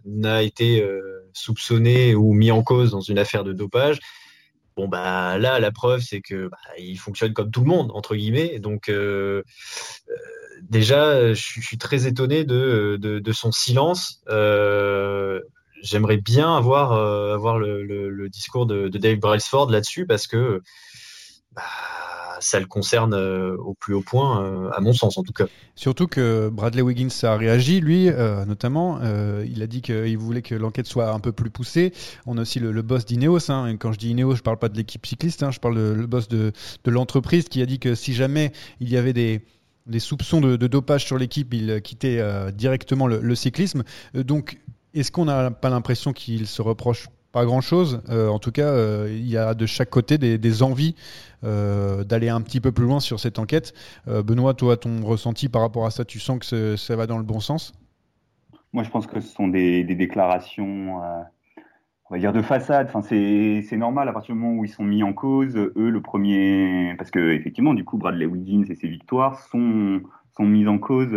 n'a 0.05 0.43
été 0.43 0.89
soupçonné 1.33 2.15
ou 2.15 2.33
mis 2.33 2.53
en 2.53 2.63
cause 2.63 2.93
dans 2.93 3.01
une 3.01 3.19
affaire 3.19 3.43
de 3.43 3.53
dopage. 3.53 3.99
Bon 4.77 4.87
bah 4.87 5.37
là 5.39 5.59
la 5.59 5.73
preuve 5.73 6.01
c'est 6.01 6.21
que 6.21 6.49
bah, 6.49 6.59
il 6.79 6.97
fonctionne 6.97 7.33
comme 7.33 7.51
tout 7.51 7.63
le 7.63 7.67
monde 7.67 7.91
entre 7.93 8.15
guillemets. 8.15 8.61
Donc 8.61 8.89
déjà 10.63 11.35
je, 11.35 11.61
suis 11.61 11.79
très 11.79 12.07
étonné 12.07 12.45
de, 12.45 12.99
de 13.01 13.33
son 13.33 13.51
silence. 13.51 14.23
J'aimerais 15.87 16.17
bien 16.17 16.57
avoir, 16.57 16.93
euh, 16.93 17.35
avoir 17.35 17.59
le, 17.59 18.29
discours 18.29 18.67
de, 18.67 18.89
Dave 18.89 19.19
Brailsford 19.19 19.71
là-dessus 19.71 20.05
parce 20.05 20.27
que 20.27 20.61
bah, 21.53 21.63
ça 22.41 22.59
le 22.59 22.67
concerne 22.67 23.15
euh, 23.15 23.57
au 23.59 23.75
plus 23.75 23.95
haut 23.95 24.03
point, 24.03 24.43
euh, 24.43 24.71
à 24.73 24.81
mon 24.81 24.93
sens 24.93 25.17
en 25.17 25.23
tout 25.23 25.33
cas. 25.33 25.47
Surtout 25.77 26.09
que 26.09 26.49
Bradley 26.49 26.83
Wiggins 26.83 27.09
a 27.23 27.37
réagi, 27.37 27.81
lui, 27.81 28.11
notamment. 28.47 28.99
il 29.45 29.63
a 29.63 29.67
dit 29.67 29.81
qu'il 29.81 30.19
voulait 30.19 30.43
que 30.43 30.55
l'enquête 30.57 30.87
soit 30.87 31.13
un 31.13 31.21
peu 31.21 31.33
plus 31.33 31.51
poussée. 31.51 31.93
On 32.27 32.37
a 32.37 32.43
aussi 32.43 32.59
le, 32.59 32.83
boss 32.83 33.05
d'Ineos. 33.05 33.51
Hein, 33.51 33.77
quand 33.77 33.93
je 33.93 33.99
dis 33.99 34.11
Ineos, 34.11 34.35
je 34.35 34.43
parle 34.43 34.59
pas 34.59 34.69
de 34.69 34.77
l'équipe 34.77 35.07
cycliste, 35.07 35.45
hein, 35.45 35.53
je 35.53 35.61
parle 35.61 35.77
de, 35.77 35.93
le 35.93 36.07
boss 36.07 36.29
de, 36.29 36.53
l'entreprise 36.85 37.49
qui 37.49 37.63
a 37.63 37.67
dit 37.67 37.79
que 37.79 37.95
si 37.95 38.13
jamais 38.13 38.53
il 38.81 38.89
y 38.89 38.97
avait 38.97 39.13
des 39.13 39.41
soupçons 40.01 40.41
de, 40.41 40.57
dopage 40.57 41.05
sur 41.05 41.17
l'équipe, 41.17 41.55
il 41.55 41.81
quittait 41.81 42.21
directement 42.53 43.07
le 43.07 43.35
cyclisme. 43.37 43.85
donc 44.15 44.59
est-ce 44.97 45.13
qu'on 45.13 45.27
n'a 45.27 45.51
pas 45.51 45.69
l'impression 45.69 46.13
qu'il 46.13 46.47
se 46.47 46.63
reproche 46.63 47.09
pas 47.33 47.45
grand-chose? 47.45 48.03
Euh, 48.09 48.29
En 48.29 48.39
tout 48.39 48.51
cas, 48.51 48.69
euh, 48.69 49.09
il 49.11 49.29
y 49.29 49.37
a 49.37 49.55
de 49.55 49.67
chaque 49.67 49.91
côté 49.91 50.17
des, 50.17 50.63
envies 50.63 50.95
euh, 51.45 52.03
d'aller 52.03 52.31
un 52.31 52.41
petit 52.41 52.61
peu 52.61 52.73
plus 52.73 52.87
loin 52.87 52.99
sur 52.99 53.21
cette 53.21 53.39
enquête. 53.39 53.75
Benoît, 54.07 54.55
toi, 54.55 54.77
ton 54.77 55.05
ressenti 55.05 55.49
par 55.49 55.63
rapport 55.63 55.87
à 55.87 55.91
ça, 55.91 56.05
tu 56.05 56.19
sens 56.19 56.39
que 56.39 56.77
ça 56.77 56.97
va 56.97 57.07
dans 57.07 57.19
le 57.19 57.25
bon 57.25 57.41
sens? 57.41 57.75
Moi, 58.73 58.83
je 58.83 58.91
pense 58.91 59.07
que 59.07 59.21
ce 59.21 59.29
sont 59.29 59.49
des, 59.49 59.85
déclarations, 59.85 60.97
on 62.09 62.15
va 62.15 62.19
dire, 62.19 62.33
de 62.33 62.43
façade. 62.43 62.91
C'est 63.03 63.77
normal 63.77 64.09
à 64.09 64.13
partir 64.13 64.35
du 64.35 64.41
moment 64.41 64.59
où 64.59 64.65
ils 64.65 64.71
sont 64.71 64.85
mis 64.85 65.03
en 65.03 65.13
cause. 65.13 65.57
Eux, 65.57 65.91
le 65.91 66.01
premier... 66.01 66.95
Parce 66.97 67.11
que, 67.11 67.35
effectivement, 67.35 67.75
du 67.75 67.85
coup, 67.85 67.99
Bradley 67.99 68.27
Wiggins 68.27 68.65
et 68.71 68.75
ses 68.75 68.89
victoires 68.89 69.41
sont, 69.41 70.01
sont 70.37 70.45
mises 70.45 70.69
en 70.69 70.79
cause 70.79 71.11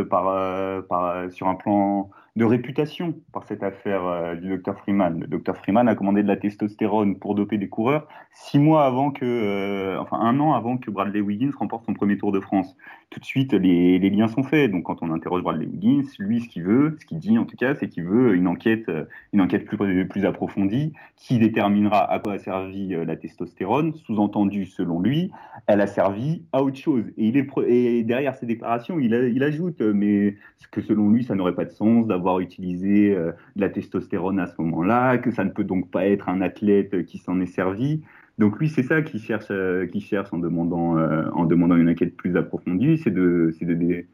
sur 1.31 1.47
un 1.47 1.55
plan 1.55 2.09
de 2.35 2.45
réputation 2.45 3.15
par 3.33 3.43
cette 3.43 3.63
affaire 3.63 4.05
euh, 4.05 4.35
du 4.35 4.49
docteur 4.49 4.77
Freeman. 4.79 5.19
Le 5.19 5.27
docteur 5.27 5.57
Freeman 5.57 5.87
a 5.87 5.95
commandé 5.95 6.23
de 6.23 6.27
la 6.27 6.37
testostérone 6.37 7.17
pour 7.17 7.35
doper 7.35 7.57
des 7.57 7.69
coureurs 7.69 8.07
six 8.31 8.59
mois 8.59 8.85
avant 8.85 9.11
que, 9.11 9.25
euh, 9.25 9.99
enfin 9.99 10.19
un 10.19 10.39
an 10.39 10.53
avant 10.53 10.77
que 10.77 10.91
Bradley 10.91 11.21
Wiggins 11.21 11.51
remporte 11.57 11.85
son 11.85 11.93
premier 11.93 12.17
Tour 12.17 12.31
de 12.31 12.39
France. 12.39 12.75
Tout 13.11 13.19
de 13.19 13.25
suite, 13.25 13.53
les, 13.53 13.97
liens 14.11 14.27
sont 14.27 14.43
faits. 14.43 14.69
Donc 14.69 14.83
quand 14.83 15.01
on 15.01 15.11
interroge 15.11 15.41
Bradley 15.41 15.65
Wiggins, 15.65 16.07
lui, 16.19 16.41
ce 16.41 16.47
qu'il 16.47 16.61
veut, 16.61 16.95
ce 16.99 17.05
qu'il 17.07 17.17
dit 17.17 17.39
en 17.39 17.45
tout 17.45 17.57
cas, 17.57 17.73
c'est 17.73 17.89
qu'il 17.89 18.03
veut 18.03 18.35
une 18.35 18.47
enquête, 18.47 18.87
euh, 18.87 19.05
une 19.33 19.41
enquête 19.41 19.65
plus, 19.65 20.07
plus 20.07 20.25
approfondie 20.25 20.93
qui 21.15 21.39
déterminera 21.39 22.11
à 22.11 22.19
quoi 22.19 22.33
a 22.33 22.37
servi 22.37 22.93
euh, 22.93 23.05
la 23.05 23.15
testostérone. 23.15 23.95
Sous-entendu, 23.95 24.65
selon 24.65 25.01
lui, 25.01 25.31
elle 25.65 25.81
a 25.81 25.87
servi 25.87 26.43
à 26.53 26.61
autre 26.61 26.77
chose. 26.77 27.05
Et, 27.17 27.29
il 27.29 27.37
est, 27.37 27.47
et 27.67 28.03
derrière 28.03 28.35
ces 28.35 28.45
déclarations, 28.45 28.99
il, 28.99 29.11
il 29.11 29.41
ajoute, 29.41 29.81
euh, 29.81 29.91
mais 29.91 30.35
que 30.69 30.81
selon 30.81 31.09
lui, 31.09 31.23
ça 31.23 31.33
n'aurait 31.33 31.55
pas 31.55 31.65
de 31.65 31.71
sens 31.71 32.05
d'avoir 32.05 32.39
utilisé 32.41 33.09
de 33.09 33.33
la 33.55 33.69
testostérone 33.69 34.39
à 34.39 34.45
ce 34.45 34.53
moment-là, 34.61 35.17
que 35.17 35.31
ça 35.31 35.43
ne 35.43 35.49
peut 35.49 35.63
donc 35.63 35.89
pas 35.89 36.05
être 36.05 36.29
un 36.29 36.41
athlète 36.41 37.05
qui 37.05 37.17
s'en 37.17 37.41
est 37.41 37.47
servi. 37.47 38.03
Donc 38.39 38.57
lui, 38.57 38.69
c'est 38.69 38.83
ça 38.83 39.01
qu'il 39.01 39.19
cherche, 39.19 39.51
euh, 39.51 39.85
cherche 39.99 40.31
en 40.31 40.37
demandant, 40.37 40.97
euh, 40.97 41.29
en 41.33 41.43
demandant 41.43 41.75
une 41.75 41.89
enquête 41.89 42.15
plus 42.15 42.37
approfondie, 42.37 42.97
c'est 42.97 43.11
de, 43.11 43.53
de, 43.61 44.05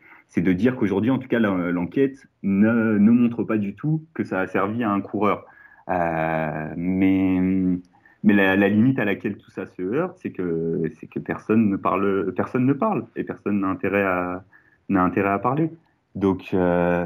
de 0.41 0.53
dire 0.53 0.75
qu'aujourd'hui, 0.75 1.11
en 1.11 1.19
tout 1.19 1.27
cas, 1.27 1.39
l'enquête 1.39 2.27
ne, 2.41 2.97
ne 2.97 3.11
montre 3.11 3.43
pas 3.43 3.57
du 3.57 3.75
tout 3.75 4.03
que 4.15 4.23
ça 4.23 4.39
a 4.39 4.47
servi 4.47 4.83
à 4.83 4.89
un 4.89 4.99
coureur. 4.99 5.45
Euh, 5.89 6.73
mais 6.75 7.39
mais 8.23 8.33
la, 8.33 8.67
limite 8.67 8.97
à 8.97 9.05
laquelle 9.05 9.37
tout 9.37 9.51
ça 9.51 9.67
se 9.67 9.83
heurte, 9.83 10.17
c'est 10.19 10.31
que 10.31 10.91
que 11.11 11.19
personne 11.19 11.69
ne 11.69 11.77
parle, 11.77 12.33
personne 12.35 12.65
ne 12.65 12.73
parle 12.73 13.05
et 13.15 13.23
personne 13.23 13.59
n'a 13.59 13.67
intérêt 13.67 14.01
à 14.01 14.43
intérêt 14.89 15.29
à 15.29 15.37
parler. 15.37 15.69
Donc 16.15 16.49
euh, 16.55 17.05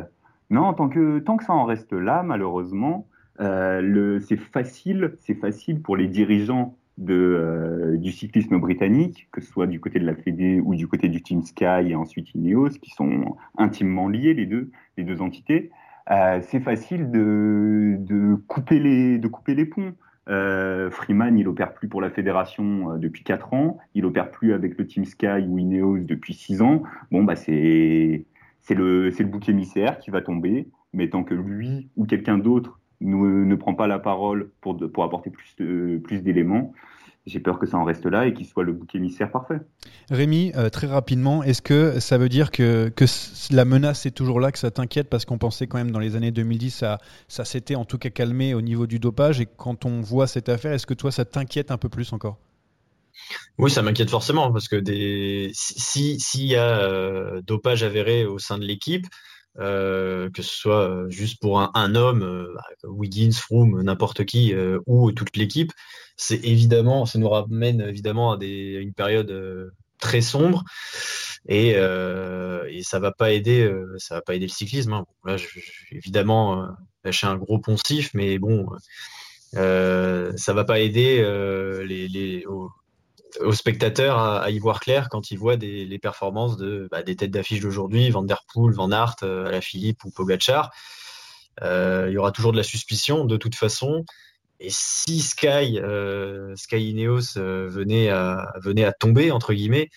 non, 0.49 0.73
tant 0.73 0.87
que 0.87 1.19
tant 1.19 1.35
que 1.35 1.43
ça 1.43 1.51
en 1.51 1.65
reste 1.65 1.91
là, 1.91 2.23
malheureusement, 2.23 3.07
c'est 3.39 4.37
facile, 4.37 5.15
c'est 5.19 5.35
facile 5.35 5.81
pour 5.81 5.97
les 5.97 6.07
dirigeants 6.07 6.78
euh, 7.07 7.97
du 7.97 8.11
cyclisme 8.11 8.59
britannique, 8.59 9.27
que 9.31 9.41
ce 9.41 9.51
soit 9.51 9.67
du 9.67 9.79
côté 9.79 9.99
de 9.99 10.05
la 10.05 10.15
Fédé 10.15 10.59
ou 10.63 10.75
du 10.75 10.87
côté 10.87 11.07
du 11.07 11.21
Team 11.21 11.41
Sky 11.43 11.89
et 11.89 11.95
ensuite 11.95 12.33
Ineos, 12.35 12.69
qui 12.81 12.89
sont 12.91 13.37
intimement 13.57 14.09
liés 14.09 14.33
les 14.33 14.45
deux, 14.45 14.69
entités. 15.21 15.71
Euh, 16.11 16.39
c'est 16.41 16.59
facile 16.59 17.11
de, 17.11 18.35
couper 18.47 18.79
les 18.79 19.65
ponts. 19.65 19.93
Euh, 20.27 20.91
Freeman, 20.91 21.37
il 21.37 21.47
opère 21.47 21.73
plus 21.73 21.87
pour 21.87 22.01
la 22.01 22.09
fédération 22.09 22.97
depuis 22.97 23.23
4 23.23 23.53
ans, 23.53 23.77
il 23.95 24.05
opère 24.05 24.29
plus 24.29 24.53
avec 24.53 24.77
le 24.77 24.85
Team 24.85 25.05
Sky 25.05 25.45
ou 25.47 25.57
Ineos 25.57 25.99
depuis 25.99 26.33
6 26.33 26.61
ans. 26.61 26.83
Bon, 27.11 27.23
bah 27.23 27.35
c'est 27.35 28.25
c'est 28.61 28.75
le, 28.75 29.09
le 29.09 29.25
bouc 29.25 29.49
émissaire 29.49 29.97
qui 29.99 30.11
va 30.11 30.21
tomber, 30.21 30.67
mais 30.93 31.09
tant 31.09 31.23
que 31.23 31.33
lui 31.33 31.89
ou 31.95 32.05
quelqu'un 32.05 32.37
d'autre 32.37 32.79
ne, 33.01 33.45
ne 33.45 33.55
prend 33.55 33.75
pas 33.75 33.87
la 33.87 33.99
parole 33.99 34.49
pour, 34.61 34.75
de- 34.75 34.87
pour 34.87 35.03
apporter 35.03 35.29
plus, 35.29 35.55
de- 35.57 35.97
plus 36.03 36.21
d'éléments. 36.21 36.73
J'ai 37.25 37.39
peur 37.39 37.59
que 37.59 37.67
ça 37.67 37.77
en 37.77 37.83
reste 37.83 38.05
là 38.05 38.25
et 38.25 38.33
qu'il 38.33 38.45
soit 38.47 38.63
le 38.63 38.73
bouc 38.73 38.95
émissaire 38.95 39.29
parfait. 39.31 39.59
Rémi, 40.09 40.51
euh, 40.55 40.69
très 40.69 40.87
rapidement, 40.87 41.43
est-ce 41.43 41.61
que 41.61 41.99
ça 41.99 42.17
veut 42.17 42.29
dire 42.29 42.49
que, 42.49 42.89
que 42.95 43.05
c- 43.05 43.53
la 43.53 43.65
menace 43.65 44.05
est 44.05 44.11
toujours 44.11 44.39
là, 44.39 44.51
que 44.51 44.57
ça 44.57 44.71
t'inquiète 44.71 45.09
Parce 45.09 45.25
qu'on 45.25 45.37
pensait 45.37 45.67
quand 45.67 45.77
même 45.77 45.91
dans 45.91 45.99
les 45.99 46.15
années 46.15 46.31
2010, 46.31 46.71
ça, 46.71 46.97
ça 47.27 47.45
s'était 47.45 47.75
en 47.75 47.85
tout 47.85 47.97
cas 47.99 48.09
calmé 48.09 48.53
au 48.55 48.61
niveau 48.61 48.87
du 48.87 48.97
dopage. 48.99 49.41
Et 49.41 49.47
quand 49.57 49.85
on 49.85 50.01
voit 50.01 50.25
cette 50.27 50.49
affaire, 50.49 50.71
est-ce 50.71 50.87
que 50.87 50.95
toi, 50.95 51.11
ça 51.11 51.23
t'inquiète 51.25 51.71
un 51.71 51.77
peu 51.77 51.89
plus 51.89 52.13
encore? 52.13 52.37
Oui, 53.57 53.69
ça 53.69 53.81
m'inquiète 53.81 54.09
forcément 54.09 54.51
parce 54.51 54.67
que 54.67 54.77
des... 54.77 55.51
si 55.53 56.19
s'il 56.19 56.45
y 56.45 56.55
a 56.55 56.79
euh, 56.79 57.41
dopage 57.41 57.83
avéré 57.83 58.25
au 58.25 58.39
sein 58.39 58.57
de 58.57 58.63
l'équipe, 58.65 59.05
euh, 59.59 60.29
que 60.31 60.41
ce 60.41 60.55
soit 60.55 60.89
euh, 60.89 61.09
juste 61.09 61.39
pour 61.41 61.59
un, 61.59 61.95
homme, 61.95 62.23
euh, 62.23 62.53
bah, 62.55 62.89
Wiggins, 62.89 63.31
Froome, 63.33 63.81
n'importe 63.81 64.25
qui, 64.25 64.53
ou 64.85 65.11
toute 65.11 65.35
l'équipe, 65.37 65.71
c'est 66.17 66.43
évidemment, 66.45 67.05
ça 67.05 67.19
nous 67.19 67.29
ramène 67.29 67.81
évidemment 67.81 68.33
à, 68.33 68.37
une 68.43 68.93
période 68.93 69.71
très 69.99 70.21
sombre 70.21 70.63
et, 71.47 71.73
ça 72.83 72.99
va 72.99 73.11
pas 73.11 73.31
aider, 73.31 73.71
ça 73.97 74.15
va 74.15 74.21
pas 74.21 74.35
aider 74.35 74.45
le 74.47 74.51
cyclisme. 74.51 74.93
hein. 74.93 75.05
Là, 75.25 75.37
je, 75.37 75.47
je- 75.47 75.95
évidemment, 75.95 76.67
un 77.27 77.37
gros 77.37 77.59
poncif, 77.59 78.11
mais 78.13 78.39
bon, 78.39 78.65
ça 79.53 80.53
va 80.53 80.63
pas 80.63 80.79
aider 80.79 81.21
les, 81.85 82.07
aux 83.41 83.53
spectateurs 83.53 84.17
à, 84.17 84.49
y 84.49 84.59
voir 84.59 84.79
clair 84.79 85.09
quand 85.09 85.31
ils 85.31 85.37
voient 85.37 85.55
les 85.55 85.99
performances 85.99 86.57
bah, 86.91 87.03
des 87.03 87.15
têtes 87.15 87.31
d'affiche 87.31 87.59
d'aujourd'hui, 87.61 88.09
Van 88.09 88.23
Der 88.23 88.43
Poel, 88.51 88.73
Van 88.73 88.91
Aert, 88.91 89.17
euh, 89.23 89.47
Alaphilippe 89.47 90.03
ou 90.03 90.11
Pogacar. 90.11 90.71
Euh, 91.61 92.05
il 92.09 92.13
y 92.13 92.17
aura 92.17 92.31
toujours 92.31 92.51
de 92.51 92.57
la 92.57 92.63
suspicion 92.63 93.25
de 93.25 93.37
toute 93.37 93.55
façon. 93.55 94.05
Et 94.59 94.69
si 94.69 95.21
Sky, 95.21 95.79
euh, 95.79 96.55
Sky 96.55 96.89
Ineos 96.89 97.35
venait, 97.35 98.09
à, 98.09 98.93
tomber, 98.99 99.31
entre 99.31 99.53
guillemets, 99.53 99.89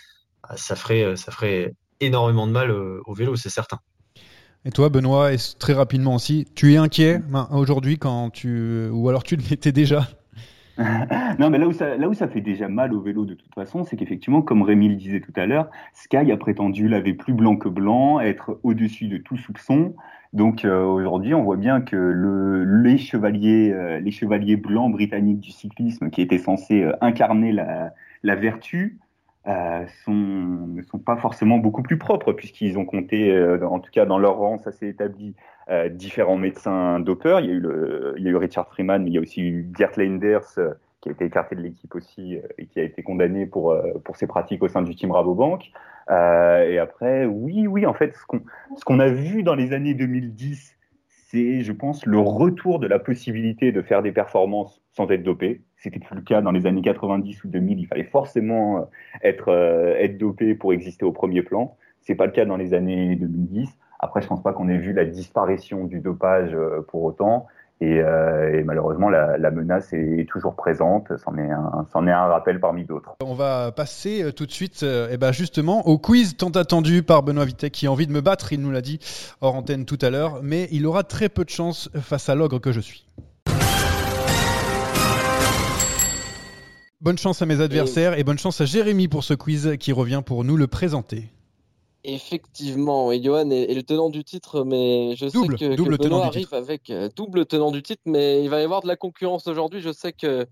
bah, 0.43 0.57
ça, 0.57 0.76
ferait, 0.76 1.16
ça 1.16 1.33
ferait 1.33 1.74
énormément 2.01 2.47
de 2.47 2.53
mal 2.53 2.70
au 2.70 3.14
vélo, 3.14 3.37
c'est 3.37 3.51
certain. 3.51 3.78
Et 4.64 4.70
toi, 4.70 4.89
Benoît, 4.89 5.33
est-ce- 5.33 5.57
très 5.57 5.72
rapidement 5.72 6.14
aussi, 6.14 6.47
tu 6.55 6.74
es 6.74 6.76
inquiet 6.76 7.20
aujourd'hui 7.51 7.99
quand 7.99 8.30
tu. 8.30 8.89
Ou 8.93 9.09
alors 9.09 9.24
tu 9.24 9.37
l'étais 9.37 9.72
déjà? 9.72 10.09
non, 11.39 11.51
mais 11.51 11.59
là 11.59 11.66
où, 11.66 11.73
ça, 11.73 11.97
là 11.97 12.09
où 12.09 12.14
ça 12.14 12.29
fait 12.29 12.41
déjà 12.41 12.68
mal 12.68 12.95
au 12.95 13.01
vélo 13.01 13.25
de 13.25 13.35
toute 13.35 13.55
façon, 13.55 13.85
c'est 13.85 13.97
qu'effectivement, 13.97 14.43
comme 14.43 14.62
Rémi 14.62 14.89
le 14.89 14.97
disait 14.97 15.20
tout 15.20 15.33
à 15.37 15.47
l'heure, 15.47 15.70
Sky 15.93 16.33
a 16.33 16.37
prétendu 16.37 16.89
laver 16.89 17.12
plus 17.12 17.35
blanc 17.35 17.57
que 17.57 17.68
blanc, 17.68 18.20
être 18.20 18.59
au-dessus 18.62 19.09
de 19.09 19.18
tout 19.18 19.37
soupçon. 19.37 19.95
Donc 20.33 20.64
euh, 20.64 20.83
aujourd'hui, 20.83 21.35
on 21.35 21.43
voit 21.43 21.59
bien 21.59 21.83
que 21.83 21.97
le, 21.97 22.64
les, 22.64 22.97
chevaliers, 22.97 23.70
euh, 23.73 24.01
les 24.01 24.11
chevaliers 24.11 24.57
blancs 24.57 24.93
britanniques 24.93 25.41
du 25.41 25.51
cyclisme, 25.51 26.11
qui 26.11 26.23
étaient 26.23 26.39
censés 26.39 26.85
euh, 26.85 26.93
incarner 27.03 27.53
la, 27.53 27.93
la 28.23 28.35
vertu, 28.35 28.99
euh, 29.49 29.84
ne 30.07 30.82
sont 30.82 30.99
pas 30.99 31.16
forcément 31.16 31.59
beaucoup 31.59 31.82
plus 31.82 31.99
propres, 31.99 32.32
puisqu'ils 32.32 32.78
ont 32.78 32.84
compté, 32.84 33.30
euh, 33.32 33.66
en 33.66 33.80
tout 33.80 33.90
cas 33.90 34.07
dans 34.07 34.18
leur 34.18 34.36
rang, 34.36 34.59
ça 34.59 34.70
s'est 34.70 34.88
établi, 34.88 35.34
euh, 35.68 35.88
différents 35.88 36.36
médecins 36.36 37.01
dopeurs. 37.01 37.40
Il 37.40 37.47
y, 37.47 37.51
a 37.51 37.55
eu 37.55 37.62
y 38.18 38.28
a 38.28 38.30
eu 38.30 38.36
Richard 38.36 38.68
Freeman, 38.68 39.03
mais 39.03 39.11
il 39.11 39.14
y 39.14 39.18
a 39.18 39.20
aussi 39.20 39.40
eu 39.43 39.68
Gert 39.76 39.93
Leinders, 39.97 40.59
qui 41.01 41.09
a 41.09 41.12
été 41.12 41.24
écarté 41.24 41.57
de 41.57 41.61
l'équipe 41.61 41.95
aussi 41.97 42.38
et 42.59 42.66
qui 42.66 42.78
a 42.78 42.84
été 42.84 43.03
condamné 43.03 43.47
pour, 43.47 43.76
pour 44.05 44.16
ses 44.16 44.28
pratiques 44.28 44.62
au 44.62 44.68
sein 44.68 44.82
du 44.82 44.95
team 44.95 45.11
Rabobank. 45.11 45.72
Et 46.09 46.78
après, 46.78 47.26
oui, 47.26 47.66
oui, 47.66 47.86
en 47.86 47.95
fait, 47.95 48.14
ce 48.14 48.84
qu'on 48.84 49.01
a 49.01 49.09
vu 49.09 49.43
dans 49.43 49.57
les 49.57 49.72
années 49.72 49.95
2010, 49.95 50.76
c'est, 51.32 51.62
je 51.62 51.72
pense, 51.72 52.07
le 52.07 52.18
retour 52.20 52.78
de 52.78 52.86
la 52.86 53.01
possibilité 53.01 53.72
de 53.72 53.82
faire 53.82 54.03
des 54.03 54.12
performances 54.12 54.80
sans 54.93 55.11
être 55.11 55.24
dopé. 55.24 55.62
C'était 55.83 55.99
plus 55.99 56.14
le 56.14 56.22
cas 56.22 56.41
dans 56.43 56.53
les 56.53 56.66
années 56.66 56.80
90 56.80 57.43
ou 57.43 57.49
2000. 57.49 57.80
Il 57.80 57.87
fallait 57.89 58.05
forcément 58.05 58.78
euh, 58.78 58.80
être, 59.24 59.49
euh, 59.49 59.97
être 59.99 60.16
dopé 60.16 60.55
pour 60.55 60.72
exister 60.72 61.05
au 61.05 61.11
premier 61.11 61.43
plan. 61.43 61.76
C'est 62.03 62.14
pas 62.14 62.26
le 62.26 62.33
cas 62.33 62.45
dans 62.45 62.57
les 62.57 62.72
années 62.72 63.16
2010. 63.16 63.68
Après, 63.99 64.22
je 64.22 64.28
pense 64.28 64.43
pas 64.43 64.53
qu'on 64.53 64.68
ait 64.68 64.78
vu 64.78 64.93
la 64.93 65.05
disparition 65.05 65.85
du 65.87 65.99
dopage 65.99 66.55
euh, 66.55 66.87
pour 66.87 67.03
autant. 67.03 67.47
Et, 67.80 67.97
et 67.97 68.62
malheureusement, 68.62 69.11
la, 69.11 69.51
menace 69.51 69.93
est 69.93 70.28
toujours 70.28 70.55
présente. 70.55 71.11
C'en 71.16 71.37
est 71.37 72.12
un, 72.12 72.26
rappel 72.26 72.61
parmi 72.61 72.85
d'autres. 72.85 73.16
On 73.24 73.35
va 73.35 73.72
passer 73.72 74.33
tout 74.37 74.47
de 74.47 74.53
suite 74.53 74.85
euh, 74.85 75.09
eh 75.11 75.16
ben 75.16 75.33
justement 75.33 75.85
au 75.89 75.99
quiz 75.99 76.37
tant 76.37 76.51
attendu 76.51 77.03
par 77.03 77.24
Benoît 77.24 77.45
Vitek 77.45 77.72
qui 77.72 77.89
a 77.89 77.91
envie 77.91 78.07
de 78.07 78.12
me 78.12 78.20
battre, 78.20 78.53
il 78.53 78.61
nous 78.61 78.70
l'a 78.70 78.83
dit 78.83 79.01
hors 79.41 79.57
antenne 79.57 79.85
tout 79.85 79.99
à 80.01 80.11
l'heure, 80.11 80.39
mais 80.45 80.68
il 80.70 80.87
aura 80.87 81.03
très 81.03 81.28
peu 81.28 81.45
de 81.45 81.51
chance 81.51 81.91
face 82.01 82.28
à 82.28 82.37
l'ogre 82.37 82.61
que 82.61 82.70
je 82.70 82.78
suis. 82.78 83.05
Bonne 87.03 87.18
chance 87.18 87.42
à 87.42 87.46
mes 87.46 87.61
adversaires 87.61 88.16
et 88.16 88.22
bonne 88.22 88.38
chance 88.38 88.61
à 88.61 88.64
Jérémy 88.64 89.09
pour 89.09 89.24
ce 89.24 89.34
quiz 89.34 89.76
qui 89.80 89.90
revient 89.90 90.22
pour 90.24 90.44
nous 90.44 90.57
le 90.57 90.68
présenter. 90.68 91.24
Effectivement, 92.05 93.11
et 93.11 93.20
Johan 93.20 93.50
est, 93.50 93.72
est 93.72 93.74
le 93.74 93.82
tenant 93.82 94.09
du 94.09 94.22
titre, 94.22 94.62
mais 94.64 95.16
je 95.16 95.26
Double, 95.26 95.59
sais 95.59 95.70
que, 95.70 95.74
double 95.74 95.98
Benoît 95.98 96.26
arrive 96.26 96.55
avec 96.55 96.90
euh, 96.90 97.09
double 97.16 97.44
tenant 97.46 97.72
du 97.72 97.82
titre, 97.82 98.03
mais 98.07 98.44
il 98.44 98.50
va 98.50 98.61
y 98.61 98.62
avoir 98.62 98.82
de 98.82 98.86
la 98.86 98.94
concurrence 98.94 99.48
aujourd'hui. 99.48 99.80
Je 99.80 99.92
sais 99.92 100.12
que, 100.12 100.46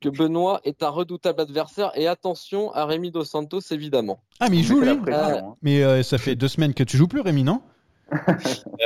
que 0.00 0.08
Benoît 0.08 0.60
est 0.64 0.82
un 0.82 0.88
redoutable 0.88 1.40
adversaire, 1.40 1.92
et 1.94 2.08
attention 2.08 2.72
à 2.72 2.86
Rémi 2.86 3.12
Dos 3.12 3.24
Santos, 3.24 3.60
évidemment. 3.70 4.18
Ah 4.40 4.48
mais 4.50 4.56
il 4.56 4.64
joue 4.64 4.80
lui 4.80 4.96
pression, 4.96 5.50
hein. 5.50 5.56
Mais 5.62 5.84
euh, 5.84 6.02
ça 6.02 6.18
fait 6.18 6.34
deux 6.34 6.48
semaines 6.48 6.74
que 6.74 6.82
tu 6.82 6.96
joues 6.96 7.08
plus 7.08 7.20
Rémi, 7.20 7.44
non? 7.44 7.60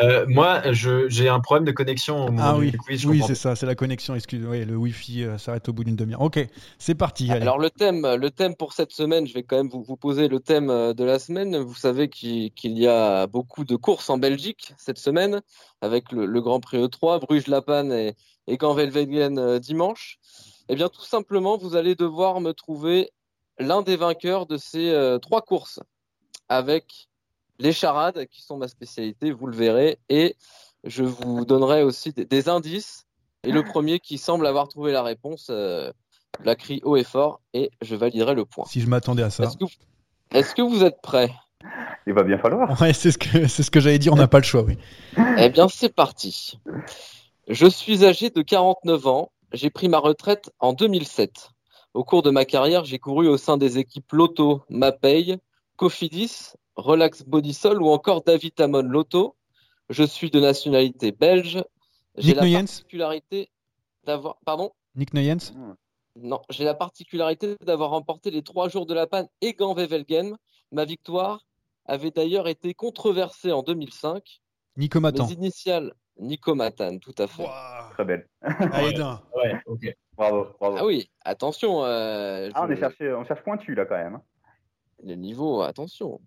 Euh, 0.02 0.26
moi, 0.28 0.62
j'ai 0.72 1.28
un 1.28 1.40
problème 1.40 1.64
de 1.64 1.72
connexion 1.72 2.26
au 2.26 2.30
Ah 2.38 2.56
oui, 2.56 2.72
quiz. 2.72 3.04
oui 3.06 3.22
c'est 3.26 3.34
ça, 3.34 3.56
c'est 3.56 3.66
la 3.66 3.74
connexion, 3.74 4.14
excuse, 4.14 4.44
oui, 4.46 4.64
le 4.64 4.76
wifi 4.76 5.24
euh, 5.24 5.38
s'arrête 5.38 5.68
au 5.68 5.72
bout 5.72 5.84
d'une 5.84 5.96
demi-heure. 5.96 6.20
Ok, 6.20 6.38
c'est 6.78 6.94
parti, 6.94 7.30
allez. 7.30 7.42
Alors 7.42 7.58
le 7.58 7.70
thème, 7.70 8.06
le 8.06 8.30
thème 8.30 8.54
pour 8.54 8.72
cette 8.72 8.92
semaine, 8.92 9.26
je 9.26 9.34
vais 9.34 9.42
quand 9.42 9.56
même 9.56 9.68
vous, 9.68 9.82
vous 9.82 9.96
poser 9.96 10.28
le 10.28 10.40
thème 10.40 10.70
euh, 10.70 10.94
de 10.94 11.04
la 11.04 11.18
semaine. 11.18 11.56
Vous 11.56 11.74
savez 11.74 12.08
qu'il 12.08 12.52
y 12.62 12.86
a 12.86 13.26
beaucoup 13.26 13.64
de 13.64 13.76
courses 13.76 14.08
en 14.10 14.18
Belgique 14.18 14.72
cette 14.78 14.98
semaine, 14.98 15.40
avec 15.80 16.12
le, 16.12 16.26
le 16.26 16.40
Grand 16.40 16.60
Prix 16.60 16.78
E3, 16.78 17.20
Bruges-La-Panne 17.20 17.92
et, 17.92 18.14
et 18.46 18.58
euh, 18.62 19.58
dimanche. 19.58 20.18
Eh 20.68 20.74
bien, 20.74 20.88
tout 20.88 21.04
simplement, 21.04 21.56
vous 21.56 21.76
allez 21.76 21.94
devoir 21.94 22.40
me 22.40 22.52
trouver 22.52 23.10
l'un 23.58 23.82
des 23.82 23.96
vainqueurs 23.96 24.46
de 24.46 24.56
ces 24.56 24.90
euh, 24.90 25.18
trois 25.18 25.42
courses, 25.42 25.80
avec 26.48 27.08
les 27.58 27.72
charades 27.72 28.26
qui 28.26 28.42
sont 28.42 28.56
ma 28.56 28.68
spécialité, 28.68 29.32
vous 29.32 29.46
le 29.46 29.56
verrez, 29.56 29.98
et 30.08 30.36
je 30.84 31.04
vous 31.04 31.44
donnerai 31.44 31.82
aussi 31.82 32.12
des, 32.12 32.24
des 32.24 32.48
indices. 32.48 33.06
Et 33.44 33.52
le 33.52 33.62
premier 33.62 34.00
qui 34.00 34.18
semble 34.18 34.46
avoir 34.46 34.68
trouvé 34.68 34.90
la 34.90 35.02
réponse 35.02 35.46
euh, 35.50 35.92
la 36.44 36.54
crie 36.54 36.80
haut 36.84 36.96
et 36.96 37.04
fort 37.04 37.40
et 37.52 37.70
je 37.82 37.96
validerai 37.96 38.34
le 38.34 38.44
point. 38.44 38.64
Si 38.66 38.80
je 38.80 38.88
m'attendais 38.88 39.22
à 39.22 39.30
ça. 39.30 39.44
Est-ce 40.30 40.54
que, 40.54 40.62
vous 40.62 40.84
êtes 40.84 41.00
prêts? 41.02 41.32
Il 42.06 42.12
va 42.12 42.22
bien 42.22 42.38
falloir. 42.38 42.80
Ouais, 42.80 42.92
c'est 42.92 43.10
ce 43.10 43.18
que, 43.18 43.46
c'est 43.48 43.62
ce 43.62 43.70
que 43.70 43.80
j'allais 43.80 43.98
dire, 43.98 44.12
on 44.12 44.16
n'a 44.16 44.28
pas 44.28 44.38
le 44.38 44.44
choix, 44.44 44.62
oui. 44.62 44.78
Eh 45.38 45.48
bien, 45.48 45.68
c'est 45.68 45.94
parti. 45.94 46.58
Je 47.48 47.66
suis 47.66 48.04
âgé 48.04 48.30
de 48.30 48.42
49 48.42 49.06
ans. 49.06 49.32
J'ai 49.52 49.70
pris 49.70 49.88
ma 49.88 49.98
retraite 49.98 50.50
en 50.58 50.74
2007. 50.74 51.50
Au 51.94 52.04
cours 52.04 52.22
de 52.22 52.30
ma 52.30 52.44
carrière, 52.44 52.84
j'ai 52.84 52.98
couru 52.98 53.28
au 53.28 53.38
sein 53.38 53.56
des 53.56 53.78
équipes 53.78 54.12
Lotto, 54.12 54.62
Mapei, 54.68 55.38
Cofidis, 55.78 56.52
Relax 56.76 57.22
Bodysol 57.22 57.80
ou 57.80 57.88
encore 57.88 58.22
David 58.22 58.60
Amon 58.60 58.82
Lotto. 58.82 59.36
Je 59.88 60.02
suis 60.02 60.30
de 60.30 60.40
nationalité 60.40 61.12
belge. 61.12 61.64
J'ai 62.16 62.28
Nick 62.32 62.36
la 62.36 62.42
Nuyens 62.42 62.66
particularité 62.66 63.48
d'avoir, 64.04 64.36
pardon, 64.44 64.72
Nick 64.96 65.14
Nuyens 65.14 65.52
non, 66.20 66.40
j'ai 66.50 66.64
la 66.64 66.74
particularité 66.74 67.56
d'avoir 67.64 67.90
remporté 67.90 68.32
les 68.32 68.42
trois 68.42 68.68
jours 68.68 68.86
de 68.86 68.94
la 68.94 69.06
panne 69.06 69.28
et 69.40 69.52
Gand-Wevelgem. 69.54 70.36
Ma 70.72 70.84
victoire 70.84 71.46
avait 71.86 72.10
d'ailleurs 72.10 72.48
été 72.48 72.74
controversée 72.74 73.52
en 73.52 73.62
2005. 73.62 74.40
Nico 74.76 74.98
Matan. 74.98 75.26
Mes 75.28 75.34
initiales, 75.34 75.94
Nico 76.18 76.56
Matan, 76.56 76.98
tout 76.98 77.14
à 77.18 77.28
fait. 77.28 77.46
Très 77.92 78.04
belle. 78.04 78.28
Allez, 78.40 78.94
d'un. 78.94 79.22
Ouais, 79.36 79.54
ok. 79.66 79.96
Bravo, 80.16 80.48
bravo. 80.58 80.76
Ah 80.80 80.84
oui, 80.84 81.08
attention. 81.24 81.84
euh, 81.84 82.50
Ah, 82.54 82.66
on, 82.66 82.70
est 82.70 82.76
cherché, 82.76 83.12
on 83.12 83.24
cherche 83.24 83.42
pointu 83.44 83.76
là 83.76 83.86
quand 83.86 83.96
même. 83.96 84.18
Le 85.04 85.14
niveau, 85.14 85.62
attention. 85.62 86.20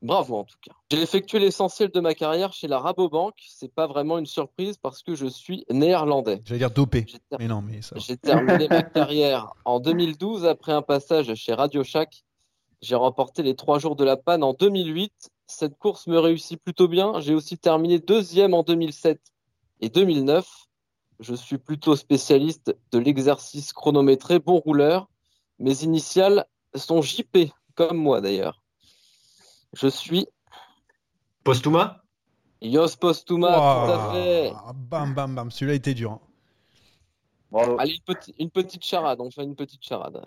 Bravo 0.00 0.36
en 0.36 0.44
tout 0.44 0.56
cas. 0.62 0.72
J'ai 0.92 1.02
effectué 1.02 1.40
l'essentiel 1.40 1.90
de 1.90 1.98
ma 1.98 2.14
carrière 2.14 2.52
chez 2.52 2.68
la 2.68 2.78
Rabobank. 2.78 3.34
C'est 3.48 3.72
pas 3.72 3.88
vraiment 3.88 4.18
une 4.18 4.26
surprise 4.26 4.76
parce 4.76 5.02
que 5.02 5.16
je 5.16 5.26
suis 5.26 5.64
néerlandais. 5.70 6.40
J'allais 6.44 6.58
dire 6.60 6.70
dopé. 6.70 7.04
J'ai 7.08 7.18
ter- 7.18 7.38
Mais 7.40 7.48
non, 7.48 7.62
mais 7.62 7.82
ça. 7.82 7.96
J'ai 7.98 8.16
terminé 8.16 8.68
ma 8.68 8.82
carrière 8.84 9.52
en 9.64 9.80
2012 9.80 10.44
après 10.46 10.70
un 10.72 10.82
passage 10.82 11.34
chez 11.34 11.52
Radio 11.52 11.82
Shack. 11.82 12.22
J'ai 12.80 12.94
remporté 12.94 13.42
les 13.42 13.56
trois 13.56 13.80
jours 13.80 13.96
de 13.96 14.04
la 14.04 14.16
panne 14.16 14.44
en 14.44 14.52
2008. 14.52 15.12
Cette 15.48 15.76
course 15.78 16.06
me 16.06 16.18
réussit 16.20 16.62
plutôt 16.62 16.86
bien. 16.86 17.18
J'ai 17.18 17.34
aussi 17.34 17.58
terminé 17.58 17.98
deuxième 17.98 18.54
en 18.54 18.62
2007 18.62 19.20
et 19.80 19.88
2009. 19.88 20.46
Je 21.18 21.34
suis 21.34 21.58
plutôt 21.58 21.96
spécialiste 21.96 22.76
de 22.92 22.98
l'exercice 23.00 23.72
chronométré, 23.72 24.38
bon 24.38 24.58
rouleur. 24.60 25.08
Mes 25.58 25.82
initiales 25.82 26.46
sont 26.74 27.02
JP, 27.02 27.50
comme 27.74 27.96
moi 27.98 28.20
d'ailleurs. 28.20 28.62
Je 29.74 29.88
suis 29.88 30.26
Postuma? 31.44 32.02
Yos 32.60 32.96
Postuma, 33.00 33.48
tout 33.52 33.92
à 33.92 34.12
fait. 34.12 34.52
Bam, 34.74 35.14
bam, 35.14 35.34
bam. 35.34 35.50
Celui-là 35.50 35.74
était 35.74 35.94
dur. 35.94 36.12
hein. 36.12 36.20
Bravo. 37.50 37.76
Allez, 37.78 37.94
une, 37.94 38.02
petite- 38.14 38.34
une 38.38 38.50
petite 38.50 38.84
charade, 38.84 39.20
on 39.20 39.30
fait 39.30 39.44
une 39.44 39.56
petite 39.56 39.82
charade. 39.82 40.22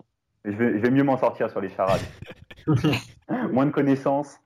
Je 0.45 0.51
vais, 0.51 0.73
je 0.73 0.77
vais 0.79 0.89
mieux 0.89 1.03
m'en 1.03 1.19
sortir 1.19 1.49
sur 1.51 1.61
les 1.61 1.69
charades. 1.69 2.01
Moins 3.51 3.65
de 3.67 3.71
connaissances. 3.71 4.37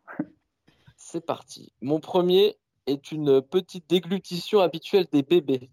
C'est 0.97 1.25
parti. 1.25 1.71
Mon 1.81 1.99
premier 2.01 2.57
est 2.87 3.11
une 3.11 3.41
petite 3.41 3.89
déglutition 3.89 4.59
habituelle 4.59 5.07
des 5.11 5.23
bébés. 5.23 5.69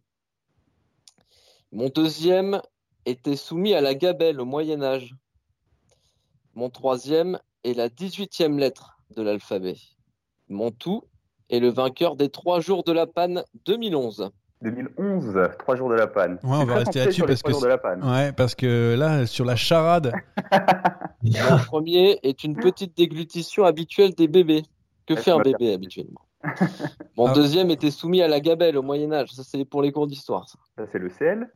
Mon 1.73 1.89
deuxième 1.89 2.61
était 3.07 3.37
soumis 3.37 3.75
à 3.75 3.81
la 3.81 3.95
gabelle 3.95 4.41
au 4.41 4.45
Moyen 4.45 4.83
Âge. 4.83 5.17
Mon 6.55 6.71
troisième 6.71 7.39
est 7.65 7.75
la 7.75 7.89
18e 7.89 8.59
lettre 8.59 8.99
de 9.17 9.23
l'alphabet. 9.23 9.77
Mon 10.49 10.71
tout 10.71 11.05
est 11.51 11.61
le 11.61 11.69
vainqueur 11.71 12.17
des 12.17 12.29
trois 12.29 12.61
jours 12.61 12.85
de 12.85 12.93
la 12.93 13.07
panne 13.07 13.43
2011. 13.67 14.31
2011, 14.63 15.51
trois 15.59 15.75
jours 15.77 15.89
de 15.89 15.95
la 15.95 16.07
panne. 16.07 16.35
Ouais, 16.45 16.57
on 16.57 16.65
va 16.65 16.77
rester 16.77 17.01
là-dessus 17.01 17.23
parce 17.23 17.41
trois 17.41 17.51
que. 17.51 17.55
jours 17.55 17.63
de 17.65 17.69
la 17.69 17.79
panne. 17.79 18.05
Ouais, 18.05 18.33
parce 18.33 18.55
que 18.55 18.95
là, 18.97 19.27
sur 19.27 19.45
la 19.45 19.57
charade, 19.57 20.13
Mon 21.23 21.59
premier 21.67 22.19
est 22.23 22.45
une 22.45 22.57
petite 22.57 22.97
déglutition 22.97 23.65
habituelle 23.65 24.15
des 24.15 24.29
bébés. 24.29 24.63
Que 25.07 25.17
fait 25.17 25.33
un 25.33 25.41
bébé 25.41 25.73
habituellement? 25.75 26.21
Mon 27.17 27.27
Ah. 27.27 27.33
deuxième 27.33 27.71
était 27.71 27.91
soumis 27.91 28.23
à 28.23 28.29
la 28.29 28.41
gabelle 28.41 28.77
au 28.77 28.83
Moyen 28.83 29.13
Âge. 29.13 29.33
Ça, 29.33 29.43
c'est 29.45 29.65
pour 29.65 29.83
les 29.83 29.91
cours 29.91 30.07
d'histoire. 30.07 30.49
ça. 30.49 30.59
Ça, 30.77 30.85
c'est 30.93 30.99
le 30.99 31.09
CL. 31.09 31.51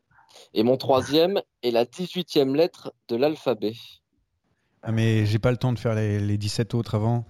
Et 0.52 0.64
mon 0.64 0.76
troisième 0.76 1.40
est 1.62 1.70
la 1.70 1.84
18e 1.84 2.54
lettre 2.54 2.92
de 3.08 3.16
l'alphabet. 3.16 3.74
Ah, 4.88 4.92
mais 4.92 5.26
j'ai 5.26 5.40
pas 5.40 5.50
le 5.50 5.56
temps 5.56 5.72
de 5.72 5.80
faire 5.80 5.96
les, 5.96 6.20
les 6.20 6.38
17 6.38 6.72
autres 6.74 6.94
avant. 6.94 7.24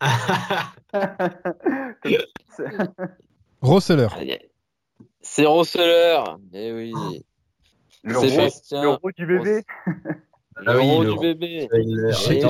Rosseler. 3.60 4.08
C'est 5.20 5.44
Rosseler. 5.44 6.18
Eh 6.54 6.72
oui. 6.72 6.94
Le 8.04 8.16
roi, 8.16 8.26
Sébastien. 8.26 8.82
le 8.82 8.88
roi 8.88 9.12
du 9.12 9.26
bébé. 9.26 9.64
Le 10.56 10.80
roi 10.80 11.04
du 11.04 11.18
bébé. 11.20 11.68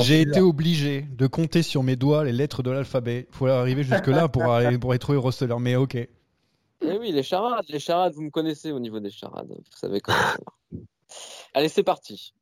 J'ai 0.03 0.21
été 0.21 0.41
obligé 0.41 1.03
de 1.03 1.27
compter 1.27 1.65
sur 1.65 1.83
mes 1.83 1.97
doigts 1.97 2.23
les 2.23 2.31
lettres 2.31 2.63
de 2.63 2.71
l'alphabet. 2.71 3.27
Il 3.29 3.35
faut 3.37 3.49
arriver 3.49 3.83
jusque-là 3.83 4.29
pour, 4.29 4.45
aller, 4.53 4.79
pour 4.79 4.95
y 4.95 5.01
trouver 5.01 5.19
Rosseler. 5.19 5.57
Mais 5.59 5.75
ok. 5.75 5.97
Eh 5.97 6.09
oui, 6.81 7.11
les 7.11 7.25
charades. 7.25 7.65
Les 7.69 7.81
charades, 7.81 8.13
vous 8.13 8.23
me 8.23 8.31
connaissez 8.31 8.71
au 8.71 8.79
niveau 8.79 9.01
des 9.01 9.11
charades. 9.11 9.49
Vous 9.49 9.77
savez 9.77 10.01
comment. 10.01 10.17
Allez, 11.55 11.69
c'est 11.69 11.83
parti. 11.83 12.35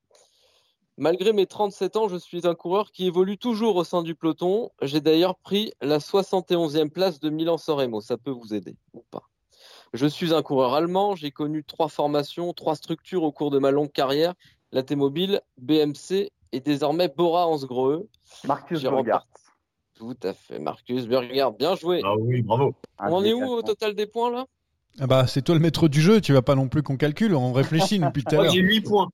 Malgré 1.01 1.33
mes 1.33 1.47
37 1.47 1.97
ans, 1.97 2.09
je 2.09 2.19
suis 2.19 2.47
un 2.47 2.55
coureur 2.55 2.93
qui 2.93 3.07
évolue 3.07 3.39
toujours 3.39 3.77
au 3.77 3.85
sein 3.85 4.03
du 4.03 4.15
peloton. 4.15 4.71
J'ai 4.83 5.01
d'ailleurs 5.01 5.35
pris 5.35 5.73
la 5.81 5.97
71e 5.97 6.91
place 6.91 7.21
de 7.21 7.31
Milan-San 7.31 7.75
Remo. 7.75 8.03
Ça 8.03 8.19
peut 8.19 8.31
vous 8.31 8.53
aider 8.53 8.77
ou 8.93 9.03
pas. 9.11 9.23
Je 9.95 10.07
suis 10.07 10.35
un 10.35 10.43
coureur 10.43 10.75
allemand. 10.75 11.17
J'ai 11.17 11.31
connu 11.31 11.65
trois 11.65 11.89
formations, 11.89 12.53
trois 12.53 12.75
structures 12.75 13.23
au 13.23 13.33
cours 13.33 13.51
de 13.51 13.59
ma 13.59 13.71
longue 13.71 13.91
carrière. 13.91 14.35
La 14.73 14.83
T-Mobile, 14.83 15.41
BMC 15.57 16.31
et 16.53 16.61
désormais 16.61 17.09
Bora 17.09 17.49
Hansgrohe. 17.49 18.05
Marcus 18.45 18.81
J'ai 18.81 18.91
Burghardt. 18.91 19.27
Tout 19.95 20.19
à 20.23 20.35
fait. 20.35 20.59
Marcus 20.59 21.07
Burgard, 21.07 21.53
bien 21.53 21.77
joué. 21.77 22.03
Ah 22.05 22.15
oui, 22.19 22.43
bravo. 22.43 22.75
On 22.99 23.15
en 23.15 23.25
est 23.25 23.33
où 23.33 23.47
au 23.47 23.63
total 23.63 23.95
des 23.95 24.07
points 24.07 24.31
là? 24.31 24.45
Ah 24.99 25.07
bah, 25.07 25.27
c'est 25.27 25.41
toi 25.41 25.55
le 25.55 25.63
maître 25.63 25.89
du 25.89 26.03
jeu. 26.03 26.21
Tu 26.21 26.35
vas 26.35 26.43
pas 26.43 26.57
non 26.57 26.69
plus 26.69 26.83
qu'on 26.83 26.99
calcule. 26.99 27.35
On 27.35 27.55
réfléchit 27.55 27.99
depuis 28.01 28.23
tout 28.23 28.35
à 28.35 28.43
l'heure. 28.43 28.53
j'ai 28.53 28.61
8 28.61 28.83
points. 28.83 29.09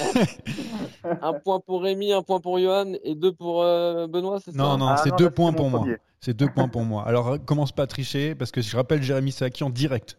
Un 1.22 1.32
point 1.34 1.60
pour 1.60 1.82
Rémi, 1.82 2.12
un 2.12 2.22
point 2.22 2.40
pour 2.40 2.58
Johan 2.58 2.92
et 3.04 3.14
deux 3.14 3.32
pour 3.32 3.62
euh, 3.62 4.06
Benoît, 4.06 4.38
c'est 4.40 4.52
ça? 4.52 4.56
Non, 4.58 4.76
non, 4.78 4.88
Ah 4.88 4.96
c'est 4.98 5.14
deux 5.16 5.24
là, 5.24 5.30
points 5.30 5.52
pour 5.52 5.70
moi. 5.70 5.86
C'est 6.20 6.34
deux 6.34 6.48
points 6.48 6.68
pour 6.68 6.82
moi. 6.82 7.04
Alors, 7.06 7.42
commence 7.44 7.72
pas 7.72 7.84
à 7.84 7.86
tricher 7.86 8.34
parce 8.34 8.50
que 8.50 8.60
je 8.60 8.76
rappelle 8.76 9.02
Jérémy 9.02 9.32
Saki 9.32 9.64
en 9.64 9.70
direct. 9.70 10.18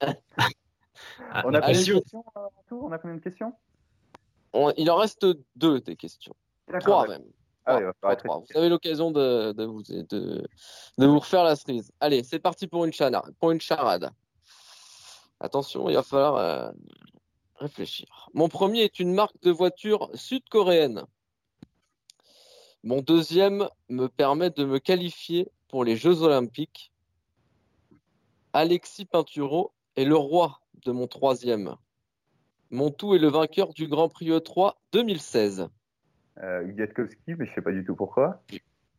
Ah, 0.00 1.42
On 1.44 1.52
a 1.54 1.60
combien 1.60 1.60
de 1.60 1.60
passion. 1.60 1.98
questions 2.00 2.24
euh, 2.36 2.76
On 2.82 2.92
a 2.92 2.98
combien 2.98 3.16
de 3.16 3.20
questions? 3.22 3.52
On- 4.52 4.72
Il 4.76 4.90
en 4.90 4.96
reste 4.96 5.26
deux 5.56 5.80
des 5.80 5.96
questions. 5.96 6.34
Trois 6.80 7.06
même. 7.08 7.22
Ah 7.64 7.80
trois, 8.00 8.16
trois. 8.16 8.38
Vous 8.48 8.58
avez 8.58 8.68
l'occasion 8.68 9.10
de, 9.10 9.52
de, 9.52 9.64
vous, 9.64 9.82
de, 9.82 10.02
de 10.98 11.06
vous 11.06 11.18
refaire 11.18 11.42
la 11.42 11.56
cerise. 11.56 11.90
Allez, 12.00 12.22
c'est 12.22 12.38
parti 12.38 12.68
pour 12.68 12.84
une, 12.84 12.92
charade, 12.92 13.22
pour 13.40 13.50
une 13.50 13.60
charade. 13.60 14.10
Attention, 15.40 15.88
il 15.90 15.96
va 15.96 16.02
falloir 16.04 16.36
euh, 16.36 16.70
réfléchir. 17.58 18.28
Mon 18.34 18.48
premier 18.48 18.80
est 18.82 18.98
une 19.00 19.12
marque 19.14 19.40
de 19.42 19.50
voiture 19.50 20.10
sud-coréenne. 20.14 21.04
Mon 22.82 23.00
deuxième 23.00 23.68
me 23.88 24.06
permet 24.08 24.50
de 24.50 24.64
me 24.64 24.78
qualifier 24.78 25.48
pour 25.68 25.84
les 25.84 25.96
Jeux 25.96 26.22
Olympiques. 26.22 26.92
Alexis 28.52 29.04
Pinturo 29.04 29.72
est 29.96 30.04
le 30.04 30.16
roi 30.16 30.60
de 30.84 30.92
mon 30.92 31.06
troisième. 31.06 31.74
Mon 32.70 32.90
tout 32.90 33.14
est 33.14 33.18
le 33.18 33.28
vainqueur 33.28 33.72
du 33.74 33.88
Grand 33.88 34.08
Prix 34.08 34.30
E3 34.30 34.74
2016. 34.92 35.68
Euh, 36.42 36.64
mais 36.66 37.46
je 37.46 37.54
sais 37.54 37.62
pas 37.62 37.72
du 37.72 37.84
tout 37.84 37.94
pourquoi. 37.94 38.42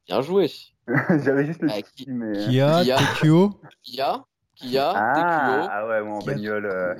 Bien 0.07 0.21
joué. 0.21 0.49
J'avais 0.87 1.45
juste 1.45 1.61
le 1.61 1.67
petit, 1.69 2.09
mais... 2.09 2.45
Kia, 2.45 2.83
Kia. 2.83 2.97
TQO, 2.97 3.61
Kia, 3.83 4.25
Kia, 4.55 4.93
Ah, 4.95 5.13
TQO. 5.13 5.69
ah 5.71 5.87
ouais, 5.87 6.19
Kia. 6.19 6.33
bagnole, 6.33 6.65
euh, 6.65 6.95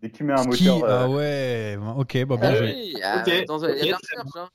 dès 0.00 0.10
que 0.10 0.16
tu 0.16 0.24
mets 0.24 0.32
un 0.32 0.50
Ski. 0.52 0.68
moteur... 0.68 0.84
euh, 0.84 1.04
Ah 1.04 1.08
ouais. 1.08 1.78
Ok, 1.96 2.12
bien 2.24 2.54
joué. 2.54 2.94
attends, 3.02 3.62
il 3.68 3.76
y 3.78 3.80
a 3.80 3.84
de 3.84 3.90
la 3.90 3.96
recherche. 3.96 4.36
hein. 4.36 4.48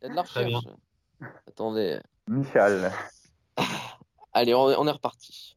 Il 0.00 0.04
y 0.04 0.06
a 0.06 0.10
de 0.10 0.14
la 0.16 0.22
recherche. 0.22 0.64
Attendez. 1.48 1.98
Michal. 2.28 2.92
Allez, 4.32 4.54
on 4.54 4.70
est, 4.70 4.76
on 4.76 4.86
est 4.86 4.90
reparti. 4.92 5.56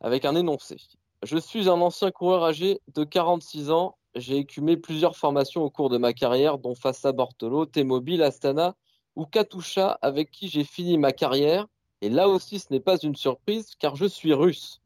Avec 0.00 0.24
un 0.24 0.34
énoncé. 0.36 0.76
Je 1.22 1.38
suis 1.38 1.68
un 1.68 1.80
ancien 1.80 2.10
coureur 2.10 2.44
âgé 2.44 2.80
de 2.94 3.04
46 3.04 3.70
ans. 3.70 3.96
J'ai 4.14 4.36
écumé 4.36 4.76
plusieurs 4.76 5.16
formations 5.16 5.62
au 5.62 5.70
cours 5.70 5.88
de 5.90 5.98
ma 5.98 6.12
carrière, 6.12 6.58
dont 6.58 6.74
Fassa 6.74 7.12
Bortolo, 7.12 7.64
T-Mobile, 7.66 8.22
Astana 8.22 8.74
ou 9.14 9.24
Katusha, 9.24 9.98
avec 10.02 10.30
qui 10.30 10.48
j'ai 10.48 10.64
fini 10.64 10.98
ma 10.98 11.12
carrière. 11.12 11.66
Et 12.02 12.10
là 12.10 12.28
aussi, 12.28 12.58
ce 12.58 12.66
n'est 12.70 12.80
pas 12.80 12.98
une 12.98 13.16
surprise, 13.16 13.70
car 13.78 13.96
je 13.96 14.04
suis 14.04 14.34
russe. 14.34 14.80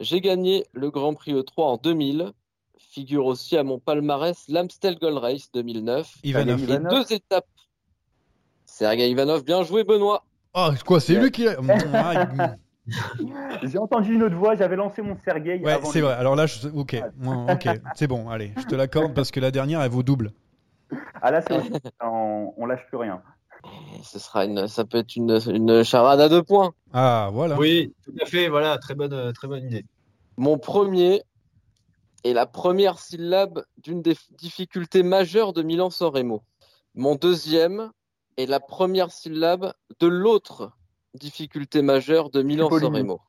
J'ai 0.00 0.20
gagné 0.22 0.64
le 0.72 0.90
Grand 0.90 1.12
Prix 1.14 1.34
E3 1.34 1.62
en 1.62 1.76
2000. 1.76 2.32
Figure 2.96 3.26
aussi 3.26 3.58
à 3.58 3.62
mon 3.62 3.78
palmarès 3.78 4.46
l'Amstel 4.48 4.98
Gold 4.98 5.18
Race 5.18 5.50
2009. 5.52 6.14
Ivanov. 6.24 6.62
Et 6.62 6.78
deux 6.78 7.12
étapes. 7.12 7.44
Sergei 8.64 9.10
Ivanov, 9.10 9.44
bien 9.44 9.62
joué, 9.64 9.84
Benoît. 9.84 10.24
Ah, 10.54 10.70
quoi, 10.86 10.98
c'est 10.98 11.14
lui 11.14 11.30
qui 11.30 11.46
a. 11.46 11.56
J'ai 13.64 13.76
entendu 13.76 14.14
une 14.14 14.22
autre 14.22 14.36
voix, 14.36 14.54
j'avais 14.56 14.76
lancé 14.76 15.02
mon 15.02 15.14
Sergueï 15.26 15.62
Ouais, 15.62 15.78
c'est 15.84 16.00
vrai. 16.00 16.14
Alors 16.14 16.36
là, 16.36 16.46
je... 16.46 16.68
ok, 16.68 16.96
ok, 17.50 17.68
c'est 17.96 18.06
bon. 18.06 18.30
Allez, 18.30 18.52
je 18.56 18.64
te 18.64 18.74
l'accorde 18.74 19.12
parce 19.12 19.30
que 19.30 19.40
la 19.40 19.50
dernière, 19.50 19.82
elle 19.82 19.90
vaut 19.90 20.02
double. 20.02 20.32
Ah 21.20 21.30
là, 21.30 21.42
c'est 21.42 21.54
on, 22.02 22.54
on 22.56 22.64
lâche 22.64 22.86
plus 22.88 22.96
rien. 22.96 23.20
Et 23.94 24.02
ce 24.04 24.18
sera 24.18 24.46
une, 24.46 24.68
ça 24.68 24.86
peut 24.86 24.98
être 24.98 25.16
une, 25.16 25.38
une 25.48 25.84
charade 25.84 26.20
à 26.20 26.30
deux 26.30 26.42
points. 26.42 26.72
Ah, 26.94 27.28
voilà. 27.30 27.58
Oui, 27.58 27.92
tout 28.06 28.14
à 28.22 28.24
fait. 28.24 28.48
Voilà, 28.48 28.78
très 28.78 28.94
bonne, 28.94 29.34
très 29.34 29.48
bonne 29.48 29.66
idée. 29.66 29.84
Mon 30.38 30.56
premier 30.56 31.22
est 32.26 32.32
la 32.34 32.46
première 32.46 32.98
syllabe 32.98 33.64
d'une 33.78 34.02
des 34.02 34.16
difficultés 34.32 35.02
majeures 35.02 35.52
de 35.52 35.62
Milan-San 35.62 36.08
Remo. 36.08 36.42
Mon 36.94 37.14
deuxième 37.14 37.90
est 38.36 38.46
la 38.46 38.60
première 38.60 39.10
syllabe 39.10 39.72
de 40.00 40.06
l'autre 40.06 40.72
difficulté 41.14 41.82
majeure 41.82 42.30
de 42.30 42.42
Milan-San 42.42 42.78
Cipollini. 42.80 42.98
Remo. 43.00 43.20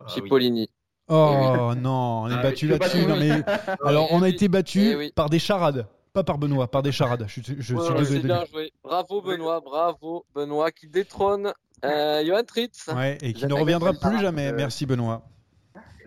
Ah 0.00 0.04
oui. 0.06 0.12
Cipollini. 0.12 0.70
Oh 1.10 1.72
non, 1.76 2.22
on 2.24 2.28
est 2.30 2.34
Ah, 2.34 2.42
battu 2.42 2.68
là-dessus. 2.68 2.98
Non, 3.06 3.14
trouver. 3.14 3.28
mais... 3.28 3.42
Alors, 3.84 4.08
on 4.12 4.22
a 4.22 4.28
été 4.28 4.48
battu 4.48 4.90
Eh 4.92 4.96
oui. 4.96 5.12
par 5.14 5.30
des 5.30 5.38
charades. 5.38 5.86
Pas 6.12 6.22
par 6.24 6.38
Benoît, 6.38 6.68
par 6.70 6.82
des 6.82 6.92
charades. 6.92 7.24
Je, 7.28 7.40
suis- 7.40 7.56
je 7.58 7.74
Ouais, 7.74 7.82
suis 7.84 7.92
ouais, 7.92 7.98
désolé 7.98 8.20
bien 8.20 8.44
joué. 8.46 8.72
Bravo 8.82 9.22
Benoît, 9.22 9.60
bravo 9.60 10.26
Benoît 10.34 10.70
qui 10.70 10.88
détrône 10.88 11.52
euh, 11.84 12.24
Johan 12.26 12.42
Tritz. 12.44 12.88
Ouais, 12.94 13.18
et 13.22 13.32
qui 13.32 13.46
ne 13.46 13.54
reviendra 13.54 13.92
plus 13.92 14.20
jamais. 14.20 14.48
euh, 14.48 14.54
Merci 14.56 14.84
Benoît. 14.86 15.22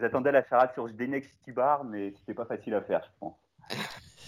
J'attendais 0.01 0.31
la 0.31 0.43
charade 0.43 0.71
sur 0.73 0.87
Zdenek 0.87 1.25
Stibar, 1.25 1.83
mais 1.83 2.13
c'était 2.19 2.33
pas 2.33 2.45
facile 2.45 2.73
à 2.73 2.81
faire, 2.81 3.01
je 3.03 3.19
pense. 3.19 3.35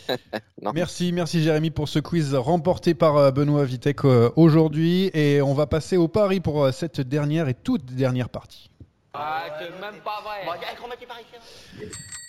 Non. 0.61 0.71
Merci, 0.73 1.13
merci 1.13 1.41
Jérémy 1.41 1.71
pour 1.71 1.87
ce 1.87 1.99
quiz 1.99 2.35
remporté 2.35 2.93
par 2.93 3.15
euh, 3.15 3.31
Benoît 3.31 3.63
Vitek 3.63 4.03
euh, 4.03 4.29
aujourd'hui. 4.35 5.09
Et 5.13 5.41
on 5.41 5.53
va 5.53 5.65
passer 5.65 5.95
au 5.95 6.09
pari 6.09 6.41
pour 6.41 6.63
euh, 6.63 6.71
cette 6.71 6.99
dernière 6.99 7.47
et 7.47 7.53
toute 7.53 7.85
dernière 7.85 8.27
partie. 8.27 8.69
Ah, 9.15 9.43
c'est 9.59 9.69
même 9.79 10.01
pas 10.03 10.21
vrai. 10.23 10.43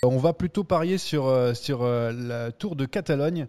On 0.02 0.18
va 0.18 0.34
plutôt 0.34 0.64
parier 0.64 0.98
sur, 0.98 1.26
euh, 1.26 1.54
sur 1.54 1.82
euh, 1.82 2.12
la 2.12 2.52
Tour 2.52 2.76
de 2.76 2.84
Catalogne 2.84 3.46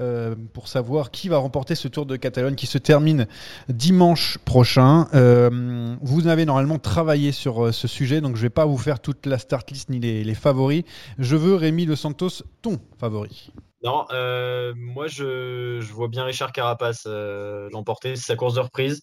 euh, 0.00 0.34
pour 0.54 0.68
savoir 0.68 1.10
qui 1.10 1.28
va 1.28 1.36
remporter 1.36 1.74
ce 1.74 1.86
Tour 1.86 2.06
de 2.06 2.16
Catalogne 2.16 2.54
qui 2.54 2.66
se 2.66 2.78
termine 2.78 3.26
dimanche 3.68 4.38
prochain. 4.38 5.06
Euh, 5.12 5.96
vous 6.00 6.28
avez 6.28 6.46
normalement 6.46 6.78
travaillé 6.78 7.30
sur 7.30 7.74
ce 7.74 7.86
sujet, 7.86 8.22
donc 8.22 8.36
je 8.36 8.40
ne 8.40 8.46
vais 8.46 8.50
pas 8.50 8.64
vous 8.64 8.78
faire 8.78 9.00
toute 9.00 9.26
la 9.26 9.36
start 9.36 9.70
list 9.70 9.90
ni 9.90 10.00
les, 10.00 10.24
les 10.24 10.34
favoris. 10.34 10.84
Je 11.18 11.36
veux 11.36 11.56
Rémi 11.56 11.84
De 11.84 11.94
Santos, 11.94 12.42
ton 12.62 12.80
favori. 12.98 13.52
Non, 13.82 14.06
euh, 14.10 14.74
moi 14.76 15.06
je, 15.06 15.80
vois 15.92 16.08
bien 16.08 16.24
Richard 16.24 16.50
Carapace 16.52 17.04
euh, 17.06 17.68
l'emporter, 17.72 18.16
c'est 18.16 18.26
sa 18.26 18.36
course 18.36 18.54
de 18.54 18.60
reprise. 18.60 19.02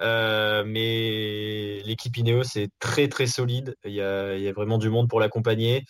Euh, 0.00 0.64
mais 0.66 1.82
l'équipe 1.84 2.16
Ineos 2.16 2.56
est 2.56 2.72
très 2.78 3.08
très 3.08 3.26
solide. 3.26 3.76
Il 3.84 3.92
y 3.92 4.00
a, 4.00 4.52
vraiment 4.52 4.78
du 4.78 4.88
monde 4.88 5.08
pour 5.08 5.20
l'accompagner. 5.20 5.84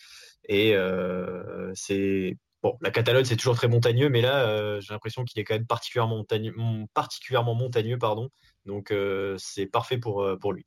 Et 0.48 0.74
c'est 1.74 2.36
bon, 2.62 2.76
la 2.80 2.90
Catalogne 2.90 3.24
c'est 3.24 3.36
toujours 3.36 3.56
très 3.56 3.68
montagneux, 3.68 4.08
mais 4.08 4.20
là 4.22 4.80
j'ai 4.80 4.92
l'impression 4.92 5.24
qu'il 5.24 5.40
est 5.40 5.44
quand 5.44 5.54
même 5.54 5.66
particulièrement 5.66 6.16
montagneux, 6.16 6.54
particulièrement 6.94 7.54
montagneux 7.54 7.98
pardon. 7.98 8.30
Donc 8.66 8.92
c'est 9.38 9.66
parfait 9.66 9.98
pour, 9.98 10.26
pour 10.40 10.52
lui. 10.52 10.66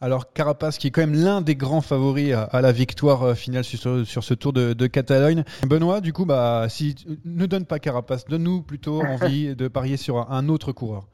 Alors 0.00 0.32
Carapace 0.32 0.76
qui 0.78 0.88
est 0.88 0.90
quand 0.90 1.00
même 1.00 1.14
l'un 1.14 1.40
des 1.40 1.56
grands 1.56 1.80
favoris 1.80 2.34
à, 2.34 2.60
la 2.60 2.72
victoire 2.72 3.22
euh, 3.22 3.34
finale 3.34 3.64
sur, 3.64 4.06
sur 4.06 4.24
ce 4.24 4.34
Tour 4.34 4.52
de, 4.52 4.74
de, 4.74 4.86
Catalogne. 4.86 5.44
Benoît, 5.66 6.00
du 6.00 6.12
coup, 6.12 6.26
bah, 6.26 6.66
si 6.68 6.94
ne 7.24 7.46
donne 7.46 7.64
pas 7.64 7.78
Carapace, 7.78 8.26
donne-nous 8.26 8.62
plutôt 8.62 9.00
envie 9.06 9.56
de 9.56 9.68
parier 9.68 9.96
sur 9.96 10.30
un, 10.30 10.48
autre 10.48 10.72
coureur. 10.72 11.06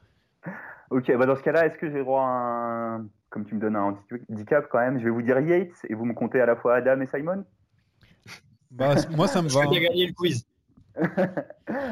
Ok, 0.89 1.11
bah 1.17 1.25
dans 1.25 1.35
ce 1.35 1.41
cas-là, 1.41 1.65
est-ce 1.65 1.77
que 1.77 1.89
j'ai 1.89 1.99
droit 1.99 2.21
à 2.21 2.97
un, 2.97 3.05
comme 3.29 3.45
tu 3.45 3.55
me 3.55 3.59
donnes 3.59 3.75
un 3.75 3.97
handicap 4.29 4.67
quand 4.69 4.79
même, 4.79 4.99
je 4.99 5.05
vais 5.05 5.09
vous 5.09 5.23
dire 5.23 5.39
Yates 5.39 5.71
et 5.89 5.95
vous 5.95 6.05
me 6.05 6.13
comptez 6.13 6.39
à 6.39 6.45
la 6.45 6.55
fois 6.55 6.75
Adam 6.75 7.01
et 7.01 7.07
Simon? 7.07 7.45
Bah, 8.69 8.95
moi 9.15 9.27
ça 9.27 9.41
me 9.41 9.47
va. 9.49 9.65
Tu 9.67 9.79
gagné 9.79 10.07
le 10.07 10.13
quiz. 10.13 10.45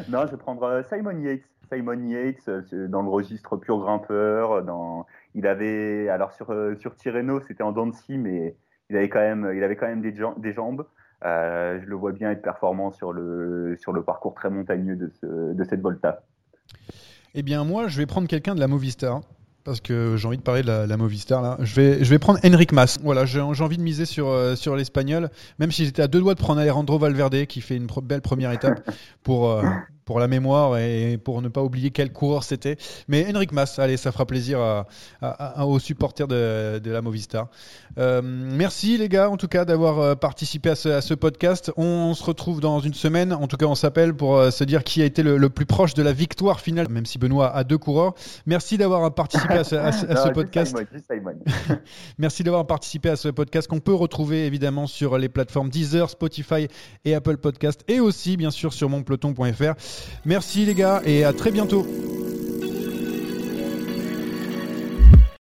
non, 0.09 0.25
je 0.27 0.31
vais 0.31 0.37
prendre 0.37 0.63
euh, 0.63 0.83
Simon 0.83 1.19
Yates. 1.19 1.41
Simon 1.71 2.07
Yates 2.09 2.47
euh, 2.47 2.87
dans 2.87 3.01
le 3.01 3.09
registre 3.09 3.57
pur 3.57 3.79
grimpeur, 3.79 4.63
dans 4.63 5.07
il 5.35 5.47
avait, 5.47 6.09
alors 6.09 6.31
sur, 6.33 6.51
euh, 6.51 6.75
sur 6.75 6.95
Tirreno, 6.95 7.41
c'était 7.47 7.63
en 7.63 7.71
Dancy, 7.71 8.17
mais 8.17 8.55
il 8.89 8.97
avait 8.97 9.09
quand 9.09 9.19
même, 9.19 9.51
il 9.55 9.63
avait 9.63 9.75
quand 9.75 9.87
même 9.87 10.01
des, 10.01 10.13
des 10.37 10.53
jambes. 10.53 10.85
Euh, 11.23 11.79
je 11.81 11.85
le 11.87 11.95
vois 11.95 12.11
bien 12.11 12.31
être 12.31 12.41
performant 12.41 12.91
sur 12.91 13.13
le, 13.13 13.75
sur 13.79 13.93
le 13.93 14.03
parcours 14.03 14.33
très 14.33 14.49
montagneux 14.49 14.95
de, 14.95 15.11
ce, 15.21 15.53
de 15.53 15.63
cette 15.63 15.81
Volta. 15.81 16.23
Eh 17.35 17.43
bien, 17.43 17.63
moi, 17.63 17.87
je 17.87 17.97
vais 17.97 18.05
prendre 18.05 18.27
quelqu'un 18.27 18.55
de 18.55 18.59
la 18.59 18.67
Movistar. 18.67 19.21
Parce 19.63 19.79
que 19.79 20.15
j'ai 20.17 20.27
envie 20.27 20.39
de 20.39 20.41
parler 20.41 20.63
de 20.63 20.67
la, 20.67 20.97
Movistar 20.97 21.43
là. 21.43 21.55
Je 21.59 21.75
vais, 21.75 22.03
je 22.03 22.09
vais 22.09 22.17
prendre 22.17 22.39
Enric 22.43 22.71
Mas. 22.71 22.97
Voilà, 23.03 23.25
j'ai 23.25 23.39
envie 23.39 23.77
de 23.77 23.83
miser 23.83 24.05
sur, 24.05 24.27
euh, 24.27 24.55
sur 24.55 24.75
l'Espagnol. 24.75 25.29
Même 25.59 25.71
si 25.71 25.85
j'étais 25.85 26.01
à 26.01 26.07
deux 26.07 26.19
doigts 26.19 26.33
de 26.33 26.39
prendre 26.39 26.59
Alejandro 26.59 26.97
Valverde 26.97 27.45
qui 27.45 27.61
fait 27.61 27.75
une 27.75 27.85
belle 28.01 28.21
première 28.21 28.51
étape 28.51 28.81
pour, 29.23 29.61
pour 30.11 30.19
la 30.19 30.27
mémoire 30.27 30.77
et 30.77 31.17
pour 31.17 31.41
ne 31.41 31.47
pas 31.47 31.63
oublier 31.63 31.89
quel 31.91 32.11
coureur 32.11 32.43
c'était. 32.43 32.75
Mais 33.07 33.25
Henrik 33.33 33.53
Mas, 33.53 33.79
allez, 33.79 33.95
ça 33.95 34.11
fera 34.11 34.25
plaisir 34.25 34.59
aux 35.57 35.79
supporters 35.79 36.27
de, 36.27 36.81
la 36.83 37.01
Movistar. 37.01 37.47
Euh, 37.97 38.21
merci 38.21 38.97
les 38.97 39.07
gars, 39.07 39.29
en 39.29 39.37
tout 39.37 39.47
cas, 39.47 39.63
d'avoir 39.63 39.99
euh, 39.99 40.15
participé 40.15 40.71
à 40.71 40.75
ce, 40.75 41.13
podcast. 41.13 41.71
On, 41.77 42.13
se 42.13 42.25
retrouve 42.25 42.59
dans 42.59 42.81
une 42.81 42.93
semaine. 42.93 43.31
En 43.31 43.47
tout 43.47 43.55
cas, 43.55 43.67
on 43.67 43.75
s'appelle 43.75 44.13
pour 44.13 44.35
euh, 44.35 44.51
se 44.51 44.65
dire 44.65 44.83
qui 44.83 45.01
a 45.01 45.05
été 45.05 45.23
le, 45.23 45.49
plus 45.49 45.65
proche 45.65 45.93
de 45.93 46.03
la 46.03 46.11
victoire 46.11 46.59
finale, 46.59 46.89
même 46.89 47.05
si 47.05 47.17
Benoît 47.17 47.55
a 47.55 47.63
deux 47.63 47.77
coureurs. 47.77 48.13
Merci 48.45 48.77
d'avoir 48.77 49.13
participé 49.13 49.53
à 49.53 49.63
ce, 49.63 50.29
podcast. 50.33 50.75
merci 52.17 52.43
d'avoir 52.43 52.67
participé 52.67 53.07
à 53.07 53.15
ce 53.15 53.29
podcast 53.29 53.69
qu'on 53.69 53.79
peut 53.79 53.93
retrouver 53.93 54.45
évidemment 54.45 54.87
sur 54.87 55.17
les 55.17 55.29
plateformes 55.29 55.69
Deezer, 55.69 56.09
Spotify 56.09 56.67
et 57.05 57.15
Apple 57.15 57.37
Podcast 57.37 57.85
et 57.87 58.01
aussi 58.01 58.35
bien 58.35 58.51
sûr 58.51 58.73
sur 58.73 58.89
monpeloton.fr. 58.89 59.73
Merci 60.25 60.65
les 60.65 60.75
gars 60.75 61.01
et 61.05 61.23
à 61.23 61.33
très 61.33 61.51
bientôt. 61.51 61.85